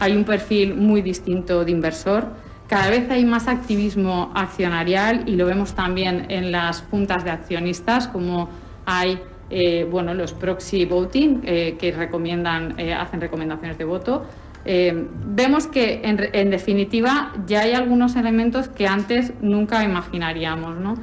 hay 0.00 0.16
un 0.16 0.24
perfil 0.24 0.74
muy 0.74 1.02
distinto 1.02 1.64
de 1.64 1.70
inversor. 1.70 2.24
Cada 2.66 2.88
vez 2.88 3.08
hay 3.10 3.24
más 3.24 3.48
activismo 3.48 4.32
accionarial 4.34 5.28
y 5.28 5.36
lo 5.36 5.46
vemos 5.46 5.74
también 5.74 6.26
en 6.30 6.50
las 6.50 6.82
juntas 6.90 7.22
de 7.22 7.30
accionistas, 7.30 8.08
como 8.08 8.48
hay 8.86 9.20
eh, 9.50 9.86
bueno, 9.90 10.14
los 10.14 10.32
proxy 10.32 10.86
voting 10.86 11.42
eh, 11.44 11.76
que 11.78 11.92
recomiendan, 11.92 12.78
eh, 12.78 12.94
hacen 12.94 13.20
recomendaciones 13.20 13.76
de 13.78 13.84
voto. 13.84 14.24
vemos 14.64 15.66
que 15.66 16.02
en, 16.04 16.50
definitiva 16.50 17.32
ya 17.46 17.62
hay 17.62 17.72
algunos 17.72 18.14
elementos 18.16 18.68
que 18.68 18.86
antes 18.86 19.32
nunca 19.40 19.84
imaginaríamos. 19.84 20.76
¿no? 20.78 20.94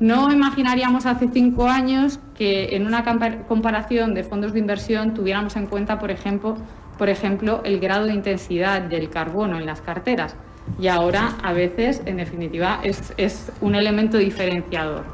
No 0.00 0.32
imaginaríamos 0.32 1.06
hace 1.06 1.28
cinco 1.28 1.68
años 1.68 2.20
que 2.36 2.76
en 2.76 2.86
una 2.86 3.04
comparación 3.48 4.14
de 4.14 4.22
fondos 4.22 4.52
de 4.52 4.60
inversión 4.60 5.14
tuviéramos 5.14 5.56
en 5.56 5.66
cuenta, 5.66 5.98
por 5.98 6.10
ejemplo, 6.10 6.56
por 6.96 7.08
ejemplo, 7.08 7.62
el 7.64 7.80
grado 7.80 8.06
de 8.06 8.14
intensidad 8.14 8.82
del 8.82 9.10
carbono 9.10 9.58
en 9.58 9.66
las 9.66 9.80
carteras. 9.80 10.36
Y 10.78 10.88
ahora, 10.88 11.36
a 11.42 11.52
veces, 11.52 12.02
en 12.04 12.18
definitiva, 12.18 12.80
es, 12.82 13.12
es 13.16 13.50
un 13.60 13.74
elemento 13.74 14.18
diferenciador. 14.18 15.04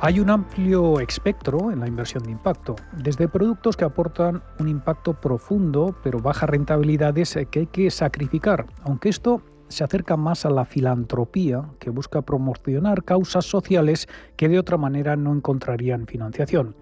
Hay 0.00 0.20
un 0.20 0.28
amplio 0.28 1.00
espectro 1.00 1.70
en 1.70 1.80
la 1.80 1.86
inversión 1.86 2.24
de 2.24 2.30
impacto, 2.30 2.76
desde 2.92 3.26
productos 3.26 3.76
que 3.76 3.84
aportan 3.84 4.42
un 4.58 4.68
impacto 4.68 5.14
profundo 5.14 5.96
pero 6.02 6.18
bajas 6.20 6.50
rentabilidades 6.50 7.38
que 7.50 7.60
hay 7.60 7.66
que 7.66 7.90
sacrificar, 7.90 8.66
aunque 8.82 9.08
esto 9.08 9.40
se 9.68 9.84
acerca 9.84 10.16
más 10.16 10.44
a 10.44 10.50
la 10.50 10.64
filantropía 10.64 11.64
que 11.78 11.90
busca 11.90 12.22
promocionar 12.22 13.04
causas 13.04 13.44
sociales 13.44 14.08
que 14.36 14.48
de 14.48 14.58
otra 14.58 14.76
manera 14.76 15.16
no 15.16 15.32
encontrarían 15.32 16.06
financiación. 16.06 16.74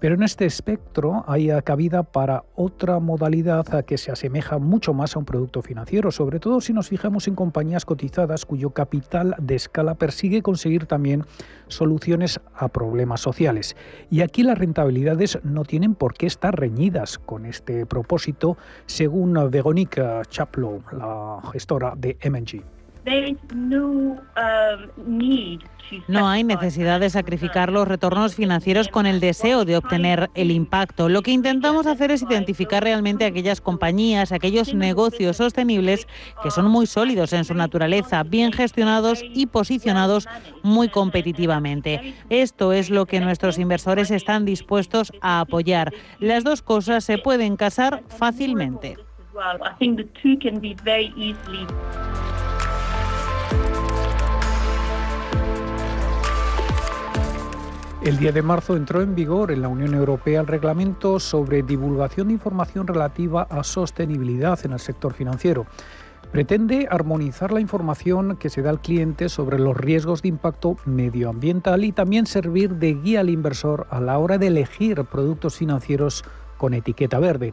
Pero 0.00 0.14
en 0.14 0.22
este 0.22 0.46
espectro 0.46 1.24
hay 1.26 1.50
cabida 1.64 2.04
para 2.04 2.44
otra 2.54 3.00
modalidad 3.00 3.84
que 3.84 3.98
se 3.98 4.12
asemeja 4.12 4.58
mucho 4.58 4.94
más 4.94 5.16
a 5.16 5.18
un 5.18 5.24
producto 5.24 5.60
financiero, 5.60 6.12
sobre 6.12 6.38
todo 6.38 6.60
si 6.60 6.72
nos 6.72 6.88
fijamos 6.88 7.26
en 7.26 7.34
compañías 7.34 7.84
cotizadas 7.84 8.46
cuyo 8.46 8.70
capital 8.70 9.34
de 9.38 9.56
escala 9.56 9.96
persigue 9.96 10.42
conseguir 10.42 10.86
también 10.86 11.24
soluciones 11.66 12.40
a 12.54 12.68
problemas 12.68 13.20
sociales. 13.20 13.76
Y 14.10 14.20
aquí 14.20 14.42
las 14.42 14.58
rentabilidades 14.58 15.40
no 15.42 15.64
tienen 15.64 15.94
por 15.94 16.14
qué 16.14 16.26
estar 16.26 16.58
reñidas 16.58 17.18
con 17.18 17.44
este 17.44 17.84
propósito, 17.86 18.56
según 18.86 19.50
Veronica 19.50 20.22
Chaplow, 20.28 20.82
la 20.92 21.40
gestora 21.50 21.94
de 21.96 22.16
MG. 22.24 22.77
No 26.06 26.28
hay 26.28 26.44
necesidad 26.44 27.00
de 27.00 27.10
sacrificar 27.10 27.72
los 27.72 27.88
retornos 27.88 28.34
financieros 28.34 28.88
con 28.88 29.06
el 29.06 29.20
deseo 29.20 29.64
de 29.64 29.76
obtener 29.76 30.30
el 30.34 30.50
impacto. 30.50 31.08
Lo 31.08 31.22
que 31.22 31.30
intentamos 31.30 31.86
hacer 31.86 32.10
es 32.10 32.22
identificar 32.22 32.82
realmente 32.82 33.24
aquellas 33.24 33.60
compañías, 33.60 34.32
aquellos 34.32 34.74
negocios 34.74 35.38
sostenibles 35.38 36.06
que 36.42 36.50
son 36.50 36.66
muy 36.66 36.86
sólidos 36.86 37.32
en 37.32 37.44
su 37.44 37.54
naturaleza, 37.54 38.22
bien 38.22 38.52
gestionados 38.52 39.22
y 39.22 39.46
posicionados 39.46 40.28
muy 40.62 40.88
competitivamente. 40.88 42.14
Esto 42.28 42.72
es 42.72 42.90
lo 42.90 43.06
que 43.06 43.20
nuestros 43.20 43.58
inversores 43.58 44.10
están 44.10 44.44
dispuestos 44.44 45.12
a 45.20 45.40
apoyar. 45.40 45.92
Las 46.20 46.44
dos 46.44 46.62
cosas 46.62 47.04
se 47.04 47.18
pueden 47.18 47.56
casar 47.56 48.02
fácilmente. 48.08 48.96
El 58.08 58.16
10 58.16 58.32
de 58.32 58.40
marzo 58.40 58.74
entró 58.74 59.02
en 59.02 59.14
vigor 59.14 59.52
en 59.52 59.60
la 59.60 59.68
Unión 59.68 59.92
Europea 59.92 60.40
el 60.40 60.46
reglamento 60.46 61.20
sobre 61.20 61.62
divulgación 61.62 62.28
de 62.28 62.32
información 62.32 62.86
relativa 62.86 63.42
a 63.50 63.62
sostenibilidad 63.62 64.58
en 64.64 64.72
el 64.72 64.78
sector 64.78 65.12
financiero. 65.12 65.66
Pretende 66.32 66.88
armonizar 66.90 67.52
la 67.52 67.60
información 67.60 68.38
que 68.38 68.48
se 68.48 68.62
da 68.62 68.70
al 68.70 68.80
cliente 68.80 69.28
sobre 69.28 69.58
los 69.58 69.76
riesgos 69.76 70.22
de 70.22 70.28
impacto 70.28 70.78
medioambiental 70.86 71.84
y 71.84 71.92
también 71.92 72.24
servir 72.24 72.76
de 72.76 72.94
guía 72.94 73.20
al 73.20 73.28
inversor 73.28 73.86
a 73.90 74.00
la 74.00 74.16
hora 74.16 74.38
de 74.38 74.46
elegir 74.46 75.04
productos 75.04 75.56
financieros 75.56 76.24
con 76.56 76.72
etiqueta 76.72 77.18
verde. 77.18 77.52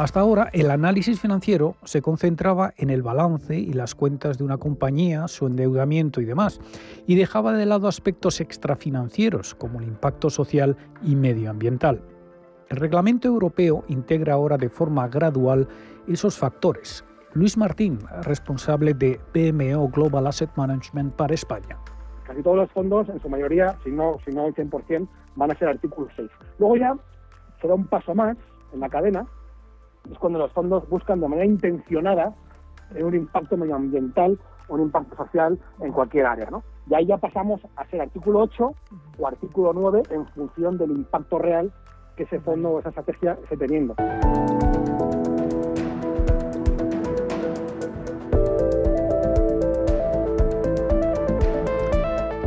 Hasta 0.00 0.20
ahora, 0.20 0.48
el 0.54 0.70
análisis 0.70 1.20
financiero 1.20 1.76
se 1.84 2.00
concentraba 2.00 2.72
en 2.78 2.88
el 2.88 3.02
balance 3.02 3.54
y 3.54 3.74
las 3.74 3.94
cuentas 3.94 4.38
de 4.38 4.44
una 4.44 4.56
compañía, 4.56 5.28
su 5.28 5.46
endeudamiento 5.46 6.22
y 6.22 6.24
demás, 6.24 6.58
y 7.06 7.16
dejaba 7.16 7.52
de 7.52 7.66
lado 7.66 7.86
aspectos 7.86 8.40
extrafinancieros 8.40 9.54
como 9.54 9.78
el 9.78 9.88
impacto 9.88 10.30
social 10.30 10.78
y 11.02 11.16
medioambiental. 11.16 12.00
El 12.70 12.78
reglamento 12.78 13.28
europeo 13.28 13.84
integra 13.88 14.32
ahora 14.32 14.56
de 14.56 14.70
forma 14.70 15.06
gradual 15.06 15.68
esos 16.08 16.38
factores. 16.38 17.04
Luis 17.34 17.58
Martín, 17.58 17.98
responsable 18.22 18.94
de 18.94 19.20
PMO 19.34 19.90
Global 19.90 20.28
Asset 20.28 20.48
Management 20.56 21.12
para 21.12 21.34
España. 21.34 21.76
Casi 22.26 22.42
todos 22.42 22.56
los 22.56 22.70
fondos, 22.70 23.06
en 23.10 23.20
su 23.20 23.28
mayoría, 23.28 23.76
si 23.84 23.90
no, 23.90 24.16
si 24.24 24.34
no 24.34 24.46
el 24.46 24.54
100%, 24.54 25.06
van 25.36 25.50
a 25.50 25.58
ser 25.58 25.68
artículo 25.68 26.08
6. 26.16 26.30
Luego 26.58 26.76
ya 26.78 26.96
se 27.60 27.68
da 27.68 27.74
un 27.74 27.86
paso 27.86 28.14
más 28.14 28.38
en 28.72 28.80
la 28.80 28.88
cadena 28.88 29.26
es 30.10 30.18
cuando 30.18 30.38
los 30.38 30.52
fondos 30.52 30.88
buscan 30.88 31.20
de 31.20 31.28
manera 31.28 31.46
intencionada 31.46 32.34
un 32.98 33.14
impacto 33.14 33.56
medioambiental 33.56 34.38
o 34.68 34.74
un 34.74 34.82
impacto 34.82 35.16
social 35.16 35.58
en 35.80 35.92
cualquier 35.92 36.26
área. 36.26 36.50
¿no? 36.50 36.62
Y 36.88 36.94
ahí 36.94 37.06
ya 37.06 37.18
pasamos 37.18 37.60
a 37.76 37.86
ser 37.86 38.00
artículo 38.00 38.40
8 38.40 38.74
o 39.18 39.26
artículo 39.26 39.72
9 39.72 40.02
en 40.10 40.26
función 40.28 40.78
del 40.78 40.90
impacto 40.90 41.38
real 41.38 41.72
que 42.16 42.24
ese 42.24 42.40
fondo 42.40 42.70
o 42.70 42.80
esa 42.80 42.88
estrategia 42.90 43.38
esté 43.42 43.56
teniendo. 43.56 43.94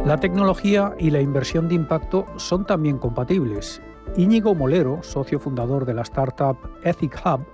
La 0.05 0.17
tecnología 0.17 0.93
y 0.99 1.11
la 1.11 1.21
inversión 1.21 1.69
de 1.69 1.75
impacto 1.75 2.25
son 2.35 2.65
también 2.65 2.97
compatibles 2.97 3.81
Íñigo 4.15 4.53
Molero, 4.53 5.01
socio 5.01 5.39
fundador 5.39 5.85
de 5.85 5.95
la 5.95 6.03
startup 6.03 6.55
Ethic 6.83 7.19
Hub, 7.25 7.47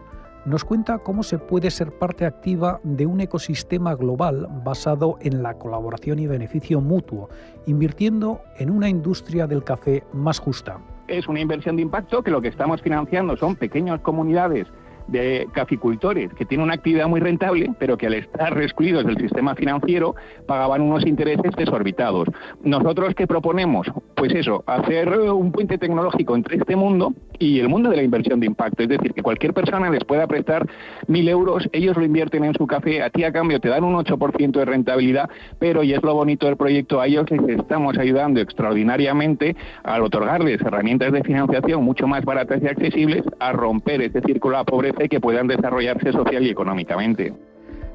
nos 0.43 0.65
cuenta 0.65 0.97
cómo 0.97 1.23
se 1.23 1.37
puede 1.37 1.71
ser 1.71 1.97
parte 1.97 2.25
activa 2.25 2.81
de 2.83 3.05
un 3.05 3.21
ecosistema 3.21 3.95
global 3.95 4.45
basado 4.65 5.17
en 5.21 5.41
la 5.41 5.53
colaboración 5.53 6.19
y 6.19 6.27
beneficio 6.27 6.81
mutuo, 6.81 7.29
invirtiendo 7.65 8.41
en 8.57 8.71
una 8.71 8.89
industria 8.89 9.47
del 9.47 9.63
café 9.63 10.03
más 10.11 10.39
justa. 10.39 10.79
Es 11.07 11.29
una 11.29 11.39
inversión 11.39 11.77
de 11.77 11.83
impacto 11.83 12.23
que 12.23 12.31
lo 12.31 12.41
que 12.41 12.49
estamos 12.49 12.81
financiando 12.81 13.37
son 13.37 13.55
pequeñas 13.55 14.01
comunidades 14.01 14.67
de 15.11 15.47
caficultores 15.53 16.33
que 16.33 16.45
tienen 16.45 16.65
una 16.65 16.75
actividad 16.75 17.07
muy 17.07 17.19
rentable, 17.19 17.71
pero 17.79 17.97
que 17.97 18.07
al 18.07 18.13
estar 18.13 18.59
excluidos 18.61 19.05
del 19.05 19.17
sistema 19.17 19.55
financiero 19.55 20.15
pagaban 20.47 20.81
unos 20.81 21.05
intereses 21.05 21.51
desorbitados. 21.57 22.27
Nosotros 22.63 23.13
qué 23.15 23.27
proponemos? 23.27 23.87
Pues 24.15 24.33
eso, 24.33 24.63
hacer 24.67 25.09
un 25.09 25.51
puente 25.51 25.77
tecnológico 25.77 26.35
entre 26.35 26.57
este 26.57 26.75
mundo 26.75 27.13
y 27.37 27.59
el 27.59 27.69
mundo 27.69 27.89
de 27.89 27.97
la 27.97 28.03
inversión 28.03 28.39
de 28.39 28.47
impacto, 28.47 28.83
es 28.83 28.89
decir, 28.89 29.13
que 29.13 29.23
cualquier 29.23 29.53
persona 29.53 29.89
les 29.89 30.03
pueda 30.03 30.27
prestar 30.27 30.67
mil 31.07 31.27
euros, 31.27 31.67
ellos 31.71 31.97
lo 31.97 32.03
invierten 32.03 32.43
en 32.43 32.53
su 32.53 32.67
café, 32.67 33.01
a 33.01 33.09
ti 33.09 33.23
a 33.23 33.31
cambio 33.31 33.59
te 33.59 33.69
dan 33.69 33.83
un 33.83 33.95
8% 33.95 34.51
de 34.51 34.65
rentabilidad, 34.65 35.29
pero 35.57 35.83
y 35.83 35.93
es 35.93 36.03
lo 36.03 36.13
bonito 36.13 36.45
del 36.45 36.57
proyecto, 36.57 36.99
a 36.99 37.07
ellos 37.07 37.25
les 37.31 37.59
estamos 37.59 37.97
ayudando 37.97 38.39
extraordinariamente 38.41 39.55
al 39.83 40.03
otorgarles 40.03 40.61
herramientas 40.61 41.11
de 41.11 41.23
financiación 41.23 41.83
mucho 41.83 42.07
más 42.07 42.25
baratas 42.25 42.61
y 42.61 42.67
accesibles 42.67 43.23
a 43.39 43.51
romper 43.51 44.01
este 44.01 44.21
círculo 44.21 44.57
de 44.57 44.65
pobreza 44.65 44.98
que 45.07 45.21
puedan 45.21 45.47
desarrollarse 45.47 46.11
social 46.11 46.45
y 46.45 46.49
económicamente. 46.49 47.33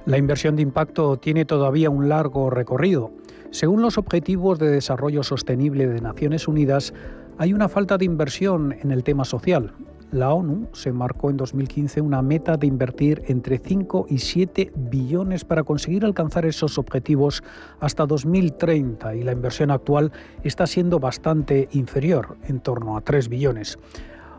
La 0.06 0.18
inversión 0.18 0.56
de 0.56 0.62
impacto 0.62 1.16
tiene 1.16 1.44
todavía 1.44 1.90
un 1.90 2.08
largo 2.08 2.50
recorrido. 2.50 3.10
Según 3.50 3.82
los 3.82 3.98
Objetivos 3.98 4.58
de 4.58 4.70
Desarrollo 4.70 5.22
Sostenible 5.22 5.86
de 5.86 6.00
Naciones 6.00 6.46
Unidas, 6.48 6.92
hay 7.38 7.52
una 7.52 7.68
falta 7.68 7.98
de 7.98 8.04
inversión 8.04 8.76
en 8.80 8.90
el 8.90 9.02
tema 9.02 9.24
social. 9.24 9.72
La 10.14 10.32
ONU 10.32 10.68
se 10.72 10.92
marcó 10.92 11.30
en 11.30 11.36
2015 11.36 12.00
una 12.00 12.22
meta 12.22 12.56
de 12.56 12.68
invertir 12.68 13.22
entre 13.26 13.58
5 13.58 14.06
y 14.08 14.18
7 14.18 14.72
billones 14.76 15.44
para 15.44 15.64
conseguir 15.64 16.04
alcanzar 16.04 16.46
esos 16.46 16.78
objetivos 16.78 17.42
hasta 17.80 18.06
2030 18.06 19.16
y 19.16 19.24
la 19.24 19.32
inversión 19.32 19.72
actual 19.72 20.12
está 20.44 20.68
siendo 20.68 21.00
bastante 21.00 21.68
inferior, 21.72 22.36
en 22.46 22.60
torno 22.60 22.96
a 22.96 23.00
3 23.00 23.28
billones. 23.28 23.76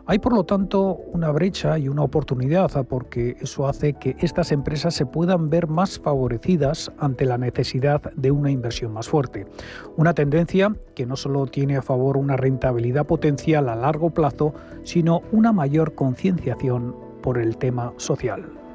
Hay 0.08 0.20
por 0.20 0.34
lo 0.34 0.44
tanto 0.44 1.00
una 1.12 1.32
brecha 1.32 1.78
y 1.78 1.88
una 1.88 2.02
oportunidad 2.02 2.70
porque 2.86 3.36
eso 3.40 3.66
hace 3.66 3.94
que 3.94 4.14
estas 4.20 4.52
empresas 4.52 4.94
se 4.94 5.04
puedan 5.04 5.50
ver 5.50 5.66
más 5.66 5.98
favorecidas 5.98 6.92
ante 6.98 7.24
la 7.24 7.38
necesidad 7.38 8.00
de 8.14 8.30
una 8.30 8.52
inversión 8.52 8.92
más 8.92 9.08
fuerte. 9.08 9.48
Una 9.96 10.14
tendencia 10.14 10.72
que 10.94 11.06
no 11.06 11.16
solo 11.16 11.46
tiene 11.46 11.76
a 11.76 11.82
favor 11.82 12.18
una 12.18 12.36
rentabilidad 12.36 13.04
potencial 13.04 13.68
a 13.68 13.74
largo 13.74 14.10
plazo, 14.10 14.54
sino 14.84 15.22
una 15.32 15.52
mayor 15.52 15.96
concienciación 15.96 16.94
por 17.20 17.38
el 17.38 17.56
tema 17.56 17.92
social. 17.96 18.65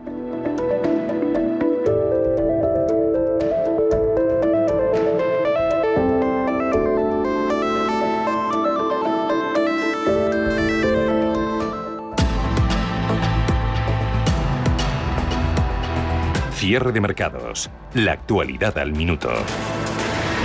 Cierre 16.62 16.92
de 16.92 17.02
mercados. 17.02 17.72
La 17.96 18.12
actualidad 18.12 18.78
al 18.78 18.92
minuto. 18.92 19.32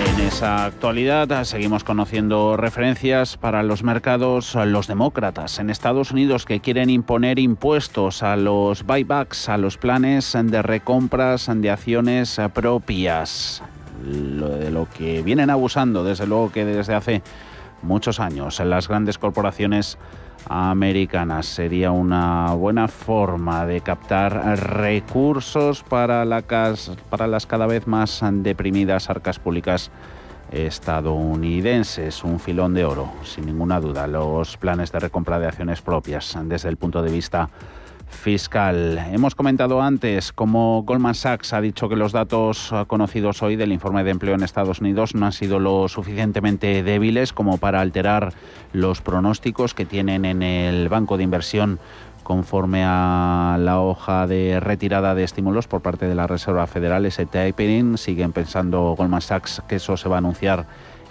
En 0.07 0.27
esa 0.27 0.65
actualidad 0.65 1.45
seguimos 1.45 1.85
conociendo 1.85 2.57
referencias 2.57 3.37
para 3.37 3.63
los 3.63 3.83
mercados, 3.83 4.55
los 4.55 4.87
demócratas 4.87 5.59
en 5.59 5.69
Estados 5.69 6.13
Unidos 6.13 6.47
que 6.47 6.61
quieren 6.61 6.89
imponer 6.89 7.39
impuestos 7.39 8.23
a 8.23 8.37
los 8.37 8.85
buybacks, 8.85 9.51
a 9.51 9.59
los 9.59 9.77
planes 9.77 10.35
de 10.43 10.63
recompras 10.63 11.51
de 11.55 11.71
acciones 11.71 12.41
propias. 12.55 13.63
Lo 14.03 14.49
de 14.49 14.71
lo 14.71 14.89
que 14.89 15.21
vienen 15.21 15.51
abusando, 15.51 16.03
desde 16.03 16.27
luego 16.27 16.51
que 16.51 16.65
desde 16.65 16.95
hace 16.95 17.23
muchos 17.83 18.21
años, 18.21 18.59
las 18.61 18.89
grandes 18.89 19.19
corporaciones 19.19 19.99
americanas. 20.49 21.47
Sería 21.47 21.91
una 21.91 22.53
buena 22.55 22.89
forma 22.89 23.67
de 23.67 23.81
captar 23.81 24.59
recursos 24.59 25.83
para, 25.83 26.25
para 27.11 27.27
las 27.27 27.47
cada 27.47 27.67
vez 27.67 27.87
más 27.87 28.21
deprimidas 28.31 29.11
arcas 29.11 29.39
públicas 29.39 29.91
estadounidenses. 30.51 32.23
Un 32.25 32.39
filón 32.41 32.75
de 32.75 32.85
oro, 32.85 33.13
sin 33.25 33.47
ninguna 33.47 33.81
duda. 33.81 34.07
Los 34.07 34.57
planes 34.57 34.93
de 34.93 35.01
recompra 35.01 35.39
de 35.39 35.47
acciones 35.47 35.83
propias 35.83 36.37
desde 36.45 36.69
el 36.69 36.77
punto 36.77 37.03
de 37.03 37.11
vista 37.11 37.51
fiscal. 38.07 38.99
Hemos 39.13 39.35
comentado 39.35 39.83
antes 39.83 40.33
cómo 40.33 40.83
Goldman 40.85 41.15
Sachs 41.15 41.53
ha 41.53 41.61
dicho 41.61 41.89
que 41.89 41.97
los 41.97 42.13
datos 42.13 42.73
conocidos 42.87 43.43
hoy 43.43 43.57
del 43.57 43.73
informe 43.73 44.05
de 44.05 44.11
empleo 44.11 44.35
en 44.35 44.43
Estados 44.43 44.81
Unidos 44.81 45.15
no 45.15 45.27
han 45.27 45.33
sido 45.33 45.59
lo 45.59 45.89
suficientemente 45.89 46.83
débiles 46.83 47.33
como 47.33 47.59
para 47.59 47.81
alterar 47.81 48.33
los 48.73 49.01
pronósticos 49.01 49.75
que 49.75 49.85
tienen 49.85 50.25
en 50.25 50.43
el 50.43 50.89
banco 50.89 51.17
de 51.17 51.25
inversión 51.25 51.79
conforme 52.23 52.83
a 52.85 53.57
la 53.61 53.81
hoja 53.81 54.27
de 54.27 54.59
retirada 54.59 55.15
de 55.15 55.23
estímulos 55.23 55.69
por 55.69 55.81
parte 55.81 56.09
de 56.09 56.17
la 56.17 56.27
Reserva 56.27 56.67
Federal, 56.67 57.07
ese 57.07 57.25
tapering. 57.25 57.97
Siguen 57.99 58.33
pensando 58.33 58.97
Goldman 58.97 59.21
Sachs 59.21 59.63
que 59.69 59.77
eso 59.77 59.97
se 59.97 60.09
va 60.09 60.17
a 60.17 60.19
anunciar 60.19 60.67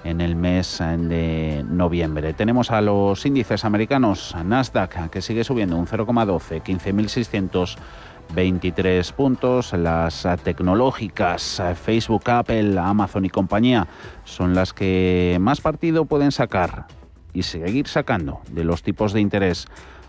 en 0.06 0.22
el 0.22 0.36
mes 0.36 0.78
de 0.80 1.66
noviembre. 1.68 2.34
Tenemos 2.34 2.70
a 2.72 2.80
los 2.80 3.26
índices 3.26 3.66
americanos, 3.66 4.34
Nasdaq, 4.46 5.10
que 5.10 5.22
sigue 5.22 5.44
subiendo 5.44 5.76
un 5.76 5.88
0,12, 5.88 6.62
15.623 6.62 9.12
puntos. 9.14 9.74
Las 9.74 10.28
tecnológicas, 10.44 11.60
Facebook, 11.84 12.30
Apple, 12.30 12.78
Amazon 12.80 13.26
y 13.26 13.30
compañía, 13.30 13.88
son 14.24 14.54
las 14.54 14.74
que 14.74 15.38
más 15.42 15.60
partido 15.60 16.06
pueden 16.06 16.32
sacar 16.32 16.86
y 17.34 17.42
seguir 17.44 17.88
sacando 17.88 18.42
de 18.52 18.64
los 18.64 18.84
tipos 18.84 19.12
de 19.12 19.22
interés 19.22 19.68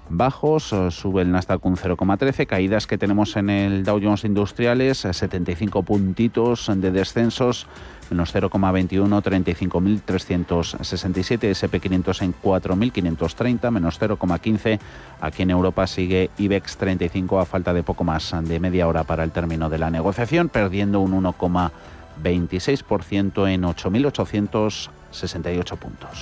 bajos, 0.08 0.74
sube 0.90 1.22
el 1.22 1.32
Nasdaq 1.32 1.64
un 1.64 1.76
0,13, 1.76 2.46
caídas 2.46 2.86
que 2.86 2.98
tenemos 2.98 3.36
en 3.36 3.50
el 3.50 3.84
Dow 3.84 4.00
Jones 4.02 4.24
Industriales, 4.24 4.98
75 4.98 5.82
puntitos 5.82 6.70
de 6.74 6.90
descensos, 6.90 7.66
menos 8.10 8.34
0,21, 8.34 9.22
35.367, 9.22 11.50
SP500 11.50 12.22
en 12.22 12.34
4.530, 12.34 13.70
menos 13.70 14.00
0,15. 14.00 14.80
Aquí 15.20 15.42
en 15.42 15.50
Europa 15.50 15.86
sigue 15.86 16.30
IBEX 16.38 16.76
35 16.76 17.40
a 17.40 17.46
falta 17.46 17.72
de 17.72 17.82
poco 17.82 18.04
más 18.04 18.34
de 18.42 18.60
media 18.60 18.86
hora 18.88 19.04
para 19.04 19.24
el 19.24 19.30
término 19.30 19.70
de 19.70 19.78
la 19.78 19.90
negociación, 19.90 20.48
perdiendo 20.48 21.00
un 21.00 21.12
1,26% 21.22 23.48
en 23.48 23.62
8.868 23.62 25.76
puntos. 25.76 26.18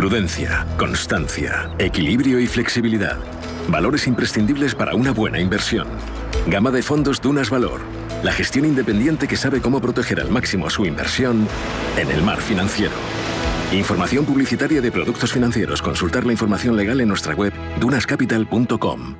Prudencia, 0.00 0.66
constancia, 0.78 1.68
equilibrio 1.78 2.40
y 2.40 2.46
flexibilidad. 2.46 3.18
Valores 3.68 4.06
imprescindibles 4.06 4.74
para 4.74 4.94
una 4.94 5.12
buena 5.12 5.40
inversión. 5.40 5.86
Gama 6.46 6.70
de 6.70 6.82
fondos 6.82 7.20
Dunas 7.20 7.50
Valor. 7.50 7.80
La 8.22 8.32
gestión 8.32 8.64
independiente 8.64 9.28
que 9.28 9.36
sabe 9.36 9.60
cómo 9.60 9.80
proteger 9.80 10.20
al 10.20 10.30
máximo 10.30 10.68
su 10.70 10.84
inversión 10.84 11.46
en 11.96 12.10
el 12.10 12.22
mar 12.22 12.40
financiero. 12.40 12.94
Información 13.72 14.24
publicitaria 14.24 14.80
de 14.80 14.90
productos 14.90 15.32
financieros. 15.32 15.80
Consultar 15.80 16.26
la 16.26 16.32
información 16.32 16.76
legal 16.76 17.00
en 17.00 17.08
nuestra 17.08 17.34
web 17.34 17.52
dunascapital.com. 17.78 19.16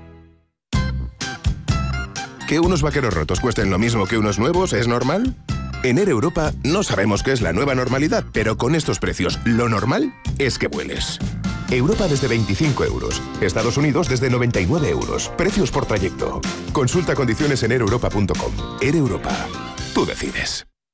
¿Que 2.48 2.58
unos 2.58 2.82
vaqueros 2.82 3.14
rotos 3.14 3.38
cuesten 3.38 3.70
lo 3.70 3.78
mismo 3.78 4.06
que 4.06 4.18
unos 4.18 4.40
nuevos 4.40 4.72
es 4.72 4.88
normal? 4.88 5.36
En 5.84 5.98
Air 5.98 6.08
Europa 6.08 6.52
no 6.64 6.82
sabemos 6.82 7.22
qué 7.22 7.30
es 7.30 7.40
la 7.40 7.52
nueva 7.52 7.76
normalidad, 7.76 8.24
pero 8.32 8.56
con 8.56 8.74
estos 8.74 8.98
precios, 8.98 9.38
lo 9.44 9.68
normal 9.68 10.12
es 10.38 10.58
que 10.58 10.66
vueles. 10.66 11.20
Europa 11.70 12.08
desde 12.08 12.28
25 12.28 12.84
euros. 12.84 13.22
Estados 13.40 13.76
Unidos 13.76 14.08
desde 14.08 14.30
99 14.30 14.88
euros. 14.90 15.30
Precios 15.36 15.70
por 15.70 15.86
trayecto. 15.86 16.40
Consulta 16.72 17.14
condiciones 17.14 17.62
en 17.62 17.72
aereuropa.com. 17.72 18.52
Air 18.80 18.96
Europa. 18.96 19.30
Tú 19.94 20.06
decides. 20.06 20.69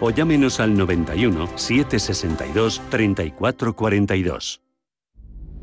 o 0.00 0.10
llámenos 0.10 0.60
al 0.60 0.76
91 0.76 1.48
762 1.56 2.82
3442. 2.90 4.60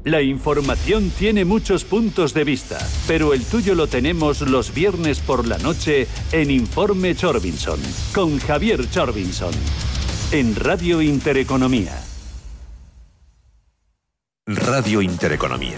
La 0.04 0.22
información 0.22 1.10
tiene 1.10 1.44
muchos 1.44 1.84
puntos 1.84 2.34
de 2.34 2.46
vista, 2.46 2.78
pero 3.08 3.34
el 3.34 3.44
tuyo 3.44 3.76
lo 3.76 3.88
tenemos 3.88 4.42
los 4.42 4.74
viernes 4.74 5.20
por 5.20 5.46
la 5.46 5.58
noche 5.58 6.08
en 6.32 6.50
Informe 6.50 7.14
Chorbinson, 7.14 7.80
con 8.14 8.40
Javier 8.40 8.90
Chorbinson, 8.90 9.54
en 10.32 10.56
Radio 10.56 11.02
Intereconomía. 11.02 12.02
Radio 14.46 15.02
Intereconomía 15.02 15.78